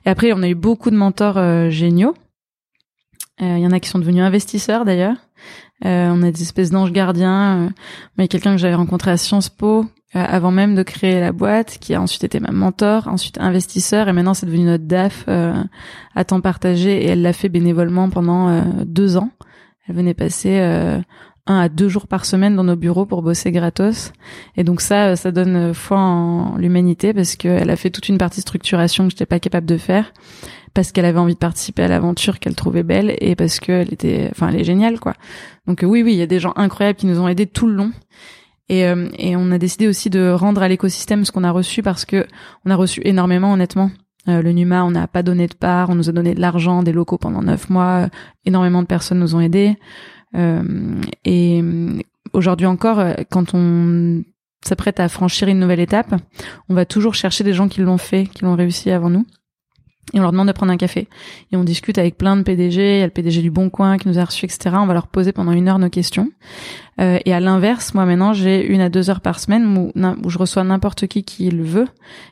Et 0.06 0.10
après, 0.10 0.32
on 0.32 0.44
a 0.44 0.48
eu 0.48 0.54
beaucoup 0.54 0.92
de 0.92 0.96
mentors 0.96 1.70
géniaux. 1.70 2.14
Il 3.40 3.58
y 3.58 3.66
en 3.66 3.72
a 3.72 3.80
qui 3.80 3.88
sont 3.88 3.98
devenus 3.98 4.22
investisseurs 4.22 4.84
d'ailleurs. 4.84 5.16
On 5.82 6.22
a 6.22 6.30
des 6.30 6.42
espèces 6.42 6.70
d'anges 6.70 6.92
gardiens. 6.92 7.70
y 8.18 8.22
a 8.22 8.28
quelqu'un 8.28 8.52
que 8.52 8.58
j'avais 8.58 8.74
rencontré 8.74 9.10
à 9.10 9.16
Sciences 9.16 9.48
Po 9.48 9.86
euh, 10.16 10.24
avant 10.26 10.50
même 10.50 10.74
de 10.74 10.82
créer 10.82 11.20
la 11.20 11.30
boîte, 11.30 11.78
qui 11.80 11.94
a 11.94 12.02
ensuite 12.02 12.24
été 12.24 12.40
ma 12.40 12.50
mentor, 12.50 13.06
ensuite 13.06 13.38
investisseur, 13.38 14.08
et 14.08 14.12
maintenant 14.12 14.34
c'est 14.34 14.46
devenu 14.46 14.64
notre 14.64 14.82
DAF 14.82 15.24
euh, 15.28 15.54
à 16.16 16.24
temps 16.24 16.40
partagé, 16.40 17.04
et 17.04 17.06
elle 17.06 17.22
l'a 17.22 17.32
fait 17.32 17.48
bénévolement 17.48 18.10
pendant 18.10 18.48
euh, 18.48 18.62
deux 18.84 19.16
ans. 19.16 19.30
Elle 19.86 19.94
venait 19.94 20.14
passer 20.14 20.60
un 21.46 21.58
à 21.58 21.68
deux 21.68 21.88
jours 21.88 22.06
par 22.06 22.24
semaine 22.24 22.54
dans 22.54 22.62
nos 22.62 22.76
bureaux 22.76 23.06
pour 23.06 23.22
bosser 23.22 23.50
gratos. 23.50 24.12
Et 24.56 24.62
donc 24.62 24.80
ça, 24.80 25.16
ça 25.16 25.32
donne 25.32 25.74
foi 25.74 25.98
en 25.98 26.56
l'humanité 26.56 27.12
parce 27.12 27.34
qu'elle 27.34 27.70
a 27.70 27.74
fait 27.74 27.90
toute 27.90 28.08
une 28.08 28.18
partie 28.18 28.40
structuration 28.40 29.04
que 29.04 29.10
j'étais 29.10 29.26
pas 29.26 29.40
capable 29.40 29.66
de 29.66 29.78
faire 29.78 30.12
parce 30.74 30.92
qu'elle 30.92 31.04
avait 31.04 31.18
envie 31.18 31.34
de 31.34 31.38
participer 31.38 31.82
à 31.82 31.88
l'aventure 31.88 32.38
qu'elle 32.38 32.54
trouvait 32.54 32.82
belle 32.82 33.16
et 33.20 33.34
parce 33.34 33.60
qu'elle 33.60 33.92
était, 33.92 34.28
enfin, 34.30 34.48
elle 34.48 34.60
est 34.60 34.64
géniale, 34.64 35.00
quoi. 35.00 35.14
Donc 35.66 35.80
oui, 35.82 36.02
oui, 36.02 36.12
il 36.12 36.18
y 36.18 36.22
a 36.22 36.26
des 36.26 36.40
gens 36.40 36.52
incroyables 36.56 36.98
qui 36.98 37.06
nous 37.06 37.20
ont 37.20 37.28
aidés 37.28 37.46
tout 37.46 37.66
le 37.66 37.74
long. 37.74 37.92
Et, 38.68 38.86
euh, 38.86 39.08
et 39.18 39.34
on 39.34 39.50
a 39.50 39.58
décidé 39.58 39.88
aussi 39.88 40.10
de 40.10 40.30
rendre 40.30 40.62
à 40.62 40.68
l'écosystème 40.68 41.24
ce 41.24 41.32
qu'on 41.32 41.42
a 41.42 41.50
reçu 41.50 41.82
parce 41.82 42.04
que 42.04 42.26
on 42.64 42.70
a 42.70 42.76
reçu 42.76 43.00
énormément, 43.04 43.52
honnêtement. 43.52 43.90
Euh, 44.28 44.42
le 44.42 44.52
Numa, 44.52 44.84
on 44.84 44.92
n'a 44.92 45.08
pas 45.08 45.24
donné 45.24 45.48
de 45.48 45.54
part, 45.54 45.90
on 45.90 45.96
nous 45.96 46.08
a 46.08 46.12
donné 46.12 46.34
de 46.34 46.40
l'argent, 46.40 46.82
des 46.82 46.92
locaux 46.92 47.18
pendant 47.18 47.42
neuf 47.42 47.68
mois. 47.68 48.08
énormément 48.44 48.82
de 48.82 48.86
personnes 48.86 49.18
nous 49.18 49.34
ont 49.34 49.40
aidés. 49.40 49.76
Euh, 50.36 51.00
et 51.24 51.64
aujourd'hui 52.32 52.66
encore, 52.66 53.02
quand 53.30 53.54
on 53.54 54.22
s'apprête 54.64 55.00
à 55.00 55.08
franchir 55.08 55.48
une 55.48 55.58
nouvelle 55.58 55.80
étape, 55.80 56.14
on 56.68 56.74
va 56.74 56.84
toujours 56.84 57.14
chercher 57.14 57.42
des 57.42 57.54
gens 57.54 57.66
qui 57.66 57.80
l'ont 57.80 57.98
fait, 57.98 58.26
qui 58.26 58.44
l'ont 58.44 58.54
réussi 58.54 58.92
avant 58.92 59.10
nous 59.10 59.26
et 60.12 60.18
on 60.18 60.22
leur 60.22 60.32
demande 60.32 60.48
de 60.48 60.52
prendre 60.52 60.72
un 60.72 60.76
café. 60.76 61.08
Et 61.52 61.56
on 61.56 61.64
discute 61.64 61.98
avec 61.98 62.18
plein 62.18 62.36
de 62.36 62.42
PDG, 62.42 62.96
il 62.96 63.00
y 63.00 63.02
a 63.02 63.06
le 63.06 63.12
PDG 63.12 63.42
du 63.42 63.50
Bon 63.50 63.70
Coin 63.70 63.96
qui 63.96 64.08
nous 64.08 64.18
a 64.18 64.24
reçus, 64.24 64.44
etc. 64.44 64.76
On 64.78 64.86
va 64.86 64.94
leur 64.94 65.06
poser 65.06 65.32
pendant 65.32 65.52
une 65.52 65.68
heure 65.68 65.78
nos 65.78 65.90
questions. 65.90 66.30
Euh, 67.00 67.18
et 67.24 67.32
à 67.32 67.40
l'inverse, 67.40 67.94
moi 67.94 68.04
maintenant, 68.04 68.32
j'ai 68.32 68.64
une 68.64 68.80
à 68.80 68.88
deux 68.88 69.10
heures 69.10 69.20
par 69.20 69.40
semaine 69.40 69.76
où, 69.76 69.92
je 70.28 70.38
reçois 70.38 70.64
n'importe 70.64 71.06
qui 71.06 71.24
qui 71.24 71.50
le 71.50 71.64
veut 71.64 71.86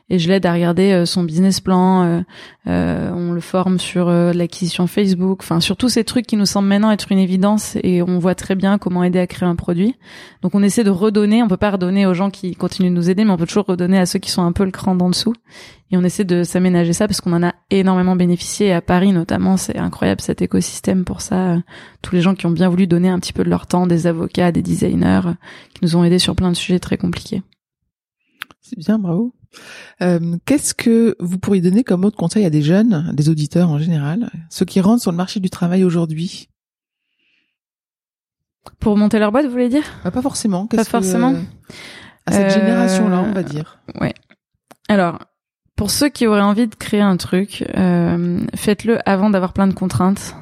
et 0.09 0.19
je 0.19 0.29
l'aide 0.29 0.45
à 0.45 0.53
regarder 0.53 0.91
euh, 0.91 1.05
son 1.05 1.23
business 1.23 1.59
plan. 1.59 2.03
Euh, 2.03 2.21
euh, 2.67 3.11
on 3.13 3.31
le 3.31 3.41
forme 3.41 3.79
sur 3.79 4.09
l'acquisition 4.09 4.87
Facebook, 4.87 5.39
enfin 5.41 5.59
sur 5.59 5.77
tous 5.77 5.89
ces 5.89 6.03
trucs 6.03 6.27
qui 6.27 6.35
nous 6.35 6.45
semblent 6.45 6.67
maintenant 6.67 6.91
être 6.91 7.11
une 7.11 7.19
évidence 7.19 7.77
et 7.83 8.01
on 8.01 8.19
voit 8.19 8.35
très 8.35 8.55
bien 8.55 8.77
comment 8.77 9.03
aider 9.03 9.19
à 9.19 9.27
créer 9.27 9.47
un 9.47 9.55
produit. 9.55 9.95
Donc 10.41 10.55
on 10.55 10.63
essaie 10.63 10.83
de 10.83 10.89
redonner. 10.89 11.41
On 11.41 11.47
peut 11.47 11.57
pas 11.57 11.71
redonner 11.71 12.05
aux 12.05 12.13
gens 12.13 12.29
qui 12.29 12.55
continuent 12.55 12.89
de 12.89 12.95
nous 12.95 13.09
aider, 13.09 13.23
mais 13.23 13.31
on 13.31 13.37
peut 13.37 13.47
toujours 13.47 13.65
redonner 13.65 13.97
à 13.97 14.05
ceux 14.05 14.19
qui 14.19 14.29
sont 14.29 14.43
un 14.43 14.51
peu 14.51 14.65
le 14.65 14.71
cran 14.71 14.95
d'en 14.95 15.09
dessous. 15.09 15.33
Et 15.91 15.97
on 15.97 16.03
essaie 16.03 16.23
de 16.23 16.43
s'aménager 16.43 16.93
ça 16.93 17.07
parce 17.07 17.19
qu'on 17.19 17.33
en 17.33 17.41
a 17.41 17.53
énormément 17.71 18.15
bénéficié 18.15 18.71
à 18.73 18.81
Paris 18.81 19.11
notamment. 19.11 19.57
C'est 19.57 19.77
incroyable 19.77 20.21
cet 20.21 20.41
écosystème 20.43 21.03
pour 21.03 21.21
ça. 21.21 21.57
Tous 22.03 22.13
les 22.13 22.21
gens 22.21 22.35
qui 22.35 22.45
ont 22.45 22.51
bien 22.51 22.69
voulu 22.69 22.85
donner 22.85 23.09
un 23.09 23.19
petit 23.19 23.33
peu 23.33 23.43
de 23.43 23.49
leur 23.49 23.65
temps, 23.65 23.87
des 23.87 24.05
avocats, 24.05 24.51
designers, 24.61 25.33
qui 25.73 25.79
nous 25.83 25.95
ont 25.95 26.03
aidés 26.03 26.19
sur 26.19 26.35
plein 26.35 26.51
de 26.51 26.55
sujets 26.55 26.79
très 26.79 26.97
compliqués. 26.97 27.41
C'est 28.61 28.77
bien, 28.77 28.99
bravo. 28.99 29.33
Euh, 30.01 30.37
Qu'est-ce 30.45 30.73
que 30.73 31.15
vous 31.19 31.39
pourriez 31.39 31.61
donner 31.61 31.83
comme 31.83 32.05
autre 32.05 32.17
conseil 32.17 32.45
à 32.45 32.49
des 32.49 32.61
jeunes, 32.61 33.11
des 33.13 33.29
auditeurs 33.29 33.69
en 33.69 33.79
général, 33.79 34.29
ceux 34.49 34.65
qui 34.65 34.79
rentrent 34.81 35.01
sur 35.01 35.11
le 35.11 35.17
marché 35.17 35.39
du 35.39 35.49
travail 35.49 35.83
aujourd'hui? 35.83 36.49
Pour 38.79 38.95
monter 38.97 39.19
leur 39.19 39.31
boîte, 39.31 39.45
vous 39.45 39.51
voulez 39.51 39.69
dire? 39.69 39.83
Bah, 40.03 40.11
Pas 40.11 40.21
forcément. 40.21 40.67
Pas 40.67 40.83
forcément. 40.83 41.35
à 42.25 42.31
cette 42.31 42.51
génération-là, 42.53 43.21
on 43.27 43.31
va 43.33 43.43
dire. 43.43 43.79
Ouais. 43.99 44.13
Alors, 44.87 45.19
pour 45.75 45.89
ceux 45.91 46.09
qui 46.09 46.27
auraient 46.27 46.41
envie 46.41 46.67
de 46.67 46.75
créer 46.75 47.01
un 47.01 47.17
truc, 47.17 47.65
euh, 47.75 48.45
faites-le 48.55 48.99
avant 49.09 49.29
d'avoir 49.29 49.53
plein 49.53 49.67
de 49.67 49.73
contraintes. 49.73 50.35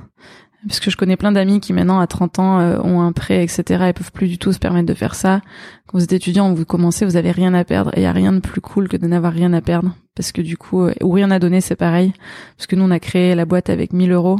Parce 0.65 0.79
que 0.79 0.89
je 0.89 0.97
connais 0.97 1.17
plein 1.17 1.31
d'amis 1.31 1.59
qui 1.59 1.71
maintenant 1.71 1.99
à 1.99 2.07
30 2.07 2.39
ans 2.39 2.59
euh, 2.59 2.79
ont 2.81 3.01
un 3.01 3.11
prêt, 3.11 3.43
etc. 3.43 3.85
et 3.89 3.93
peuvent 3.93 4.11
plus 4.11 4.27
du 4.27 4.37
tout 4.37 4.51
se 4.51 4.59
permettre 4.59 4.87
de 4.87 4.93
faire 4.93 5.13
ça. 5.13 5.41
Quand 5.85 5.97
vous 5.97 6.03
êtes 6.03 6.13
étudiant, 6.13 6.53
vous 6.53 6.65
commencez, 6.65 7.05
vous 7.05 7.15
avez 7.15 7.31
rien 7.31 7.53
à 7.53 7.63
perdre. 7.63 7.91
Et 7.95 8.01
il 8.01 8.03
y 8.03 8.07
a 8.07 8.11
rien 8.11 8.33
de 8.33 8.39
plus 8.39 8.61
cool 8.61 8.87
que 8.87 8.97
de 8.97 9.05
n'avoir 9.05 9.33
rien 9.33 9.53
à 9.53 9.61
perdre. 9.61 9.95
Parce 10.15 10.31
que 10.31 10.41
du 10.41 10.57
coup, 10.57 10.83
euh, 10.83 10.93
ou 11.03 11.11
rien 11.11 11.29
à 11.29 11.39
donner, 11.39 11.61
c'est 11.61 11.75
pareil. 11.75 12.13
Parce 12.57 12.67
que 12.67 12.75
nous, 12.75 12.83
on 12.83 12.91
a 12.91 12.99
créé 12.99 13.35
la 13.35 13.45
boîte 13.45 13.69
avec 13.69 13.93
1000 13.93 14.11
euros. 14.11 14.39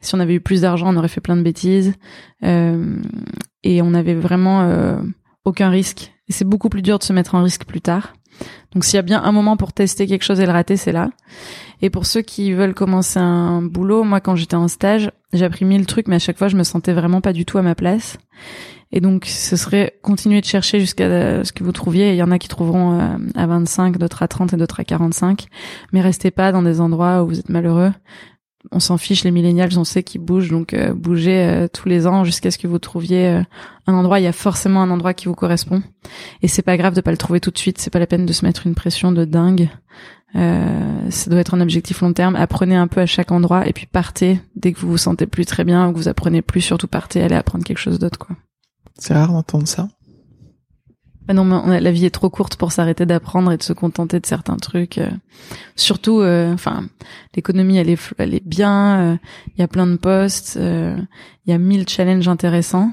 Si 0.00 0.14
on 0.14 0.20
avait 0.20 0.34
eu 0.34 0.40
plus 0.40 0.62
d'argent, 0.62 0.92
on 0.92 0.96
aurait 0.96 1.08
fait 1.08 1.20
plein 1.20 1.36
de 1.36 1.42
bêtises. 1.42 1.94
et 2.42 3.82
on 3.82 3.94
avait 3.94 4.14
vraiment 4.14 4.96
aucun 5.44 5.70
risque. 5.70 6.12
Et 6.28 6.32
c'est 6.32 6.44
beaucoup 6.44 6.68
plus 6.68 6.82
dur 6.82 6.98
de 6.98 7.04
se 7.04 7.12
mettre 7.12 7.34
en 7.34 7.42
risque 7.42 7.64
plus 7.64 7.80
tard. 7.80 8.14
Donc 8.72 8.84
s'il 8.84 8.96
y 8.96 8.98
a 8.98 9.02
bien 9.02 9.22
un 9.22 9.32
moment 9.32 9.56
pour 9.56 9.72
tester 9.72 10.06
quelque 10.06 10.24
chose 10.24 10.40
et 10.40 10.46
le 10.46 10.52
rater, 10.52 10.76
c'est 10.76 10.92
là. 10.92 11.10
Et 11.80 11.90
pour 11.90 12.06
ceux 12.06 12.22
qui 12.22 12.52
veulent 12.52 12.74
commencer 12.74 13.18
un 13.18 13.62
boulot, 13.62 14.04
moi 14.04 14.20
quand 14.20 14.36
j'étais 14.36 14.56
en 14.56 14.68
stage, 14.68 15.10
j'ai 15.32 15.44
appris 15.44 15.64
mille 15.64 15.86
trucs, 15.86 16.08
mais 16.08 16.16
à 16.16 16.20
chaque 16.20 16.38
fois 16.38 16.48
je 16.48 16.56
me 16.56 16.64
sentais 16.64 16.92
vraiment 16.92 17.20
pas 17.20 17.32
du 17.32 17.44
tout 17.44 17.58
à 17.58 17.62
ma 17.62 17.74
place. 17.74 18.18
Et 18.90 19.00
donc 19.00 19.26
ce 19.26 19.56
serait 19.56 19.98
continuer 20.02 20.40
de 20.40 20.46
chercher 20.46 20.80
jusqu'à 20.80 21.44
ce 21.44 21.52
que 21.52 21.62
vous 21.62 21.72
trouviez. 21.72 22.10
Il 22.10 22.16
y 22.16 22.22
en 22.22 22.30
a 22.30 22.38
qui 22.38 22.48
trouveront 22.48 22.98
euh, 22.98 23.16
à 23.34 23.46
25, 23.46 23.98
d'autres 23.98 24.22
à 24.22 24.28
30 24.28 24.54
et 24.54 24.56
d'autres 24.56 24.80
à 24.80 24.84
45. 24.84 25.46
Mais 25.92 26.00
restez 26.00 26.30
pas 26.30 26.52
dans 26.52 26.62
des 26.62 26.80
endroits 26.80 27.22
où 27.22 27.28
vous 27.28 27.38
êtes 27.38 27.50
malheureux 27.50 27.92
on 28.70 28.80
s'en 28.80 28.98
fiche, 28.98 29.24
les 29.24 29.30
millénials, 29.30 29.78
on 29.78 29.84
sait 29.84 30.02
qu'ils 30.02 30.20
bougent, 30.20 30.50
donc 30.50 30.74
euh, 30.74 30.92
bougez 30.92 31.42
euh, 31.42 31.68
tous 31.72 31.88
les 31.88 32.06
ans 32.06 32.24
jusqu'à 32.24 32.50
ce 32.50 32.58
que 32.58 32.66
vous 32.66 32.78
trouviez 32.78 33.28
euh, 33.28 33.42
un 33.86 33.94
endroit. 33.94 34.20
Il 34.20 34.24
y 34.24 34.28
a 34.28 34.32
forcément 34.32 34.82
un 34.82 34.90
endroit 34.90 35.14
qui 35.14 35.26
vous 35.26 35.34
correspond, 35.34 35.82
et 36.42 36.48
c'est 36.48 36.62
pas 36.62 36.76
grave 36.76 36.94
de 36.94 37.00
pas 37.00 37.10
le 37.10 37.16
trouver 37.16 37.40
tout 37.40 37.50
de 37.50 37.58
suite. 37.58 37.78
C'est 37.78 37.90
pas 37.90 37.98
la 37.98 38.06
peine 38.06 38.26
de 38.26 38.32
se 38.32 38.44
mettre 38.44 38.66
une 38.66 38.74
pression 38.74 39.12
de 39.12 39.24
dingue. 39.24 39.68
ça 40.34 41.30
doit 41.30 41.40
être 41.40 41.54
un 41.54 41.60
objectif 41.60 42.00
long 42.00 42.12
terme. 42.12 42.36
Apprenez 42.36 42.76
un 42.76 42.88
peu 42.88 43.00
à 43.00 43.06
chaque 43.06 43.32
endroit, 43.32 43.66
et 43.66 43.72
puis 43.72 43.86
partez 43.86 44.40
dès 44.56 44.72
que 44.72 44.80
vous 44.80 44.90
vous 44.90 44.98
sentez 44.98 45.26
plus 45.26 45.46
très 45.46 45.64
bien 45.64 45.88
ou 45.88 45.92
que 45.92 45.98
vous 45.98 46.08
apprenez 46.08 46.42
plus. 46.42 46.60
Surtout 46.60 46.88
partez, 46.88 47.22
allez 47.22 47.36
apprendre 47.36 47.64
quelque 47.64 47.78
chose 47.78 47.98
d'autre, 47.98 48.18
quoi. 48.18 48.36
C'est 48.98 49.14
rare 49.14 49.32
d'entendre 49.32 49.68
ça. 49.68 49.88
Bah 51.28 51.34
non, 51.34 51.44
mais 51.44 51.80
la 51.80 51.92
vie 51.92 52.06
est 52.06 52.10
trop 52.10 52.30
courte 52.30 52.56
pour 52.56 52.72
s'arrêter 52.72 53.04
d'apprendre 53.04 53.52
et 53.52 53.58
de 53.58 53.62
se 53.62 53.74
contenter 53.74 54.18
de 54.18 54.24
certains 54.24 54.56
trucs. 54.56 54.96
Euh. 54.96 55.10
Surtout, 55.76 56.22
euh, 56.22 56.54
enfin, 56.54 56.88
l'économie 57.36 57.76
elle 57.76 57.90
est, 57.90 58.14
elle 58.16 58.32
est 58.32 58.46
bien. 58.46 59.00
Euh, 59.00 59.16
il 59.54 59.60
y 59.60 59.62
a 59.62 59.68
plein 59.68 59.86
de 59.86 59.96
postes, 59.96 60.58
il 60.58 61.50
y 61.50 61.52
a 61.52 61.58
mille 61.58 61.86
challenges 61.86 62.28
intéressants. 62.28 62.92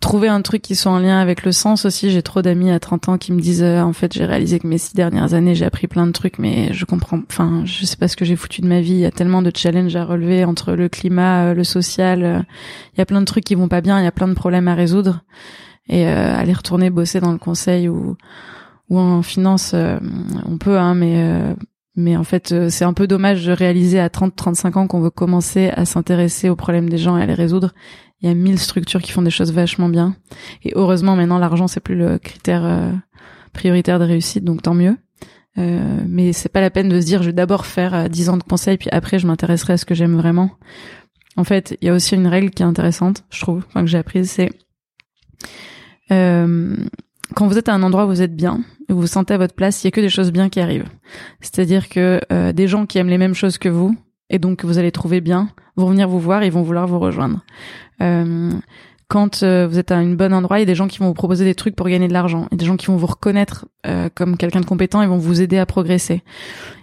Trouver 0.00 0.28
un 0.28 0.40
truc 0.40 0.62
qui 0.62 0.74
soit 0.74 0.90
en 0.90 0.98
lien 0.98 1.20
avec 1.20 1.44
le 1.44 1.52
sens 1.52 1.84
aussi. 1.84 2.10
J'ai 2.10 2.22
trop 2.22 2.40
d'amis 2.40 2.70
à 2.70 2.80
30 2.80 3.10
ans 3.10 3.18
qui 3.18 3.32
me 3.32 3.40
disent, 3.40 3.62
en 3.62 3.92
fait, 3.92 4.14
j'ai 4.14 4.24
réalisé 4.24 4.58
que 4.58 4.66
mes 4.66 4.78
six 4.78 4.94
dernières 4.94 5.34
années, 5.34 5.54
j'ai 5.54 5.66
appris 5.66 5.88
plein 5.88 6.06
de 6.06 6.12
trucs, 6.12 6.38
mais 6.38 6.72
je 6.72 6.86
comprends. 6.86 7.20
Enfin, 7.28 7.62
je 7.66 7.84
sais 7.84 7.98
pas 7.98 8.08
ce 8.08 8.16
que 8.16 8.24
j'ai 8.24 8.36
foutu 8.36 8.62
de 8.62 8.66
ma 8.66 8.80
vie. 8.80 8.94
Il 8.94 9.00
y 9.00 9.06
a 9.06 9.12
tellement 9.12 9.42
de 9.42 9.52
challenges 9.54 9.94
à 9.94 10.06
relever 10.06 10.46
entre 10.46 10.72
le 10.72 10.88
climat, 10.88 11.52
le 11.52 11.62
social. 11.62 12.46
Il 12.94 12.98
y 12.98 13.02
a 13.02 13.06
plein 13.06 13.20
de 13.20 13.26
trucs 13.26 13.44
qui 13.44 13.54
vont 13.54 13.68
pas 13.68 13.82
bien. 13.82 14.00
Il 14.00 14.04
y 14.04 14.08
a 14.08 14.12
plein 14.12 14.28
de 14.28 14.34
problèmes 14.34 14.66
à 14.66 14.74
résoudre 14.74 15.22
et 15.88 16.06
euh, 16.06 16.36
aller 16.36 16.52
retourner 16.52 16.90
bosser 16.90 17.20
dans 17.20 17.32
le 17.32 17.38
conseil 17.38 17.88
ou 17.88 18.16
ou 18.88 18.98
en 18.98 19.22
finance 19.22 19.72
euh, 19.74 19.98
on 20.46 20.58
peut 20.58 20.78
hein 20.78 20.94
mais 20.94 21.22
euh, 21.22 21.54
mais 21.96 22.16
en 22.16 22.24
fait 22.24 22.68
c'est 22.70 22.84
un 22.84 22.92
peu 22.92 23.06
dommage 23.06 23.46
de 23.46 23.52
réaliser 23.52 24.00
à 24.00 24.08
30 24.08 24.34
35 24.34 24.76
ans 24.76 24.86
qu'on 24.86 25.00
veut 25.00 25.10
commencer 25.10 25.70
à 25.70 25.84
s'intéresser 25.84 26.48
aux 26.48 26.56
problèmes 26.56 26.88
des 26.88 26.98
gens 26.98 27.18
et 27.18 27.22
à 27.22 27.26
les 27.26 27.34
résoudre. 27.34 27.72
Il 28.20 28.28
y 28.28 28.30
a 28.30 28.34
mille 28.34 28.58
structures 28.58 29.02
qui 29.02 29.12
font 29.12 29.20
des 29.20 29.30
choses 29.30 29.52
vachement 29.52 29.88
bien. 29.88 30.16
Et 30.62 30.72
heureusement 30.74 31.16
maintenant 31.16 31.38
l'argent 31.38 31.66
c'est 31.66 31.80
plus 31.80 31.96
le 31.96 32.18
critère 32.18 32.92
prioritaire 33.52 33.98
de 33.98 34.04
réussite 34.04 34.44
donc 34.44 34.62
tant 34.62 34.74
mieux. 34.74 34.96
Euh, 35.58 36.00
mais 36.08 36.32
c'est 36.32 36.48
pas 36.48 36.62
la 36.62 36.70
peine 36.70 36.88
de 36.88 36.98
se 36.98 37.04
dire 37.04 37.22
je 37.22 37.26
vais 37.26 37.34
d'abord 37.34 37.66
faire 37.66 38.08
10 38.08 38.30
ans 38.30 38.36
de 38.38 38.42
conseil 38.42 38.78
puis 38.78 38.88
après 38.90 39.18
je 39.18 39.26
m'intéresserai 39.26 39.74
à 39.74 39.76
ce 39.76 39.84
que 39.84 39.94
j'aime 39.94 40.16
vraiment. 40.16 40.50
En 41.36 41.44
fait, 41.44 41.76
il 41.80 41.86
y 41.86 41.88
a 41.88 41.94
aussi 41.94 42.14
une 42.14 42.26
règle 42.26 42.50
qui 42.50 42.62
est 42.62 42.66
intéressante, 42.66 43.24
je 43.30 43.40
trouve, 43.40 43.64
enfin, 43.68 43.80
que 43.80 43.86
j'ai 43.86 43.98
apprise, 43.98 44.30
c'est 44.30 44.50
euh, 46.12 46.76
quand 47.34 47.46
vous 47.46 47.58
êtes 47.58 47.68
à 47.68 47.74
un 47.74 47.82
endroit 47.82 48.04
où 48.04 48.08
vous 48.08 48.22
êtes 48.22 48.36
bien, 48.36 48.60
où 48.88 48.94
vous 48.94 49.00
vous 49.02 49.06
sentez 49.06 49.34
à 49.34 49.38
votre 49.38 49.54
place, 49.54 49.82
il 49.82 49.86
y 49.86 49.88
a 49.88 49.90
que 49.90 50.00
des 50.00 50.08
choses 50.08 50.32
bien 50.32 50.48
qui 50.48 50.60
arrivent. 50.60 50.88
C'est-à-dire 51.40 51.88
que 51.88 52.20
euh, 52.32 52.52
des 52.52 52.68
gens 52.68 52.86
qui 52.86 52.98
aiment 52.98 53.08
les 53.08 53.18
mêmes 53.18 53.34
choses 53.34 53.58
que 53.58 53.68
vous, 53.68 53.96
et 54.30 54.38
donc 54.38 54.58
que 54.58 54.66
vous 54.66 54.78
allez 54.78 54.92
trouver 54.92 55.20
bien, 55.20 55.48
vont 55.76 55.88
venir 55.88 56.08
vous 56.08 56.20
voir 56.20 56.42
et 56.42 56.50
vont 56.50 56.62
vouloir 56.62 56.86
vous 56.86 56.98
rejoindre. 56.98 57.44
Euh, 58.00 58.52
quand 59.12 59.42
euh, 59.42 59.68
vous 59.68 59.78
êtes 59.78 59.90
à 59.90 59.98
un 59.98 60.14
bon 60.14 60.32
endroit, 60.32 60.58
il 60.58 60.62
y 60.62 60.62
a 60.62 60.66
des 60.66 60.74
gens 60.74 60.88
qui 60.88 60.98
vont 60.98 61.08
vous 61.08 61.14
proposer 61.14 61.44
des 61.44 61.54
trucs 61.54 61.76
pour 61.76 61.86
gagner 61.86 62.08
de 62.08 62.14
l'argent. 62.14 62.48
A 62.50 62.56
des 62.56 62.64
gens 62.64 62.78
qui 62.78 62.86
vont 62.86 62.96
vous 62.96 63.06
reconnaître 63.06 63.66
euh, 63.86 64.08
comme 64.14 64.38
quelqu'un 64.38 64.60
de 64.60 64.64
compétent 64.64 65.02
et 65.02 65.06
vont 65.06 65.18
vous 65.18 65.42
aider 65.42 65.58
à 65.58 65.66
progresser. 65.66 66.22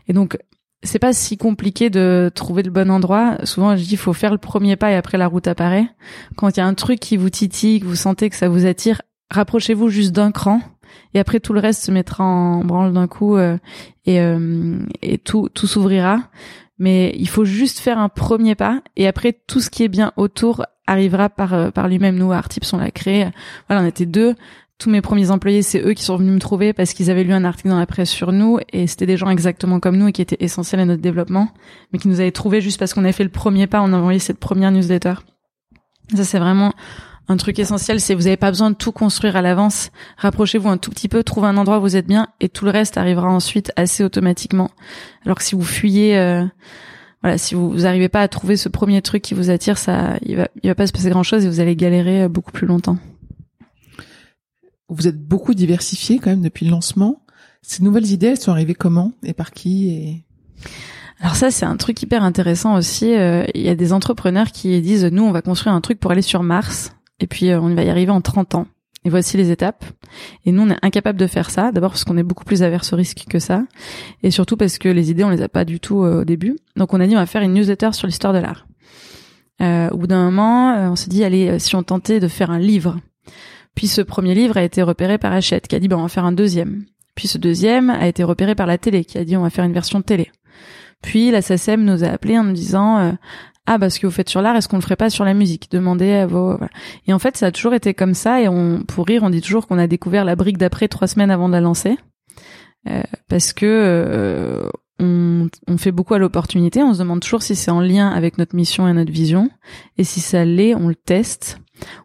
Et 0.07 0.13
donc, 0.13 0.37
c'est 0.83 0.99
pas 0.99 1.11
si 1.11 1.37
compliqué 1.37 1.89
de 1.89 2.31
trouver 2.35 2.61
le 2.61 2.69
bon 2.69 2.91
endroit. 2.91 3.37
Souvent, 3.45 3.75
je 3.75 3.81
dis, 3.81 3.93
il 3.93 3.97
faut 3.97 4.13
faire 4.13 4.31
le 4.31 4.37
premier 4.37 4.75
pas 4.75 4.91
et 4.91 4.95
après 4.95 5.17
la 5.17 5.25
route 5.25 5.47
apparaît. 5.47 5.87
Quand 6.37 6.49
il 6.49 6.57
y 6.57 6.61
a 6.61 6.67
un 6.67 6.75
truc 6.75 6.99
qui 6.99 7.17
vous 7.17 7.31
titille, 7.31 7.79
que 7.79 7.85
vous 7.85 7.95
sentez 7.95 8.29
que 8.29 8.35
ça 8.35 8.47
vous 8.47 8.67
attire, 8.67 9.01
rapprochez-vous 9.29 9.89
juste 9.89 10.11
d'un 10.11 10.31
cran 10.31 10.61
et 11.13 11.19
après 11.19 11.39
tout 11.39 11.53
le 11.53 11.59
reste 11.59 11.83
se 11.83 11.91
mettra 11.91 12.23
en 12.23 12.63
branle 12.63 12.93
d'un 12.93 13.07
coup 13.07 13.35
euh, 13.37 13.57
et, 14.05 14.19
euh, 14.19 14.79
et 15.01 15.17
tout 15.17 15.49
tout 15.53 15.67
s'ouvrira. 15.67 16.21
Mais 16.77 17.13
il 17.17 17.27
faut 17.27 17.43
juste 17.43 17.79
faire 17.79 17.99
un 17.99 18.09
premier 18.09 18.55
pas 18.55 18.81
et 18.95 19.07
après 19.07 19.33
tout 19.47 19.59
ce 19.59 19.69
qui 19.69 19.83
est 19.83 19.89
bien 19.89 20.13
autour 20.15 20.65
arrivera 20.87 21.29
par 21.29 21.53
euh, 21.53 21.71
par 21.71 21.87
lui-même. 21.87 22.15
Nous 22.15 22.31
Artips 22.31 22.73
on 22.73 22.77
l'a 22.77 22.91
créé. 22.91 23.27
Voilà 23.67 23.83
on 23.83 23.87
était 23.87 24.05
deux. 24.05 24.35
Tous 24.77 24.89
mes 24.89 25.01
premiers 25.01 25.29
employés 25.29 25.61
c'est 25.61 25.81
eux 25.81 25.93
qui 25.93 26.03
sont 26.03 26.15
venus 26.15 26.33
me 26.33 26.39
trouver 26.39 26.71
parce 26.71 26.93
qu'ils 26.93 27.11
avaient 27.11 27.25
lu 27.25 27.33
un 27.33 27.43
article 27.43 27.69
dans 27.69 27.79
la 27.79 27.85
presse 27.85 28.09
sur 28.09 28.31
nous 28.31 28.59
et 28.71 28.87
c'était 28.87 29.05
des 29.05 29.17
gens 29.17 29.29
exactement 29.29 29.81
comme 29.81 29.97
nous 29.97 30.07
et 30.07 30.13
qui 30.13 30.21
étaient 30.21 30.37
essentiels 30.39 30.79
à 30.79 30.85
notre 30.85 31.01
développement 31.01 31.49
mais 31.91 31.99
qui 31.99 32.07
nous 32.07 32.21
avaient 32.21 32.31
trouvé 32.31 32.61
juste 32.61 32.79
parce 32.79 32.93
qu'on 32.93 33.03
avait 33.03 33.11
fait 33.11 33.25
le 33.25 33.29
premier 33.29 33.67
pas 33.67 33.81
on 33.81 33.91
a 33.91 33.97
envoyé 33.97 34.19
cette 34.19 34.39
première 34.39 34.71
newsletter. 34.71 35.15
Ça 36.15 36.23
c'est 36.23 36.39
vraiment 36.39 36.73
un 37.29 37.37
truc 37.37 37.59
essentiel, 37.59 38.01
c'est 38.01 38.15
vous 38.15 38.23
n'avez 38.23 38.37
pas 38.37 38.49
besoin 38.49 38.71
de 38.71 38.75
tout 38.75 38.91
construire 38.91 39.35
à 39.35 39.43
l'avance. 39.43 39.91
Rapprochez-vous 40.17 40.67
un 40.67 40.77
tout 40.77 40.89
petit 40.89 41.07
peu, 41.07 41.23
trouvez 41.23 41.47
un 41.47 41.57
endroit 41.57 41.77
où 41.77 41.81
vous 41.81 41.95
êtes 41.95 42.07
bien 42.07 42.27
et 42.39 42.49
tout 42.49 42.65
le 42.65 42.71
reste 42.71 42.97
arrivera 42.97 43.29
ensuite 43.29 43.71
assez 43.75 44.03
automatiquement. 44.03 44.71
Alors 45.25 45.37
que 45.37 45.43
si 45.43 45.53
vous 45.53 45.63
fuyez, 45.63 46.17
euh, 46.17 46.43
voilà, 47.21 47.37
si 47.37 47.53
vous 47.53 47.75
n'arrivez 47.75 48.09
pas 48.09 48.21
à 48.21 48.27
trouver 48.27 48.57
ce 48.57 48.67
premier 48.67 49.03
truc 49.03 49.21
qui 49.21 49.35
vous 49.35 49.51
attire, 49.51 49.77
ça, 49.77 50.17
il 50.23 50.37
va, 50.37 50.47
il 50.63 50.69
va 50.69 50.75
pas 50.75 50.87
se 50.87 50.91
passer 50.91 51.11
grand 51.11 51.21
chose 51.21 51.45
et 51.45 51.49
vous 51.49 51.59
allez 51.59 51.75
galérer 51.75 52.23
euh, 52.23 52.29
beaucoup 52.29 52.51
plus 52.51 52.65
longtemps. 52.65 52.97
Vous 54.89 55.07
êtes 55.07 55.21
beaucoup 55.21 55.53
diversifié 55.53 56.17
quand 56.17 56.31
même 56.31 56.41
depuis 56.41 56.65
le 56.65 56.71
lancement. 56.71 57.21
Ces 57.61 57.83
nouvelles 57.83 58.07
idées, 58.07 58.27
elles 58.27 58.39
sont 58.39 58.51
arrivées 58.51 58.73
comment 58.73 59.11
et 59.21 59.33
par 59.33 59.51
qui 59.51 59.89
et 59.89 60.23
alors 61.21 61.35
ça, 61.35 61.51
c'est 61.51 61.65
un 61.65 61.75
truc 61.75 62.01
hyper 62.01 62.23
intéressant 62.23 62.75
aussi. 62.75 63.13
Euh, 63.13 63.43
il 63.53 63.61
y 63.61 63.67
a 63.67 63.75
des 63.75 63.91
entrepreneurs 63.91 64.53
qui 64.53 64.79
disent, 64.81 65.03
nous, 65.03 65.23
on 65.23 65.33
va 65.33 65.41
construire 65.41 65.75
un 65.75 65.81
truc 65.81 65.99
pour 65.99 66.11
aller 66.11 66.21
sur 66.21 66.43
Mars 66.43 66.93
et 67.19 67.27
puis 67.27 67.49
euh, 67.49 67.59
on 67.59 67.73
va 67.73 67.83
y 67.83 67.89
arriver 67.89 68.11
en 68.11 68.21
30 68.21 68.55
ans. 68.55 68.67
Et 69.05 69.09
voici 69.09 69.37
les 69.37 69.49
étapes. 69.49 69.85
Et 70.45 70.51
nous, 70.51 70.63
on 70.63 70.69
est 70.69 70.77
incapable 70.81 71.17
de 71.17 71.27
faire 71.27 71.49
ça. 71.49 71.71
D'abord 71.71 71.91
parce 71.91 72.03
qu'on 72.03 72.17
est 72.17 72.23
beaucoup 72.23 72.43
plus 72.43 72.63
averse 72.63 72.91
au 72.91 72.97
risque 72.97 73.25
que 73.29 73.39
ça, 73.39 73.63
et 74.23 74.31
surtout 74.31 74.57
parce 74.57 74.77
que 74.77 74.89
les 74.89 75.09
idées, 75.09 75.23
on 75.23 75.29
les 75.29 75.41
a 75.41 75.47
pas 75.47 75.63
du 75.63 75.79
tout 75.79 76.03
euh, 76.03 76.21
au 76.21 76.25
début. 76.25 76.57
Donc 76.75 76.93
on 76.93 76.99
a 76.99 77.07
dit 77.07 77.15
on 77.15 77.19
va 77.19 77.25
faire 77.25 77.41
une 77.41 77.53
newsletter 77.53 77.93
sur 77.93 78.07
l'histoire 78.07 78.33
de 78.33 78.39
l'art. 78.39 78.67
Euh, 79.61 79.89
au 79.89 79.97
bout 79.97 80.07
d'un 80.07 80.25
moment, 80.25 80.73
euh, 80.73 80.89
on 80.89 80.95
s'est 80.95 81.09
dit 81.09 81.23
allez, 81.23 81.59
si 81.59 81.75
on 81.75 81.83
tentait 81.83 82.19
de 82.19 82.27
faire 82.27 82.51
un 82.51 82.59
livre. 82.59 82.99
Puis 83.75 83.87
ce 83.87 84.01
premier 84.01 84.35
livre 84.35 84.57
a 84.57 84.63
été 84.63 84.83
repéré 84.83 85.17
par 85.17 85.31
Hachette, 85.31 85.67
qui 85.67 85.75
a 85.75 85.79
dit 85.79 85.87
ben 85.87 85.97
on 85.97 86.03
va 86.03 86.09
faire 86.09 86.25
un 86.25 86.33
deuxième. 86.33 86.85
Puis 87.15 87.29
ce 87.29 87.37
deuxième 87.37 87.89
a 87.89 88.07
été 88.07 88.23
repéré 88.23 88.55
par 88.55 88.67
la 88.67 88.77
télé, 88.77 89.05
qui 89.05 89.17
a 89.17 89.23
dit 89.23 89.37
on 89.37 89.43
va 89.43 89.49
faire 89.49 89.65
une 89.65 89.73
version 89.73 90.01
télé. 90.01 90.29
Puis 91.01 91.31
la 91.31 91.41
SACEM 91.41 91.85
nous 91.85 92.03
a 92.03 92.07
appelé 92.07 92.37
en 92.37 92.43
nous 92.43 92.53
disant 92.53 93.15
ah 93.71 93.77
bah 93.77 93.91
ce 93.91 93.99
que 93.99 94.07
vous 94.07 94.11
faites 94.11 94.29
sur 94.29 94.41
l'art 94.41 94.55
est-ce 94.55 94.67
qu'on 94.67 94.77
le 94.77 94.81
ferait 94.81 94.95
pas 94.95 95.11
sur 95.11 95.23
la 95.23 95.35
musique? 95.35 95.69
Demandez 95.69 96.11
à 96.13 96.25
vos 96.25 96.57
et 97.05 97.13
en 97.13 97.19
fait 97.19 97.37
ça 97.37 97.45
a 97.45 97.51
toujours 97.51 97.75
été 97.75 97.93
comme 97.93 98.15
ça 98.15 98.41
et 98.41 98.47
on 98.47 98.81
pour 98.81 99.05
rire 99.05 99.21
on 99.21 99.29
dit 99.29 99.41
toujours 99.41 99.67
qu'on 99.67 99.77
a 99.77 99.85
découvert 99.85 100.25
la 100.25 100.35
brique 100.35 100.57
d'après 100.57 100.87
trois 100.87 101.07
semaines 101.07 101.29
avant 101.29 101.47
de 101.47 101.53
la 101.53 101.61
lancer. 101.61 101.95
Euh, 102.89 103.03
parce 103.27 103.53
que 103.53 103.67
euh, 103.67 104.69
on, 104.99 105.49
on, 105.67 105.77
fait 105.77 105.91
beaucoup 105.91 106.15
à 106.15 106.17
l'opportunité 106.17 106.81
on 106.81 106.93
se 106.93 106.99
demande 106.99 107.19
toujours 107.19 107.43
si 107.43 107.55
c'est 107.55 107.69
en 107.69 107.81
lien 107.81 108.09
avec 108.09 108.39
notre 108.39 108.55
mission 108.55 108.87
et 108.87 108.93
notre 108.93 109.11
vision. 109.11 109.51
Et 109.99 110.03
si 110.03 110.19
ça 110.19 110.45
l'est 110.45 110.73
on 110.73 110.87
le 110.87 110.95
teste 110.95 111.59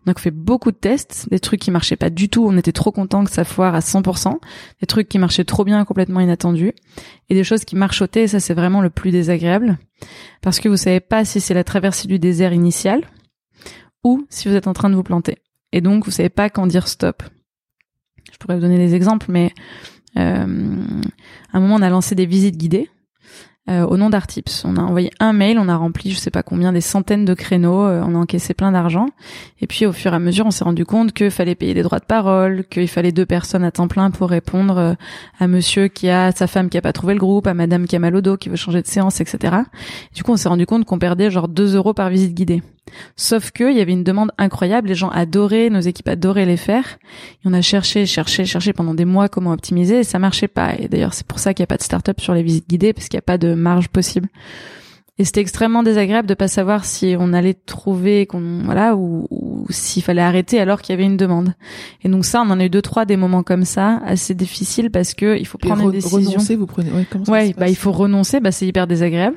on 0.06 0.10
a 0.10 0.14
fait 0.14 0.30
beaucoup 0.30 0.70
de 0.70 0.76
tests, 0.76 1.28
des 1.30 1.40
trucs 1.40 1.60
qui 1.60 1.70
marchaient 1.70 1.96
pas 1.96 2.10
du 2.10 2.28
tout, 2.28 2.46
on 2.46 2.56
était 2.56 2.72
trop 2.72 2.92
content 2.92 3.24
que 3.24 3.30
ça 3.30 3.44
foire 3.44 3.74
à 3.74 3.80
100%, 3.80 4.38
des 4.80 4.86
trucs 4.86 5.08
qui 5.08 5.18
marchaient 5.18 5.44
trop 5.44 5.64
bien, 5.64 5.84
complètement 5.84 6.20
inattendus, 6.20 6.72
et 7.28 7.34
des 7.34 7.44
choses 7.44 7.64
qui 7.64 7.76
marchotaient, 7.76 8.26
ça 8.26 8.40
c'est 8.40 8.54
vraiment 8.54 8.80
le 8.80 8.90
plus 8.90 9.10
désagréable, 9.10 9.78
parce 10.42 10.60
que 10.60 10.68
vous 10.68 10.76
savez 10.76 11.00
pas 11.00 11.24
si 11.24 11.40
c'est 11.40 11.54
la 11.54 11.64
traversée 11.64 12.08
du 12.08 12.18
désert 12.18 12.52
initial, 12.52 13.02
ou 14.02 14.26
si 14.28 14.48
vous 14.48 14.54
êtes 14.54 14.66
en 14.66 14.74
train 14.74 14.90
de 14.90 14.94
vous 14.94 15.02
planter. 15.02 15.38
Et 15.72 15.80
donc 15.80 16.04
vous 16.04 16.10
savez 16.10 16.28
pas 16.28 16.50
quand 16.50 16.66
dire 16.66 16.88
stop. 16.88 17.22
Je 18.32 18.38
pourrais 18.38 18.56
vous 18.56 18.60
donner 18.60 18.78
des 18.78 18.94
exemples, 18.94 19.26
mais 19.30 19.52
euh, 20.16 20.82
à 21.52 21.56
un 21.56 21.60
moment 21.60 21.76
on 21.76 21.82
a 21.82 21.90
lancé 21.90 22.14
des 22.14 22.26
visites 22.26 22.56
guidées, 22.56 22.90
euh, 23.70 23.86
au 23.86 23.96
nom 23.96 24.10
d'Artips. 24.10 24.62
On 24.66 24.76
a 24.76 24.82
envoyé 24.82 25.10
un 25.20 25.32
mail, 25.32 25.58
on 25.58 25.70
a 25.70 25.76
rempli 25.76 26.10
je 26.10 26.18
sais 26.18 26.30
pas 26.30 26.42
combien 26.42 26.70
des 26.70 26.82
centaines 26.82 27.24
de 27.24 27.32
créneaux, 27.32 27.84
euh, 27.84 28.04
on 28.06 28.14
a 28.14 28.18
encaissé 28.18 28.52
plein 28.52 28.72
d'argent 28.72 29.06
et 29.62 29.66
puis 29.66 29.86
au 29.86 29.92
fur 29.92 30.12
et 30.12 30.16
à 30.16 30.18
mesure 30.18 30.44
on 30.44 30.50
s'est 30.50 30.64
rendu 30.64 30.84
compte 30.84 31.14
qu'il 31.14 31.30
fallait 31.30 31.54
payer 31.54 31.72
des 31.72 31.82
droits 31.82 31.98
de 31.98 32.04
parole, 32.04 32.64
qu'il 32.68 32.88
fallait 32.88 33.10
deux 33.10 33.24
personnes 33.24 33.64
à 33.64 33.70
temps 33.70 33.88
plein 33.88 34.10
pour 34.10 34.28
répondre 34.28 34.76
euh, 34.76 34.94
à 35.40 35.46
monsieur 35.46 35.88
qui 35.88 36.10
a 36.10 36.30
sa 36.32 36.46
femme 36.46 36.68
qui 36.68 36.76
a 36.76 36.82
pas 36.82 36.92
trouvé 36.92 37.14
le 37.14 37.20
groupe, 37.20 37.46
à 37.46 37.54
madame 37.54 37.86
qui 37.86 37.96
a 37.96 38.00
mal 38.00 38.14
au 38.14 38.20
dos, 38.20 38.36
qui 38.36 38.50
veut 38.50 38.56
changer 38.56 38.82
de 38.82 38.86
séance, 38.86 39.22
etc. 39.22 39.56
du 40.14 40.22
coup 40.22 40.32
on 40.32 40.36
s'est 40.36 40.50
rendu 40.50 40.66
compte 40.66 40.84
qu'on 40.84 40.98
perdait 40.98 41.30
genre 41.30 41.48
2 41.48 41.74
euros 41.74 41.94
par 41.94 42.10
visite 42.10 42.34
guidée. 42.34 42.62
Sauf 43.16 43.50
que 43.50 43.70
il 43.70 43.76
y 43.76 43.80
avait 43.80 43.92
une 43.92 44.04
demande 44.04 44.30
incroyable, 44.38 44.88
les 44.88 44.94
gens 44.94 45.08
adoraient, 45.10 45.70
nos 45.70 45.80
équipes 45.80 46.08
adoraient 46.08 46.46
les 46.46 46.56
faire. 46.56 46.98
Et 47.44 47.46
on 47.46 47.52
a 47.52 47.62
cherché, 47.62 48.06
cherché, 48.06 48.44
cherché 48.44 48.72
pendant 48.72 48.94
des 48.94 49.04
mois 49.04 49.28
comment 49.28 49.52
optimiser 49.52 50.00
et 50.00 50.04
ça 50.04 50.18
marchait 50.18 50.48
pas. 50.48 50.74
Et 50.78 50.88
d'ailleurs, 50.88 51.14
c'est 51.14 51.26
pour 51.26 51.38
ça 51.38 51.54
qu'il 51.54 51.62
n'y 51.62 51.64
a 51.64 51.68
pas 51.68 51.76
de 51.76 51.82
start-up 51.82 52.20
sur 52.20 52.34
les 52.34 52.42
visites 52.42 52.68
guidées 52.68 52.92
parce 52.92 53.08
qu'il 53.08 53.16
n'y 53.16 53.22
a 53.22 53.22
pas 53.22 53.38
de 53.38 53.54
marge 53.54 53.88
possible. 53.88 54.28
Et 55.16 55.24
c'était 55.24 55.40
extrêmement 55.40 55.84
désagréable 55.84 56.26
de 56.26 56.34
pas 56.34 56.48
savoir 56.48 56.84
si 56.84 57.14
on 57.16 57.32
allait 57.32 57.54
trouver, 57.54 58.26
qu'on 58.26 58.62
voilà, 58.64 58.96
ou, 58.96 59.28
ou 59.30 59.64
s'il 59.70 60.02
fallait 60.02 60.20
arrêter 60.20 60.58
alors 60.58 60.82
qu'il 60.82 60.92
y 60.92 60.94
avait 60.94 61.04
une 61.04 61.16
demande. 61.16 61.54
Et 62.02 62.08
donc 62.08 62.24
ça, 62.24 62.42
on 62.42 62.50
en 62.50 62.58
a 62.58 62.64
eu 62.64 62.70
deux 62.70 62.82
trois 62.82 63.04
des 63.04 63.16
moments 63.16 63.44
comme 63.44 63.64
ça, 63.64 64.00
assez 64.04 64.34
difficiles 64.34 64.90
parce 64.90 65.14
que 65.14 65.38
il 65.38 65.46
faut 65.46 65.56
prendre 65.56 65.82
une 65.82 65.92
décision. 65.92 66.18
Renoncer, 66.32 66.56
vous 66.56 66.66
prenez. 66.66 66.90
Ouais, 66.90 67.06
comment 67.08 67.24
ça 67.24 67.30
ouais, 67.30 67.48
se 67.48 67.52
bah 67.52 67.60
passe? 67.60 67.70
il 67.70 67.76
faut 67.76 67.92
renoncer, 67.92 68.40
bah 68.40 68.50
c'est 68.50 68.66
hyper 68.66 68.88
désagréable. 68.88 69.36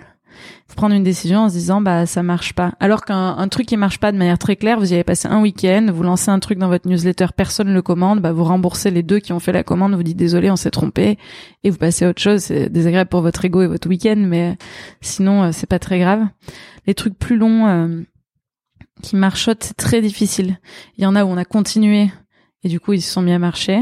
Faut 0.67 0.75
prendre 0.75 0.95
une 0.95 1.03
décision 1.03 1.41
en 1.41 1.49
se 1.49 1.53
disant 1.53 1.81
bah 1.81 2.05
ça 2.05 2.23
marche 2.23 2.53
pas. 2.53 2.73
Alors 2.79 3.05
qu'un 3.05 3.37
un 3.37 3.47
truc 3.47 3.67
qui 3.67 3.77
marche 3.77 3.99
pas 3.99 4.11
de 4.11 4.17
manière 4.17 4.37
très 4.37 4.55
claire, 4.55 4.79
vous 4.79 4.91
y 4.91 4.93
avez 4.93 5.03
passé 5.03 5.27
un 5.27 5.41
week-end, 5.41 5.87
vous 5.93 6.03
lancez 6.03 6.29
un 6.29 6.39
truc 6.39 6.59
dans 6.59 6.67
votre 6.67 6.87
newsletter, 6.87 7.27
personne 7.35 7.73
le 7.73 7.81
commande, 7.81 8.21
bah 8.21 8.31
vous 8.31 8.43
remboursez 8.43 8.91
les 8.91 9.03
deux 9.03 9.19
qui 9.19 9.33
ont 9.33 9.39
fait 9.39 9.51
la 9.51 9.63
commande, 9.63 9.95
vous 9.95 10.03
dites 10.03 10.17
désolé, 10.17 10.51
on 10.51 10.55
s'est 10.55 10.71
trompé 10.71 11.17
et 11.63 11.69
vous 11.69 11.77
passez 11.77 12.05
à 12.05 12.09
autre 12.09 12.21
chose. 12.21 12.41
C'est 12.41 12.69
désagréable 12.69 13.09
pour 13.09 13.21
votre 13.21 13.43
ego 13.45 13.61
et 13.61 13.67
votre 13.67 13.87
week-end, 13.89 14.17
mais 14.17 14.51
euh, 14.51 14.55
sinon 15.01 15.43
euh, 15.43 15.49
c'est 15.51 15.67
pas 15.67 15.79
très 15.79 15.99
grave. 15.99 16.25
Les 16.85 16.93
trucs 16.93 17.17
plus 17.17 17.37
longs 17.37 17.67
euh, 17.67 18.01
qui 19.01 19.15
marchotent, 19.15 19.63
c'est 19.63 19.77
très 19.77 20.01
difficile. 20.01 20.59
Il 20.97 21.03
y 21.03 21.07
en 21.07 21.15
a 21.15 21.23
où 21.23 21.29
on 21.29 21.37
a 21.37 21.45
continué 21.45 22.09
et 22.63 22.69
du 22.69 22.79
coup 22.79 22.93
ils 22.93 23.01
se 23.01 23.11
sont 23.11 23.21
mis 23.21 23.33
à 23.33 23.39
marcher 23.39 23.81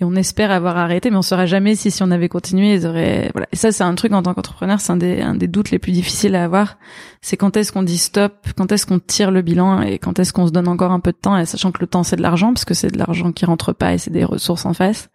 et 0.00 0.04
on 0.04 0.14
espère 0.14 0.52
avoir 0.52 0.76
arrêté, 0.76 1.10
mais 1.10 1.16
on 1.16 1.22
saura 1.22 1.46
jamais 1.46 1.74
si 1.74 1.90
si 1.90 2.04
on 2.04 2.12
avait 2.12 2.28
continué, 2.28 2.74
ils 2.74 2.86
auraient 2.86 3.30
voilà. 3.32 3.48
Et 3.52 3.56
ça, 3.56 3.72
c'est 3.72 3.82
un 3.82 3.94
truc 3.96 4.12
en 4.12 4.22
tant 4.22 4.32
qu'entrepreneur, 4.32 4.80
c'est 4.80 4.92
un 4.92 4.96
des 4.96 5.20
un 5.20 5.34
des 5.34 5.48
doutes 5.48 5.72
les 5.72 5.80
plus 5.80 5.90
difficiles 5.90 6.36
à 6.36 6.44
avoir. 6.44 6.78
C'est 7.20 7.36
quand 7.36 7.56
est-ce 7.56 7.72
qu'on 7.72 7.82
dit 7.82 7.98
stop, 7.98 8.46
quand 8.56 8.70
est-ce 8.70 8.86
qu'on 8.86 9.00
tire 9.00 9.32
le 9.32 9.42
bilan 9.42 9.82
et 9.82 9.98
quand 9.98 10.20
est-ce 10.20 10.32
qu'on 10.32 10.46
se 10.46 10.52
donne 10.52 10.68
encore 10.68 10.92
un 10.92 11.00
peu 11.00 11.10
de 11.10 11.16
temps, 11.16 11.36
et 11.36 11.46
sachant 11.46 11.72
que 11.72 11.80
le 11.80 11.88
temps 11.88 12.04
c'est 12.04 12.16
de 12.16 12.22
l'argent 12.22 12.52
parce 12.52 12.64
que 12.64 12.74
c'est 12.74 12.92
de 12.92 12.98
l'argent 12.98 13.32
qui 13.32 13.44
rentre 13.44 13.72
pas 13.72 13.92
et 13.94 13.98
c'est 13.98 14.12
des 14.12 14.24
ressources 14.24 14.66
en 14.66 14.72
face. 14.72 15.10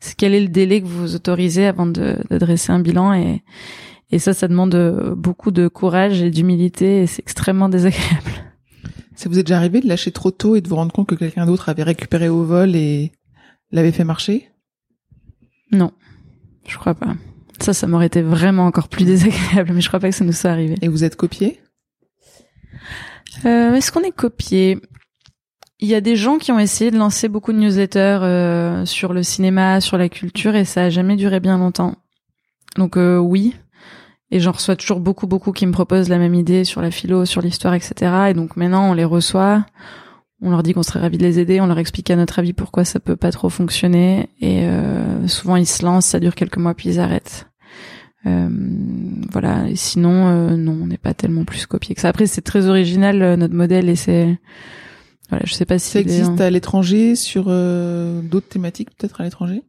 C'est 0.00 0.16
quel 0.16 0.34
est 0.34 0.40
le 0.40 0.48
délai 0.48 0.82
que 0.82 0.86
vous 0.86 1.14
autorisez 1.14 1.66
avant 1.66 1.86
de, 1.86 2.16
dresser 2.30 2.72
un 2.72 2.80
bilan 2.80 3.14
et 3.14 3.42
et 4.12 4.18
ça, 4.18 4.34
ça 4.34 4.48
demande 4.48 5.14
beaucoup 5.16 5.52
de 5.52 5.68
courage 5.68 6.20
et 6.20 6.30
d'humilité 6.30 7.02
et 7.02 7.06
c'est 7.06 7.22
extrêmement 7.22 7.68
désagréable. 7.68 8.32
Ça 9.14 9.28
vous 9.28 9.38
est 9.38 9.42
déjà 9.42 9.58
arrivé 9.58 9.80
de 9.80 9.86
lâcher 9.86 10.12
trop 10.12 10.30
tôt 10.30 10.56
et 10.56 10.62
de 10.62 10.68
vous 10.68 10.76
rendre 10.76 10.92
compte 10.92 11.06
que 11.06 11.14
quelqu'un 11.14 11.46
d'autre 11.46 11.68
avait 11.68 11.82
récupéré 11.82 12.28
au 12.28 12.42
vol 12.42 12.74
et 12.74 13.12
l'avait 13.72 13.92
fait 13.92 14.04
marcher? 14.04 14.48
Non, 15.72 15.92
je 16.66 16.76
crois 16.76 16.94
pas. 16.94 17.14
Ça, 17.60 17.74
ça 17.74 17.86
m'aurait 17.86 18.06
été 18.06 18.22
vraiment 18.22 18.66
encore 18.66 18.88
plus 18.88 19.04
désagréable, 19.04 19.72
mais 19.74 19.80
je 19.80 19.88
crois 19.88 20.00
pas 20.00 20.08
que 20.08 20.14
ça 20.16 20.24
nous 20.24 20.32
soit 20.32 20.50
arrivé. 20.50 20.76
Et 20.82 20.88
vous 20.88 21.04
êtes 21.04 21.16
copié? 21.16 21.60
Euh, 23.44 23.74
Est-ce 23.74 23.92
qu'on 23.92 24.02
est 24.02 24.14
copié? 24.14 24.78
Il 25.78 25.88
y 25.88 25.94
a 25.94 26.00
des 26.00 26.16
gens 26.16 26.38
qui 26.38 26.52
ont 26.52 26.58
essayé 26.58 26.90
de 26.90 26.98
lancer 26.98 27.28
beaucoup 27.28 27.52
de 27.52 27.58
newsletters 27.58 28.18
euh, 28.22 28.84
sur 28.84 29.12
le 29.12 29.22
cinéma, 29.22 29.80
sur 29.80 29.96
la 29.96 30.08
culture, 30.08 30.54
et 30.54 30.64
ça 30.64 30.84
a 30.84 30.90
jamais 30.90 31.16
duré 31.16 31.40
bien 31.40 31.56
longtemps. 31.56 31.96
Donc 32.76 32.96
euh, 32.96 33.18
oui. 33.18 33.56
Et 34.30 34.40
j'en 34.40 34.52
reçois 34.52 34.76
toujours 34.76 35.00
beaucoup, 35.00 35.26
beaucoup 35.26 35.52
qui 35.52 35.66
me 35.66 35.72
proposent 35.72 36.08
la 36.08 36.18
même 36.18 36.34
idée 36.34 36.64
sur 36.64 36.82
la 36.82 36.90
philo, 36.90 37.24
sur 37.24 37.40
l'histoire, 37.42 37.74
etc. 37.74 38.28
Et 38.30 38.34
donc 38.34 38.56
maintenant, 38.56 38.90
on 38.90 38.92
les 38.92 39.04
reçoit, 39.04 39.64
on 40.42 40.50
leur 40.50 40.62
dit 40.62 40.72
qu'on 40.72 40.82
serait 40.82 41.00
ravis 41.00 41.18
de 41.18 41.22
les 41.22 41.38
aider, 41.38 41.60
on 41.60 41.66
leur 41.66 41.78
explique 41.78 42.10
à 42.10 42.16
notre 42.16 42.38
avis 42.38 42.52
pourquoi 42.52 42.84
ça 42.84 42.98
peut 43.00 43.16
pas 43.16 43.30
trop 43.32 43.48
fonctionner. 43.50 44.28
Et 44.40 44.64
euh, 44.64 45.26
souvent, 45.28 45.56
ils 45.56 45.66
se 45.66 45.84
lancent, 45.84 46.06
ça 46.06 46.20
dure 46.20 46.34
quelques 46.34 46.56
mois, 46.56 46.74
puis 46.74 46.88
ils 46.90 47.00
arrêtent. 47.00 47.46
Euh, 48.26 48.48
voilà. 49.30 49.68
Et 49.68 49.76
sinon, 49.76 50.28
euh, 50.28 50.56
non, 50.56 50.78
on 50.82 50.86
n'est 50.86 50.98
pas 50.98 51.14
tellement 51.14 51.44
plus 51.44 51.66
copié 51.66 51.94
que 51.94 52.00
ça. 52.00 52.08
Après, 52.08 52.26
c'est 52.26 52.42
très 52.42 52.66
original 52.68 53.22
euh, 53.22 53.36
notre 53.36 53.54
modèle 53.54 53.88
et 53.88 53.96
c'est 53.96 54.38
voilà, 55.30 55.44
je 55.46 55.54
sais 55.54 55.64
pas 55.64 55.78
si 55.78 55.90
Ça 55.90 56.02
des- 56.02 56.18
existe 56.20 56.40
à 56.40 56.50
l'étranger 56.50 57.14
sur 57.16 57.44
euh, 57.48 58.20
d'autres 58.20 58.48
thématiques, 58.48 58.88
peut-être 58.96 59.20
à 59.20 59.24
l'étranger? 59.24 59.62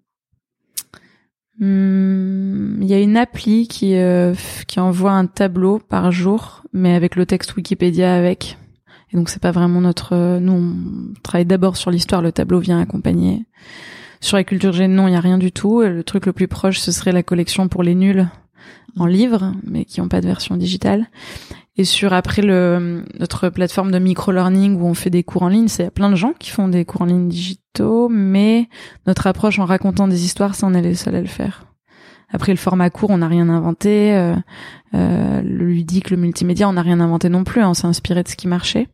Hmm, 1.59 2.81
Il 2.81 2.87
y 2.87 2.93
a 2.93 2.99
une 2.99 3.17
appli 3.17 3.67
qui 3.67 3.95
euh, 3.95 4.33
qui 4.67 4.79
envoie 4.79 5.11
un 5.11 5.27
tableau 5.27 5.79
par 5.79 6.11
jour, 6.11 6.63
mais 6.73 6.95
avec 6.95 7.15
le 7.15 7.25
texte 7.25 7.55
Wikipédia 7.55 8.15
avec. 8.15 8.57
Et 9.13 9.17
donc 9.17 9.29
c'est 9.29 9.41
pas 9.41 9.51
vraiment 9.51 9.81
notre. 9.81 10.13
euh, 10.13 10.39
Nous, 10.39 10.53
on 10.53 11.13
travaille 11.23 11.45
d'abord 11.45 11.77
sur 11.77 11.91
l'histoire. 11.91 12.21
Le 12.21 12.31
tableau 12.31 12.59
vient 12.59 12.79
accompagner. 12.79 13.45
Sur 14.21 14.37
la 14.37 14.43
culture 14.43 14.71
G, 14.71 14.87
non, 14.87 15.07
il 15.07 15.13
y 15.13 15.17
a 15.17 15.19
rien 15.19 15.37
du 15.37 15.51
tout. 15.51 15.81
Le 15.81 16.03
truc 16.03 16.25
le 16.27 16.33
plus 16.33 16.47
proche, 16.47 16.79
ce 16.79 16.91
serait 16.91 17.11
la 17.11 17.23
collection 17.23 17.67
pour 17.67 17.83
les 17.83 17.95
nuls 17.95 18.27
en 18.97 19.05
livre, 19.05 19.53
mais 19.65 19.85
qui 19.85 19.99
ont 20.01 20.07
pas 20.07 20.21
de 20.21 20.27
version 20.27 20.55
digitale. 20.57 21.07
Et 21.77 21.85
sur 21.85 22.13
après 22.13 22.41
le 22.41 23.03
notre 23.19 23.49
plateforme 23.49 23.91
de 23.91 23.97
micro-learning 23.99 24.75
où 24.79 24.85
on 24.85 24.93
fait 24.93 25.09
des 25.09 25.23
cours 25.23 25.43
en 25.43 25.47
ligne, 25.47 25.69
c'est 25.69 25.89
plein 25.89 26.09
de 26.09 26.15
gens 26.15 26.33
qui 26.37 26.51
font 26.51 26.67
des 26.67 26.85
cours 26.85 27.01
en 27.01 27.05
ligne 27.05 27.29
digitaux, 27.29 28.09
mais 28.09 28.67
notre 29.07 29.25
approche 29.27 29.57
en 29.57 29.65
racontant 29.65 30.07
des 30.07 30.23
histoires, 30.25 30.53
ça 30.53 30.67
on 30.67 30.73
est 30.73 30.81
les 30.81 30.95
seuls 30.95 31.15
à 31.15 31.21
le 31.21 31.27
faire. 31.27 31.65
Après 32.33 32.51
le 32.51 32.57
format 32.57 32.89
court, 32.89 33.09
on 33.09 33.17
n'a 33.19 33.27
rien 33.27 33.49
inventé. 33.49 34.13
euh, 34.15 34.35
euh, 34.93 35.41
le 35.41 35.65
ludique, 35.65 36.09
le 36.11 36.17
multimédia, 36.17 36.67
on 36.69 36.73
n'a 36.73 36.81
rien 36.81 36.99
inventé 36.99 37.29
non 37.29 37.43
plus. 37.43 37.61
hein, 37.61 37.69
on 37.69 37.73
s'est 37.73 37.87
inspiré 37.87 38.21
de 38.23 38.27
ce 38.29 38.35
qui 38.35 38.47
marchait. 38.47 38.87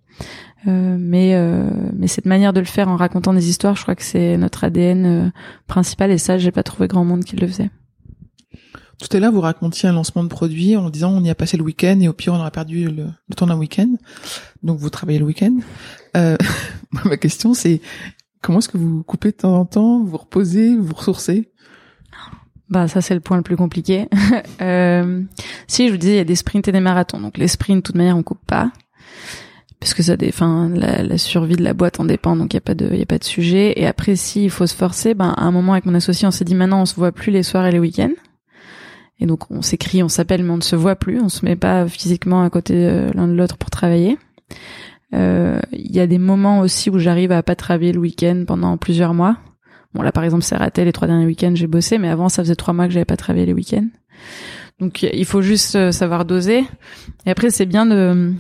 Euh, 0.68 0.98
mais 1.00 1.36
euh, 1.36 1.70
mais 1.94 2.08
cette 2.08 2.26
manière 2.26 2.52
de 2.52 2.60
le 2.60 2.66
faire 2.66 2.90
en 2.90 2.96
racontant 2.96 3.34
des 3.34 3.50
histoires, 3.50 3.76
je 3.76 3.84
crois 3.84 3.96
que 3.96 4.04
c'est 4.04 4.38
notre 4.38 4.64
ADN 4.64 5.06
euh, 5.06 5.30
principal. 5.68 6.12
Et 6.12 6.18
ça, 6.18 6.38
j'ai 6.38 6.52
pas 6.52 6.64
trouvé 6.64 6.88
grand 6.88 7.06
monde 7.06 7.24
qui 7.24 7.36
le 7.36 7.48
faisait. 7.48 7.70
Tout 9.00 9.16
à 9.16 9.20
l'heure, 9.20 9.32
vous 9.32 9.42
racontiez 9.42 9.88
un 9.88 9.94
lancement 9.94 10.24
de 10.24 10.30
produit 10.30 10.76
en 10.76 10.90
disant 10.90 11.12
on 11.12 11.24
y 11.24 11.30
a 11.30 11.36
passé 11.36 11.56
le 11.56 11.64
week-end 11.64 12.00
et 12.02 12.08
au 12.08 12.14
pire 12.14 12.34
on 12.34 12.40
aurait 12.40 12.50
perdu 12.50 12.90
le, 12.90 13.06
le 13.30 13.36
temps 13.36 13.46
d'un 13.46 13.58
week-end. 13.58 13.90
Donc 14.64 14.80
vous 14.80 14.90
travaillez 14.90 15.20
le 15.20 15.26
week-end. 15.26 15.56
Euh, 16.16 16.36
ma 17.06 17.18
question 17.18 17.54
c'est 17.54 17.80
comment 18.42 18.58
est-ce 18.58 18.70
que 18.70 18.78
vous 18.78 19.04
coupez 19.04 19.30
de 19.30 19.38
temps 19.38 19.60
en 19.60 19.66
temps, 19.66 20.04
vous 20.04 20.18
reposez, 20.18 20.76
vous 20.76 20.96
ressourcez? 20.96 21.52
Bah 22.70 22.88
ça 22.88 23.02
c'est 23.02 23.14
le 23.14 23.20
point 23.20 23.38
le 23.38 23.44
plus 23.44 23.56
compliqué. 23.56 24.08
euh, 24.62 25.22
si 25.68 25.88
je 25.88 25.92
vous 25.92 25.98
disais 25.98 26.14
il 26.14 26.18
y 26.18 26.22
a 26.22 26.26
des 26.26 26.36
sprints 26.36 26.68
et 26.68 26.72
des 26.72 26.80
marathons. 26.80 27.22
Donc 27.22 27.38
les 27.38 27.48
sprints 27.48 27.78
de 27.78 27.82
toute 27.82 27.96
manière 27.96 28.18
on 28.18 28.24
coupe 28.24 28.46
pas 28.48 28.72
parce 29.80 29.94
que 29.94 30.04
ça 30.04 30.18
défend 30.18 30.70
la, 30.70 31.04
la 31.04 31.18
survie 31.18 31.56
de 31.56 31.64
la 31.64 31.74
boîte 31.74 32.00
en 32.00 32.06
dépend 32.06 32.36
donc 32.36 32.54
il 32.54 32.56
y 32.56 32.58
a 32.58 32.62
pas 32.62 32.74
de 32.76 32.94
y 32.96 33.02
a 33.02 33.06
pas 33.06 33.20
de 33.20 33.24
sujet 33.24 33.74
et 33.80 33.86
après 33.86 34.16
si 34.16 34.44
il 34.44 34.50
faut 34.50 34.66
se 34.68 34.76
forcer 34.76 35.14
ben 35.14 35.34
à 35.38 35.44
un 35.44 35.52
moment 35.52 35.74
avec 35.74 35.86
mon 35.86 35.94
associé 35.94 36.28
on 36.28 36.32
s'est 36.32 36.46
dit 36.46 36.56
maintenant 36.56 36.82
on 36.82 36.86
se 36.86 36.96
voit 36.96 37.12
plus 37.12 37.32
les 37.32 37.44
soirs 37.44 37.66
et 37.68 37.72
les 37.72 37.80
week-ends. 37.80 38.14
Et 39.20 39.26
donc 39.26 39.50
on 39.50 39.62
s'écrit, 39.62 40.04
on 40.04 40.10
s'appelle 40.10 40.44
mais 40.44 40.52
on 40.52 40.58
ne 40.58 40.62
se 40.62 40.76
voit 40.76 40.96
plus, 40.96 41.20
on 41.20 41.30
se 41.30 41.44
met 41.44 41.56
pas 41.56 41.88
physiquement 41.88 42.44
à 42.44 42.50
côté 42.50 42.74
euh, 42.76 43.12
l'un 43.14 43.28
de 43.28 43.34
l'autre 43.34 43.58
pour 43.58 43.70
travailler. 43.70 44.18
Euh, 45.14 45.60
Il 45.72 45.96
y 45.96 46.00
a 46.00 46.08
des 46.08 46.20
moments 46.20 46.60
aussi 46.60 46.90
où 46.90 47.00
j'arrive 47.00 47.32
à 47.32 47.42
pas 47.42 47.56
travailler 47.56 47.94
le 47.94 48.00
week-end 48.00 48.44
pendant 48.46 48.78
plusieurs 48.78 49.14
mois. 49.14 49.38
Bon 49.94 50.02
là 50.04 50.12
par 50.12 50.24
exemple 50.24 50.44
c'est 50.44 50.56
raté 50.56 50.86
les 50.86 50.92
trois 50.92 51.08
derniers 51.08 51.26
week-ends 51.26 51.54
j'ai 51.56 51.66
bossé 51.66 51.98
mais 51.98 52.10
avant 52.10 52.30
ça 52.30 52.44
faisait 52.44 52.56
trois 52.56 52.74
mois 52.74 52.88
que 52.88 52.94
j'avais 52.94 53.06
pas 53.06 53.18
travaillé 53.18 53.46
les 53.48 53.54
week-ends. 53.54 53.88
Donc 54.80 55.02
il 55.02 55.26
faut 55.26 55.42
juste 55.42 55.76
euh, 55.76 55.92
savoir 55.92 56.26
doser. 56.26 56.66
Et 57.26 57.32
après 57.32 57.50
c'est 57.50 57.66
bien 57.66 57.88
de 57.88 58.34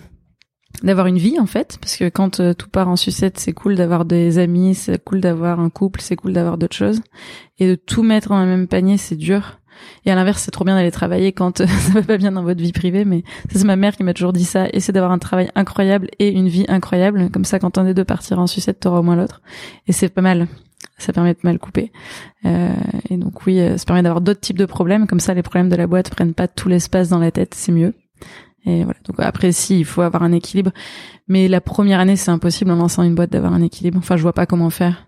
d'avoir 0.83 1.07
une 1.07 1.17
vie 1.17 1.39
en 1.39 1.45
fait 1.45 1.77
parce 1.81 1.97
que 1.97 2.09
quand 2.09 2.39
euh, 2.39 2.53
tout 2.53 2.69
part 2.69 2.87
en 2.87 2.95
sucette 2.95 3.39
c'est 3.39 3.53
cool 3.53 3.75
d'avoir 3.75 4.05
des 4.05 4.37
amis, 4.37 4.75
c'est 4.75 5.03
cool 5.03 5.21
d'avoir 5.21 5.59
un 5.59 5.69
couple, 5.69 6.01
c'est 6.01 6.15
cool 6.15 6.33
d'avoir 6.33 6.57
d'autres 6.57 6.75
choses. 6.75 7.01
Et 7.59 7.67
de 7.67 7.75
tout 7.75 8.03
mettre 8.03 8.29
dans 8.29 8.41
le 8.41 8.47
même 8.47 8.67
panier 8.67 8.97
c'est 8.97 9.15
dur. 9.15 9.59
Et 10.05 10.11
à 10.11 10.15
l'inverse, 10.15 10.41
c'est 10.41 10.51
trop 10.51 10.65
bien 10.65 10.75
d'aller 10.75 10.91
travailler 10.91 11.31
quand 11.31 11.61
euh, 11.61 11.67
ça 11.79 11.93
va 11.93 12.01
pas 12.01 12.17
bien 12.17 12.31
dans 12.31 12.43
votre 12.43 12.61
vie 12.61 12.71
privée, 12.71 13.05
mais 13.05 13.23
c'est 13.51 13.63
ma 13.63 13.75
mère 13.75 13.95
qui 13.95 14.03
m'a 14.03 14.13
toujours 14.13 14.33
dit 14.33 14.45
ça. 14.45 14.67
Essaie 14.73 14.91
d'avoir 14.91 15.11
un 15.11 15.19
travail 15.19 15.49
incroyable 15.55 16.09
et 16.19 16.29
une 16.29 16.47
vie 16.47 16.65
incroyable, 16.67 17.29
comme 17.31 17.45
ça 17.45 17.59
quand 17.59 17.77
un 17.77 17.83
des 17.83 17.93
deux 17.93 18.05
partira 18.05 18.41
en 18.41 18.47
sucette, 18.47 18.79
t'auras 18.79 18.99
au 18.99 19.03
moins 19.03 19.15
l'autre. 19.15 19.41
Et 19.87 19.91
c'est 19.91 20.09
pas 20.09 20.21
mal. 20.21 20.47
Ça 20.97 21.13
permet 21.13 21.33
de 21.33 21.39
mal 21.43 21.59
couper. 21.59 21.91
Euh, 22.45 22.73
et 23.09 23.17
donc 23.17 23.45
oui, 23.45 23.59
euh, 23.59 23.77
ça 23.77 23.85
permet 23.85 24.01
d'avoir 24.01 24.21
d'autres 24.21 24.39
types 24.39 24.57
de 24.57 24.65
problèmes, 24.65 25.05
comme 25.05 25.19
ça 25.19 25.33
les 25.33 25.43
problèmes 25.43 25.69
de 25.69 25.75
la 25.75 25.85
boîte 25.85 26.09
prennent 26.09 26.33
pas 26.33 26.47
tout 26.47 26.69
l'espace 26.69 27.09
dans 27.09 27.19
la 27.19 27.31
tête, 27.31 27.53
c'est 27.53 27.71
mieux. 27.71 27.93
Et 28.67 28.83
voilà. 28.83 28.99
Donc 29.05 29.15
après, 29.19 29.51
si 29.51 29.79
il 29.79 29.85
faut 29.85 30.01
avoir 30.01 30.21
un 30.21 30.31
équilibre, 30.31 30.71
mais 31.27 31.47
la 31.47 31.61
première 31.61 31.99
année 31.99 32.15
c'est 32.15 32.31
impossible 32.31 32.69
en 32.69 32.75
lançant 32.75 33.01
une 33.01 33.15
boîte 33.15 33.31
d'avoir 33.31 33.53
un 33.53 33.61
équilibre. 33.63 33.97
Enfin, 33.97 34.17
je 34.17 34.21
vois 34.21 34.33
pas 34.33 34.45
comment 34.45 34.69
faire. 34.69 35.07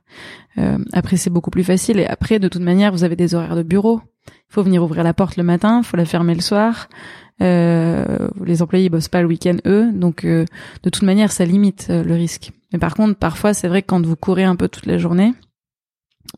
Euh, 0.57 0.79
après, 0.93 1.17
c'est 1.17 1.29
beaucoup 1.29 1.51
plus 1.51 1.63
facile. 1.63 1.99
Et 1.99 2.07
après, 2.07 2.39
de 2.39 2.47
toute 2.47 2.61
manière, 2.61 2.91
vous 2.91 3.03
avez 3.03 3.15
des 3.15 3.35
horaires 3.35 3.55
de 3.55 3.63
bureau. 3.63 4.01
Il 4.27 4.53
faut 4.53 4.63
venir 4.63 4.83
ouvrir 4.83 5.03
la 5.03 5.13
porte 5.13 5.37
le 5.37 5.43
matin, 5.43 5.81
il 5.83 5.85
faut 5.85 5.97
la 5.97 6.05
fermer 6.05 6.33
le 6.33 6.41
soir. 6.41 6.87
Euh, 7.41 8.27
les 8.43 8.61
employés 8.61 8.85
ils 8.85 8.89
bossent 8.89 9.07
pas 9.07 9.21
le 9.21 9.27
week-end 9.27 9.55
eux, 9.65 9.91
donc 9.93 10.25
euh, 10.25 10.43
de 10.83 10.89
toute 10.89 11.03
manière 11.03 11.31
ça 11.31 11.45
limite 11.45 11.87
euh, 11.89 12.03
le 12.03 12.13
risque. 12.13 12.51
Mais 12.73 12.79
par 12.79 12.95
contre, 12.95 13.17
parfois 13.17 13.53
c'est 13.53 13.69
vrai 13.69 13.81
que 13.81 13.87
quand 13.87 14.05
vous 14.05 14.17
courez 14.17 14.43
un 14.43 14.57
peu 14.57 14.67
toute 14.67 14.85
la 14.85 14.97
journée, 14.97 15.33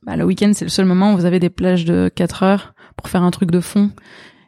bah, 0.03 0.15
le 0.15 0.25
week-end 0.25 0.51
c'est 0.53 0.65
le 0.65 0.69
seul 0.69 0.85
moment 0.85 1.13
où 1.13 1.17
vous 1.17 1.25
avez 1.25 1.39
des 1.39 1.49
plages 1.49 1.85
de 1.85 2.11
4 2.13 2.43
heures 2.43 2.73
pour 2.97 3.09
faire 3.09 3.23
un 3.23 3.31
truc 3.31 3.49
de 3.49 3.61
fond. 3.61 3.89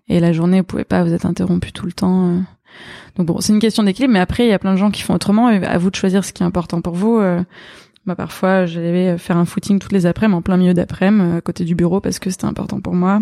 Et 0.07 0.19
la 0.19 0.31
journée 0.31 0.59
vous 0.59 0.65
pouvez 0.65 0.83
pas, 0.83 1.03
vous 1.03 1.13
êtes 1.13 1.25
interrompu 1.25 1.71
tout 1.71 1.87
le 1.87 1.93
temps. 1.93 2.43
Euh. 2.73 3.13
Donc 3.17 3.27
bon, 3.27 3.39
c'est 3.39 3.53
une 3.53 3.59
question 3.59 3.83
d'équilibre. 3.83 4.13
Mais 4.13 4.19
après 4.19 4.45
il 4.45 4.49
y 4.49 4.53
a 4.53 4.59
plein 4.59 4.73
de 4.73 4.77
gens 4.77 4.91
qui 4.91 5.01
font 5.01 5.13
autrement. 5.13 5.49
Et 5.49 5.63
à 5.65 5.77
vous 5.77 5.89
de 5.89 5.95
choisir 5.95 6.23
ce 6.25 6.33
qui 6.33 6.43
est 6.43 6.45
important 6.45 6.81
pour 6.81 6.93
vous. 6.93 7.17
euh. 7.17 7.43
Bah, 8.05 8.15
parfois, 8.15 8.65
j'allais 8.65 9.17
faire 9.17 9.37
un 9.37 9.45
footing 9.45 9.79
toutes 9.79 9.93
les 9.93 10.05
après-midi 10.05 10.37
en 10.37 10.41
plein 10.41 10.57
milieu 10.57 10.73
d'après-midi 10.73 11.37
à 11.37 11.41
côté 11.41 11.63
du 11.63 11.73
bureau 11.73 12.01
parce 12.01 12.19
que 12.19 12.29
c'était 12.29 12.45
important 12.45 12.81
pour 12.81 12.95
moi. 12.95 13.21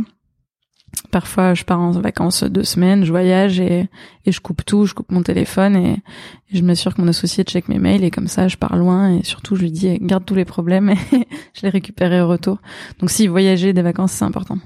Parfois, 1.12 1.54
je 1.54 1.64
pars 1.64 1.80
en 1.80 1.92
vacances 1.92 2.44
deux 2.44 2.64
semaines, 2.64 3.04
je 3.04 3.12
voyage 3.12 3.60
et, 3.60 3.90
je 4.26 4.40
coupe 4.40 4.66
tout, 4.66 4.86
je 4.86 4.94
coupe 4.94 5.12
mon 5.12 5.24
téléphone 5.24 5.76
et, 5.76 5.92
et 6.52 6.58
je 6.58 6.64
m'assure 6.64 6.96
que 6.96 7.02
mon 7.02 7.08
associé 7.08 7.44
check 7.44 7.70
mes 7.70 7.80
mails 7.80 8.04
et 8.04 8.12
comme 8.12 8.28
ça, 8.28 8.48
je 8.48 8.58
pars 8.58 8.76
loin 8.76 9.14
et 9.16 9.24
surtout, 9.24 9.56
je 9.56 9.62
lui 9.62 9.72
dis 9.72 9.98
garde 10.02 10.26
tous 10.26 10.36
les 10.36 10.46
problèmes 10.46 10.90
et 11.14 11.28
je 11.54 11.62
les 11.64 11.70
récupérerai 11.70 12.22
au 12.22 12.28
retour. 12.28 12.58
Donc, 13.00 13.10
si 13.10 13.28
voyager 13.28 13.74
des 13.74 13.82
vacances, 13.82 14.14
c'est 14.14 14.26
important. 14.26 14.58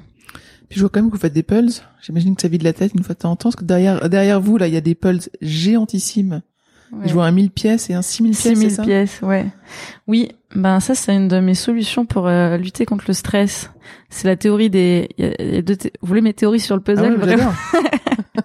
Puis 0.70 0.78
je 0.78 0.82
vois 0.82 0.90
quand 0.90 1.00
même 1.02 1.10
que 1.10 1.16
vous 1.16 1.22
faites 1.22 1.34
des 1.34 1.44
pulls. 1.44 1.70
J'imagine 2.02 2.36
que 2.36 2.42
ça 2.42 2.48
vide 2.48 2.64
la 2.64 2.74
tête 2.74 2.92
une 2.96 3.04
fois 3.04 3.14
de 3.16 3.20
temps 3.20 3.32
en 3.32 3.36
temps, 3.36 3.50
parce 3.50 3.56
que 3.56 3.64
derrière, 3.66 4.10
derrière 4.10 4.42
vous, 4.42 4.58
là, 4.58 4.68
il 4.68 4.74
y 4.74 4.78
a 4.78 4.82
des 4.82 4.96
pulls 4.96 5.20
géantissimes. 5.42 6.42
Ouais. 6.92 7.08
Je 7.08 7.14
vois 7.14 7.26
un 7.26 7.32
1000 7.32 7.50
pièces 7.50 7.90
et 7.90 7.94
un 7.96 8.02
6000 8.04 8.32
pièces, 8.32 8.42
6000 8.44 8.70
c'est 8.70 8.76
ça 8.76 8.84
pièces, 8.84 9.20
ouais. 9.24 9.48
Oui, 10.08 10.30
ben 10.56 10.80
ça 10.80 10.94
c'est 10.94 11.16
une 11.16 11.28
de 11.28 11.40
mes 11.40 11.56
solutions 11.56 12.06
pour 12.06 12.28
euh, 12.28 12.58
lutter 12.58 12.86
contre 12.86 13.06
le 13.08 13.14
stress. 13.14 13.72
C'est 14.10 14.28
la 14.28 14.36
théorie 14.36 14.70
des. 14.70 15.10
y 15.18 15.24
a- 15.24 15.44
y 15.44 15.58
a 15.58 15.62
deux 15.64 15.76
Vous 16.02 16.08
voulez 16.08 16.22
mes 16.22 16.34
théories 16.34 16.60
sur 16.60 16.76
le 16.76 16.82
Ah 16.86 16.92
puzzle 16.92 17.12
ouais, 17.12 17.16
vraiment 17.18 17.52
j'adore. 17.74 17.84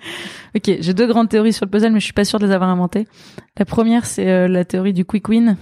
Ok, 0.56 0.78
j'ai 0.80 0.94
deux 0.94 1.06
grandes 1.06 1.28
théories 1.28 1.52
sur 1.52 1.64
le 1.66 1.70
puzzle, 1.70 1.92
mais 1.92 2.00
je 2.00 2.04
suis 2.04 2.12
pas 2.12 2.24
sûre 2.24 2.38
de 2.38 2.46
les 2.46 2.52
avoir 2.52 2.70
inventées. 2.70 3.06
La 3.58 3.64
première, 3.64 4.06
c'est 4.06 4.28
euh, 4.28 4.48
la 4.48 4.64
théorie 4.64 4.92
du 4.94 5.04
quick 5.04 5.28
win. 5.28 5.56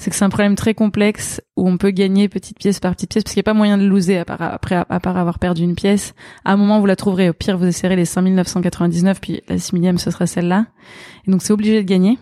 C'est 0.00 0.08
que 0.08 0.16
c'est 0.16 0.24
un 0.24 0.30
problème 0.30 0.54
très 0.54 0.72
complexe 0.72 1.42
où 1.58 1.68
on 1.68 1.76
peut 1.76 1.90
gagner 1.90 2.30
petite 2.30 2.58
pièce 2.58 2.80
par 2.80 2.94
petite 2.94 3.10
pièce 3.10 3.22
parce 3.22 3.34
qu'il 3.34 3.40
n'y 3.40 3.44
a 3.44 3.52
pas 3.52 3.54
moyen 3.54 3.76
de 3.76 3.84
loser 3.84 4.16
à 4.16 4.24
part, 4.24 4.40
après, 4.40 4.76
à 4.76 4.98
part 4.98 5.18
avoir 5.18 5.38
perdu 5.38 5.62
une 5.62 5.74
pièce. 5.74 6.14
À 6.46 6.54
un 6.54 6.56
moment, 6.56 6.80
vous 6.80 6.86
la 6.86 6.96
trouverez. 6.96 7.28
Au 7.28 7.34
pire, 7.34 7.58
vous 7.58 7.66
essayerez 7.66 7.96
les 7.96 8.06
5999, 8.06 9.20
puis 9.20 9.42
la 9.46 9.58
6 9.58 9.74
millième, 9.74 9.98
ce 9.98 10.10
sera 10.10 10.26
celle-là. 10.26 10.64
Et 11.26 11.30
donc, 11.30 11.42
c'est 11.42 11.52
obligé 11.52 11.82
de 11.82 11.86
gagner. 11.86 12.16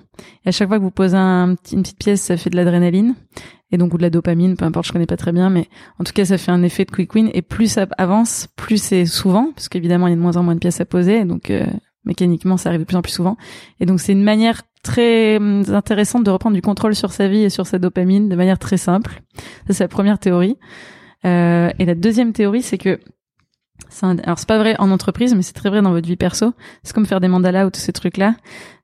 Et 0.44 0.48
à 0.48 0.50
chaque 0.50 0.66
fois 0.66 0.78
que 0.78 0.82
vous 0.82 0.90
posez 0.90 1.16
une 1.16 1.56
petite 1.56 2.00
pièce, 2.00 2.20
ça 2.20 2.36
fait 2.36 2.50
de 2.50 2.56
l'adrénaline. 2.56 3.14
Et 3.70 3.78
donc, 3.78 3.94
ou 3.94 3.96
de 3.96 4.02
la 4.02 4.10
dopamine, 4.10 4.56
peu 4.56 4.64
importe, 4.64 4.88
je 4.88 4.92
connais 4.92 5.06
pas 5.06 5.16
très 5.16 5.30
bien, 5.30 5.48
mais 5.48 5.68
en 6.00 6.04
tout 6.04 6.12
cas, 6.12 6.24
ça 6.24 6.36
fait 6.36 6.50
un 6.50 6.64
effet 6.64 6.84
de 6.84 6.90
quick 6.90 7.14
win. 7.14 7.30
Et 7.32 7.42
plus 7.42 7.68
ça 7.68 7.86
avance, 7.96 8.48
plus 8.56 8.82
c'est 8.82 9.06
souvent, 9.06 9.52
parce 9.54 9.68
qu'évidemment, 9.68 10.08
il 10.08 10.10
y 10.10 10.12
a 10.14 10.16
de 10.16 10.20
moins 10.20 10.36
en 10.36 10.42
moins 10.42 10.56
de 10.56 10.60
pièces 10.60 10.80
à 10.80 10.84
poser. 10.84 11.24
Donc, 11.24 11.48
euh, 11.50 11.64
mécaniquement, 12.04 12.56
ça 12.56 12.70
arrive 12.70 12.80
de 12.80 12.84
plus 12.86 12.96
en 12.96 13.02
plus 13.02 13.12
souvent. 13.12 13.36
Et 13.80 13.86
donc, 13.86 14.00
c'est 14.00 14.12
une 14.12 14.22
manière 14.24 14.62
très 14.82 15.36
hum, 15.36 15.64
intéressante 15.68 16.24
de 16.24 16.30
reprendre 16.30 16.54
du 16.54 16.62
contrôle 16.62 16.94
sur 16.94 17.12
sa 17.12 17.28
vie 17.28 17.42
et 17.42 17.50
sur 17.50 17.66
sa 17.66 17.78
dopamine 17.78 18.28
de 18.28 18.36
manière 18.36 18.58
très 18.58 18.76
simple. 18.76 19.22
Ça, 19.66 19.74
c'est 19.74 19.84
la 19.84 19.88
première 19.88 20.18
théorie. 20.18 20.56
Euh, 21.24 21.70
et 21.78 21.84
la 21.84 21.94
deuxième 21.94 22.32
théorie, 22.32 22.62
c'est 22.62 22.78
que 22.78 23.00
un- 24.02 24.18
alors 24.18 24.38
c'est 24.38 24.48
pas 24.48 24.58
vrai 24.58 24.76
en 24.78 24.90
entreprise, 24.90 25.34
mais 25.34 25.42
c'est 25.42 25.52
très 25.52 25.68
vrai 25.70 25.82
dans 25.82 25.90
votre 25.92 26.06
vie 26.06 26.16
perso. 26.16 26.52
C'est 26.82 26.92
comme 26.94 27.06
faire 27.06 27.20
des 27.20 27.28
mandalas 27.28 27.66
ou 27.66 27.70
tous 27.70 27.80
ces 27.80 27.92
trucs-là. 27.92 28.34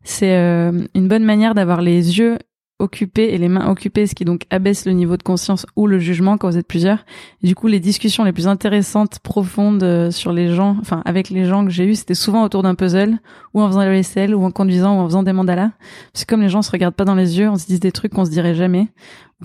C'est 0.03 0.37
euh, 0.37 0.85
une 0.95 1.09
bonne 1.09 1.25
manière 1.25 1.55
d'avoir 1.55 1.81
les 1.81 2.19
yeux 2.19 2.39
occupés 2.79 3.33
et 3.33 3.39
les 3.39 3.49
mains 3.49 3.69
occupées, 3.69 4.07
ce 4.07 4.15
qui 4.15 4.25
donc 4.25 4.43
abaisse 4.51 4.85
le 4.85 4.93
niveau 4.93 5.17
de 5.17 5.23
conscience 5.23 5.67
ou 5.77 5.87
le 5.87 5.99
jugement 5.99 6.37
quand 6.37 6.51
vous 6.51 6.59
êtes 6.59 6.67
plusieurs. 6.67 7.05
Du 7.43 7.55
coup, 7.55 7.69
les 7.69 7.81
discussions 7.81 8.25
les 8.25 8.33
plus 8.33 8.49
intéressantes, 8.49 9.21
profondes 9.21 9.83
euh, 9.83 10.11
sur 10.11 10.33
les 10.33 10.53
gens, 10.55 10.77
enfin 10.81 11.03
avec 11.05 11.31
les 11.31 11.45
gens 11.45 11.65
que 11.65 11.71
j'ai 11.71 11.85
eu, 11.85 11.95
c'était 11.95 12.15
souvent 12.15 12.43
autour 12.43 12.63
d'un 12.63 12.75
puzzle 12.75 13.19
ou 13.55 13.63
en 13.63 13.69
faisant 13.69 13.81
la 13.81 13.91
vaisselle 13.91 14.35
ou 14.35 14.45
en 14.45 14.51
conduisant 14.51 14.97
ou 14.97 15.01
en 15.01 15.07
faisant 15.07 15.23
des 15.23 15.33
mandalas. 15.33 15.71
Parce 16.13 16.25
que 16.25 16.35
comme 16.35 16.43
les 16.43 16.49
gens 16.49 16.63
se 16.63 16.71
regardent 16.71 16.95
pas 16.95 17.05
dans 17.05 17.15
les 17.15 17.39
yeux, 17.39 17.49
on 17.49 17.57
se 17.57 17.67
dit 17.67 17.79
des 17.79 17.93
trucs 17.93 18.13
qu'on 18.13 18.25
se 18.25 18.31
dirait 18.31 18.55
jamais. 18.55 18.89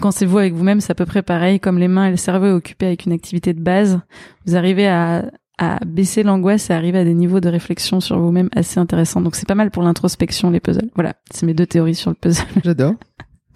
Quand 0.02 0.12
c'est 0.12 0.26
vous 0.26 0.38
avec 0.38 0.54
vous-même, 0.54 0.82
c'est 0.82 0.92
à 0.92 0.96
peu 0.96 1.06
près 1.06 1.22
pareil. 1.22 1.60
Comme 1.60 1.78
les 1.78 1.88
mains 1.88 2.06
et 2.06 2.12
le 2.12 2.18
cerveau 2.18 2.48
est 2.48 2.54
occupé 2.54 2.88
avec 2.88 3.06
une 3.06 3.12
activité 3.12 3.54
de 3.54 3.60
base, 3.60 4.00
vous 4.46 4.56
arrivez 4.56 4.88
à, 4.88 5.26
à 5.60 5.78
baisser 5.86 6.24
l'angoisse 6.24 6.70
et 6.70 6.74
arriver 6.74 7.00
à 7.00 7.04
des 7.04 7.14
niveaux 7.14 7.42
de 7.42 7.50
réflexion 7.50 8.00
sur 8.00 8.18
vous-même 8.18 8.50
assez 8.56 8.80
intéressants. 8.80 9.20
Donc 9.20 9.36
c'est 9.36 9.48
pas 9.48 9.56
mal 9.56 9.72
pour 9.72 9.84
l'introspection, 9.84 10.50
les 10.50 10.62
puzzles. 10.62 10.90
Voilà, 10.96 11.16
c'est 11.32 11.46
mes 11.46 11.54
deux 11.54 11.66
théories 11.66 11.96
sur 11.96 12.10
le 12.10 12.16
puzzle. 12.16 12.46
J'adore. 12.64 12.96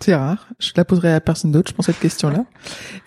C'est 0.01 0.13
rare. 0.13 0.49
Je 0.59 0.71
la 0.75 0.83
poserai 0.83 1.13
à 1.13 1.21
personne 1.21 1.53
d'autre, 1.53 1.69
je 1.69 1.75
pense, 1.75 1.85
cette 1.85 1.99
question-là. 1.99 2.43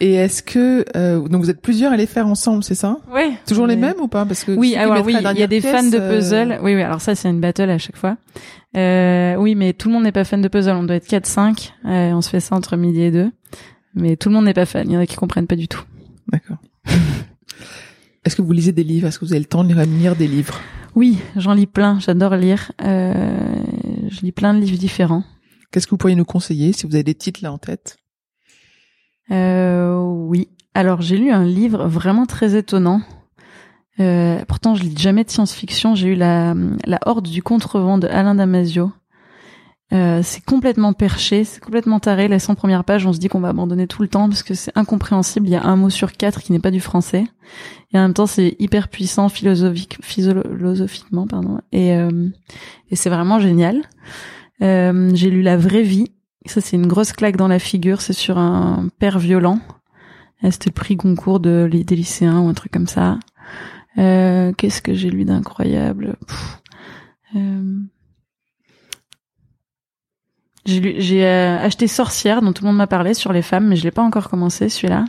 Et 0.01 0.15
est-ce 0.15 0.43
que, 0.43 0.87
euh, 0.97 1.29
donc 1.29 1.43
vous 1.43 1.51
êtes 1.51 1.61
plusieurs 1.61 1.93
à 1.93 1.97
les 1.99 2.07
faire 2.07 2.27
ensemble, 2.27 2.65
c'est 2.65 2.75
ça? 2.75 2.97
Ouais. 3.13 3.33
Toujours 3.47 3.67
les 3.67 3.77
mêmes 3.77 4.01
ou 4.01 4.09
pas? 4.09 4.25
Parce 4.25 4.45
que 4.45 4.53
Oui, 4.53 4.77
alors 4.77 5.05
oui, 5.05 5.15
il 5.19 5.39
y 5.39 5.43
a 5.43 5.47
des 5.47 5.61
fans 5.61 5.83
de 5.83 5.99
euh, 5.99 6.15
puzzle. 6.17 6.59
Oui, 6.63 6.75
oui, 6.75 6.83
alors 6.83 7.03
ça, 7.03 7.15
c'est 7.15 7.29
une 7.29 7.41
battle 7.41 7.69
à 7.69 7.77
chaque 7.77 7.99
fois. 7.99 8.17
Euh, 8.79 9.35
oui, 9.37 9.55
mais 9.55 9.75
tout 9.75 9.89
le 9.89 9.95
monde 9.95 10.05
n'est 10.05 10.13
pas 10.13 10.25
fan 10.25 10.41
de 10.41 10.49
puzzle. 10.49 10.71
On 10.71 10.85
doit 10.85 10.97
être 10.97 11.07
4-5. 11.07 11.73
Euh, 11.85 12.13
on 12.13 12.23
se 12.23 12.31
fait 12.31 12.41
ça 12.41 12.55
entre 12.55 12.79
midi 12.79 13.03
et 13.03 13.11
deux. 13.11 13.31
Mais 13.95 14.17
tout 14.17 14.31
le 14.31 14.35
monde 14.35 14.47
n'est 14.47 14.55
pas 14.55 14.65
fan. 14.65 14.89
Il 14.89 14.95
y 14.95 14.97
en 14.97 15.01
a 15.01 15.07
qui 15.07 15.17
comprennent 15.17 15.47
pas 15.47 15.57
du 15.57 15.69
tout. 15.69 15.83
D'accord. 16.33 16.57
Est-ce 18.27 18.35
que 18.37 18.43
vous 18.43 18.53
lisez 18.53 18.73
des 18.73 18.83
livres? 18.85 19.07
Est-ce 19.07 19.21
que 19.21 19.25
vous 19.25 19.33
avez 19.33 19.39
le 19.41 19.47
temps 19.47 19.63
de 19.65 19.73
lire- 19.73 20.17
des 20.17 20.27
livres? 20.27 20.61
Oui, 20.97 21.19
j'en 21.37 21.55
lis 21.55 21.67
plein. 21.67 22.01
J'adore 22.01 22.35
lire. 22.35 22.73
Euh, 22.83 23.13
je 24.11 24.21
lis 24.23 24.33
plein 24.33 24.53
de 24.53 24.59
livres 24.59 24.77
différents. 24.79 25.23
Qu'est-ce 25.71 25.87
que 25.87 25.93
vous 25.93 25.97
pourriez 25.97 26.17
nous 26.17 26.25
conseiller 26.25 26.73
si 26.73 26.87
vous 26.87 26.95
avez 26.95 27.05
des 27.05 27.15
titres 27.15 27.41
là 27.43 27.53
en 27.53 27.59
tête? 27.59 27.99
Euh, 29.31 29.97
oui. 30.03 30.49
Alors, 30.75 31.03
j'ai 31.03 31.17
lu 31.17 31.31
un 31.31 31.45
livre 31.45 31.87
vraiment 31.87 32.27
très 32.27 32.57
étonnant. 32.57 33.01
Euh, 34.01 34.45
pourtant, 34.47 34.75
je 34.75 34.83
lis 34.83 34.97
jamais 34.97 35.25
de 35.25 35.31
science-fiction. 35.31 35.95
J'ai 35.95 36.09
eu 36.09 36.15
la, 36.17 36.55
la 36.85 36.99
Horde 37.07 37.29
du 37.29 37.43
contrevent 37.43 37.99
de 37.99 38.09
Alain 38.09 38.35
Damasio. 38.35 38.91
Euh, 39.93 40.21
c'est 40.25 40.45
complètement 40.45 40.93
perché, 40.93 41.45
c'est 41.45 41.61
complètement 41.61 42.01
taré. 42.01 42.27
Les 42.27 42.41
100 42.41 42.57
premières 42.57 42.85
pages, 42.85 43.07
on 43.07 43.13
se 43.13 43.19
dit 43.19 43.29
qu'on 43.29 43.39
va 43.41 43.51
abandonner 43.51 43.87
tout 43.87 44.03
le 44.03 44.09
temps 44.09 44.29
parce 44.29 44.43
que 44.43 44.55
c'est 44.55 44.73
incompréhensible. 44.77 45.47
Il 45.47 45.53
y 45.53 45.57
a 45.57 45.63
un 45.63 45.77
mot 45.77 45.91
sur 45.91 46.13
quatre 46.13 46.43
qui 46.43 46.53
n'est 46.53 46.59
pas 46.59 46.73
du 46.73 46.81
français. 46.81 47.25
Et 47.93 47.99
en 47.99 48.03
même 48.03 48.15
temps, 48.15 48.27
c'est 48.27 48.57
hyper 48.59 48.89
puissant 48.89 49.29
philosophique, 49.29 49.99
philosophiquement, 50.03 51.27
pardon. 51.29 51.61
Et, 51.71 51.95
euh, 51.95 52.29
et 52.91 52.97
c'est 52.97 53.11
vraiment 53.11 53.39
génial. 53.39 53.83
Euh, 54.63 55.11
j'ai 55.15 55.31
lu 55.31 55.43
La 55.43 55.57
vraie 55.57 55.83
vie. 55.83 56.11
Ça, 56.47 56.61
c'est 56.61 56.77
une 56.77 56.87
grosse 56.87 57.13
claque 57.13 57.37
dans 57.37 57.49
la 57.49 57.59
figure. 57.61 58.01
C'est 58.01 58.13
sur 58.13 58.39
un 58.39 58.89
père 58.99 59.19
violent. 59.21 59.61
Euh, 60.43 60.51
C'était 60.51 60.71
le 60.71 60.75
prix 60.75 60.97
Goncourt 60.97 61.41
de, 61.41 61.69
des 61.73 61.97
lycéens 61.97 62.41
ou 62.41 62.49
un 62.49 62.55
truc 62.55 62.73
comme 62.73 62.89
ça. 62.89 63.19
Euh, 63.99 64.53
Qu'est-ce 64.53 64.83
que 64.83 64.95
j'ai 64.95 65.11
lu 65.11 65.25
d'incroyable? 65.25 66.17
J'ai 70.67 71.25
euh, 71.25 71.59
acheté 71.59 71.87
Sorcière, 71.87 72.43
dont 72.43 72.53
tout 72.53 72.65
le 72.65 72.69
monde 72.69 72.77
m'a 72.77 72.87
parlé 72.87 73.15
sur 73.15 73.33
les 73.33 73.43
femmes, 73.43 73.69
mais 73.69 73.77
je 73.77 73.85
l'ai 73.85 73.93
pas 73.93 74.03
encore 74.03 74.29
commencé 74.29 74.69
celui-là. 74.69 75.05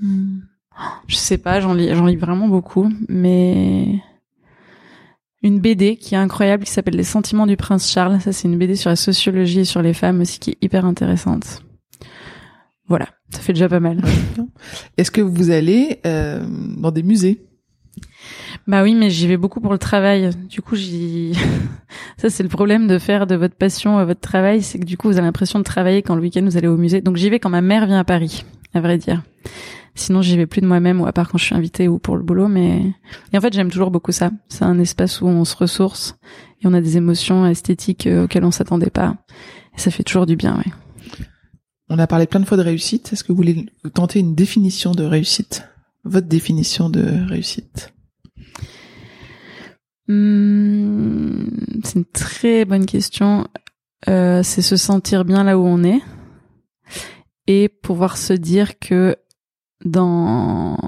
Hmm. 0.00 0.40
Je 1.06 1.16
sais 1.16 1.38
pas, 1.38 1.60
j'en 1.60 1.74
lis, 1.74 1.94
j'en 1.94 2.06
lis 2.06 2.16
vraiment 2.16 2.46
beaucoup, 2.46 2.92
mais 3.08 4.00
une 5.42 5.60
BD 5.60 5.96
qui 5.96 6.14
est 6.14 6.18
incroyable 6.18 6.64
qui 6.64 6.70
s'appelle 6.70 6.96
Les 6.96 7.04
Sentiments 7.04 7.46
du 7.46 7.56
Prince 7.56 7.90
Charles. 7.90 8.20
Ça, 8.20 8.32
c'est 8.32 8.48
une 8.48 8.58
BD 8.58 8.76
sur 8.76 8.90
la 8.90 8.96
sociologie 8.96 9.60
et 9.60 9.64
sur 9.64 9.82
les 9.82 9.94
femmes 9.94 10.20
aussi 10.20 10.38
qui 10.38 10.50
est 10.50 10.58
hyper 10.60 10.84
intéressante. 10.84 11.62
Voilà, 12.86 13.08
ça 13.30 13.40
fait 13.40 13.52
déjà 13.52 13.68
pas 13.68 13.80
mal. 13.80 14.02
Est-ce 14.96 15.10
que 15.10 15.20
vous 15.20 15.50
allez 15.50 16.00
euh, 16.06 16.44
dans 16.76 16.90
des 16.90 17.02
musées? 17.02 17.47
Bah 18.66 18.82
oui, 18.82 18.94
mais 18.94 19.10
j'y 19.10 19.26
vais 19.26 19.36
beaucoup 19.36 19.60
pour 19.60 19.72
le 19.72 19.78
travail. 19.78 20.30
Du 20.48 20.60
coup, 20.60 20.76
j'y. 20.76 21.32
Ça, 22.18 22.28
c'est 22.28 22.42
le 22.42 22.48
problème 22.48 22.86
de 22.86 22.98
faire 22.98 23.26
de 23.26 23.34
votre 23.34 23.54
passion 23.54 23.98
euh, 23.98 24.04
votre 24.04 24.20
travail, 24.20 24.62
c'est 24.62 24.78
que 24.78 24.84
du 24.84 24.96
coup, 24.96 25.08
vous 25.08 25.16
avez 25.16 25.26
l'impression 25.26 25.58
de 25.58 25.64
travailler 25.64 26.02
quand 26.02 26.14
le 26.14 26.20
week-end 26.20 26.44
vous 26.44 26.56
allez 26.56 26.68
au 26.68 26.76
musée. 26.76 27.00
Donc, 27.00 27.16
j'y 27.16 27.30
vais 27.30 27.38
quand 27.38 27.50
ma 27.50 27.62
mère 27.62 27.86
vient 27.86 27.98
à 27.98 28.04
Paris, 28.04 28.44
à 28.74 28.80
vrai 28.80 28.98
dire. 28.98 29.22
Sinon, 29.94 30.22
j'y 30.22 30.36
vais 30.36 30.46
plus 30.46 30.60
de 30.60 30.66
moi-même 30.66 31.00
ou 31.00 31.06
à 31.06 31.12
part 31.12 31.28
quand 31.28 31.38
je 31.38 31.44
suis 31.44 31.54
invitée 31.54 31.88
ou 31.88 31.98
pour 31.98 32.16
le 32.16 32.22
boulot. 32.22 32.48
Mais 32.48 32.82
et 33.32 33.38
en 33.38 33.40
fait, 33.40 33.52
j'aime 33.52 33.70
toujours 33.70 33.90
beaucoup 33.90 34.12
ça. 34.12 34.30
C'est 34.48 34.64
un 34.64 34.78
espace 34.78 35.20
où 35.20 35.26
on 35.26 35.44
se 35.44 35.56
ressource 35.56 36.16
et 36.62 36.66
on 36.66 36.74
a 36.74 36.80
des 36.80 36.96
émotions 36.96 37.46
esthétiques 37.46 38.06
euh, 38.06 38.24
auxquelles 38.24 38.44
on 38.44 38.50
s'attendait 38.50 38.90
pas. 38.90 39.16
Et 39.76 39.80
ça 39.80 39.90
fait 39.90 40.04
toujours 40.04 40.26
du 40.26 40.36
bien, 40.36 40.56
ouais. 40.56 40.72
On 41.88 41.98
a 41.98 42.06
parlé 42.06 42.26
plein 42.26 42.40
de 42.40 42.44
fois 42.44 42.56
de 42.56 42.62
réussite. 42.62 43.12
Est-ce 43.12 43.24
que 43.24 43.32
vous 43.32 43.36
voulez 43.36 43.66
tenter 43.94 44.20
une 44.20 44.34
définition 44.34 44.92
de 44.92 45.04
réussite? 45.04 45.64
Votre 46.04 46.28
définition 46.28 46.90
de 46.90 47.26
réussite? 47.28 47.92
Hmm, 50.08 51.44
c'est 51.84 51.98
une 51.98 52.04
très 52.06 52.64
bonne 52.64 52.86
question. 52.86 53.46
Euh, 54.08 54.42
c'est 54.42 54.62
se 54.62 54.76
sentir 54.76 55.24
bien 55.24 55.44
là 55.44 55.58
où 55.58 55.66
on 55.66 55.82
est 55.84 56.00
et 57.46 57.68
pouvoir 57.68 58.16
se 58.16 58.32
dire 58.32 58.78
que 58.78 59.16
dans 59.84 60.78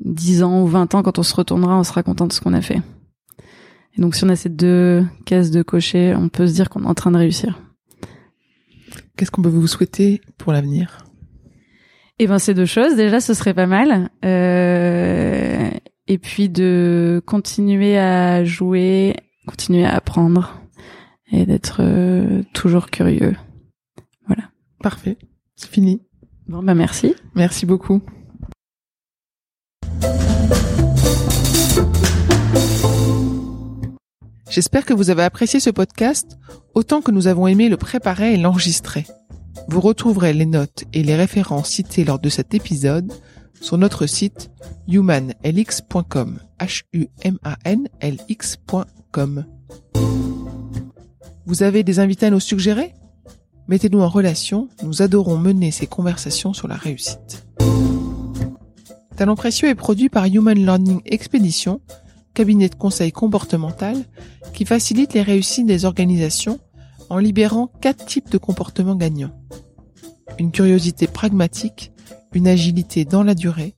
10 0.00 0.42
ans 0.42 0.62
ou 0.62 0.66
20 0.66 0.94
ans, 0.94 1.02
quand 1.02 1.18
on 1.18 1.22
se 1.22 1.34
retournera, 1.34 1.78
on 1.78 1.84
sera 1.84 2.02
content 2.02 2.26
de 2.26 2.32
ce 2.32 2.40
qu'on 2.40 2.54
a 2.54 2.60
fait. 2.60 2.80
Et 3.96 4.00
donc 4.00 4.14
si 4.14 4.24
on 4.24 4.28
a 4.28 4.36
ces 4.36 4.48
deux 4.48 5.04
cases 5.24 5.50
de 5.50 5.62
cocher, 5.62 6.14
on 6.16 6.28
peut 6.28 6.46
se 6.46 6.54
dire 6.54 6.68
qu'on 6.68 6.84
est 6.84 6.88
en 6.88 6.94
train 6.94 7.10
de 7.10 7.18
réussir. 7.18 7.60
Qu'est-ce 9.16 9.30
qu'on 9.30 9.42
peut 9.42 9.48
vous 9.48 9.66
souhaiter 9.66 10.20
pour 10.36 10.52
l'avenir? 10.52 11.06
Eh 12.18 12.26
ben, 12.26 12.38
c'est 12.38 12.54
deux 12.54 12.66
choses. 12.66 12.96
Déjà, 12.96 13.20
ce 13.20 13.34
serait 13.34 13.54
pas 13.54 13.66
mal. 13.66 14.10
Euh, 14.24 15.70
et 16.08 16.18
puis 16.18 16.48
de 16.48 17.22
continuer 17.26 17.98
à 17.98 18.44
jouer, 18.44 19.16
continuer 19.46 19.84
à 19.84 19.94
apprendre 19.94 20.60
et 21.32 21.46
d'être 21.46 21.78
euh, 21.80 22.42
toujours 22.52 22.90
curieux. 22.90 23.34
Voilà. 24.26 24.44
Parfait. 24.80 25.18
C'est 25.56 25.70
fini. 25.70 26.02
Bon, 26.46 26.62
bah 26.62 26.74
merci. 26.74 27.14
Merci 27.34 27.66
beaucoup. 27.66 28.02
J'espère 34.48 34.86
que 34.86 34.94
vous 34.94 35.10
avez 35.10 35.24
apprécié 35.24 35.58
ce 35.58 35.70
podcast 35.70 36.38
autant 36.74 37.02
que 37.02 37.10
nous 37.10 37.26
avons 37.26 37.48
aimé 37.48 37.68
le 37.68 37.76
préparer 37.76 38.34
et 38.34 38.36
l'enregistrer. 38.36 39.04
Vous 39.68 39.80
retrouverez 39.80 40.32
les 40.32 40.46
notes 40.46 40.84
et 40.92 41.02
les 41.02 41.16
références 41.16 41.68
citées 41.68 42.04
lors 42.04 42.20
de 42.20 42.28
cet 42.28 42.54
épisode 42.54 43.12
sur 43.60 43.78
notre 43.78 44.06
site 44.06 44.50
humanlx.com. 44.88 46.40
H-U-M-A-N-L-X.com. 46.58 47.06
Vous 51.46 51.62
avez 51.62 51.82
des 51.82 52.00
invités 52.00 52.26
à 52.26 52.30
nous 52.30 52.40
suggérer? 52.40 52.94
Mettez-nous 53.68 54.00
en 54.00 54.08
relation, 54.08 54.68
nous 54.82 55.02
adorons 55.02 55.38
mener 55.38 55.70
ces 55.70 55.86
conversations 55.86 56.52
sur 56.52 56.68
la 56.68 56.76
réussite. 56.76 57.46
Talent 59.16 59.34
précieux 59.34 59.68
est 59.68 59.74
produit 59.74 60.08
par 60.08 60.26
Human 60.26 60.58
Learning 60.58 61.00
Expedition, 61.04 61.80
cabinet 62.34 62.68
de 62.68 62.74
conseil 62.74 63.12
comportemental 63.12 63.96
qui 64.52 64.64
facilite 64.66 65.14
les 65.14 65.22
réussites 65.22 65.66
des 65.66 65.84
organisations 65.84 66.60
en 67.08 67.18
libérant 67.18 67.68
quatre 67.80 68.04
types 68.04 68.30
de 68.30 68.38
comportements 68.38 68.94
gagnants. 68.94 69.32
Une 70.38 70.52
curiosité 70.52 71.06
pragmatique, 71.06 71.92
une 72.36 72.48
agilité 72.48 73.06
dans 73.06 73.22
la 73.22 73.34
durée, 73.34 73.74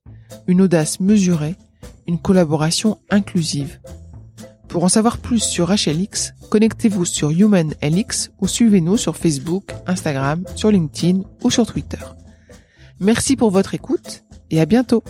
une 0.48 0.60
audace 0.60 0.98
mesurée, 0.98 1.54
une 2.08 2.18
collaboration 2.18 2.98
inclusive. 3.08 3.78
Pour 4.66 4.82
en 4.82 4.88
savoir 4.88 5.18
plus 5.18 5.38
sur 5.38 5.70
HLX, 5.70 6.34
connectez-vous 6.50 7.04
sur 7.04 7.30
HumanLX 7.30 8.32
ou 8.40 8.48
suivez-nous 8.48 8.96
sur 8.96 9.16
Facebook, 9.16 9.72
Instagram, 9.86 10.42
sur 10.56 10.72
LinkedIn 10.72 11.20
ou 11.44 11.50
sur 11.52 11.66
Twitter. 11.66 12.04
Merci 12.98 13.36
pour 13.36 13.52
votre 13.52 13.74
écoute 13.74 14.24
et 14.50 14.60
à 14.60 14.66
bientôt 14.66 15.04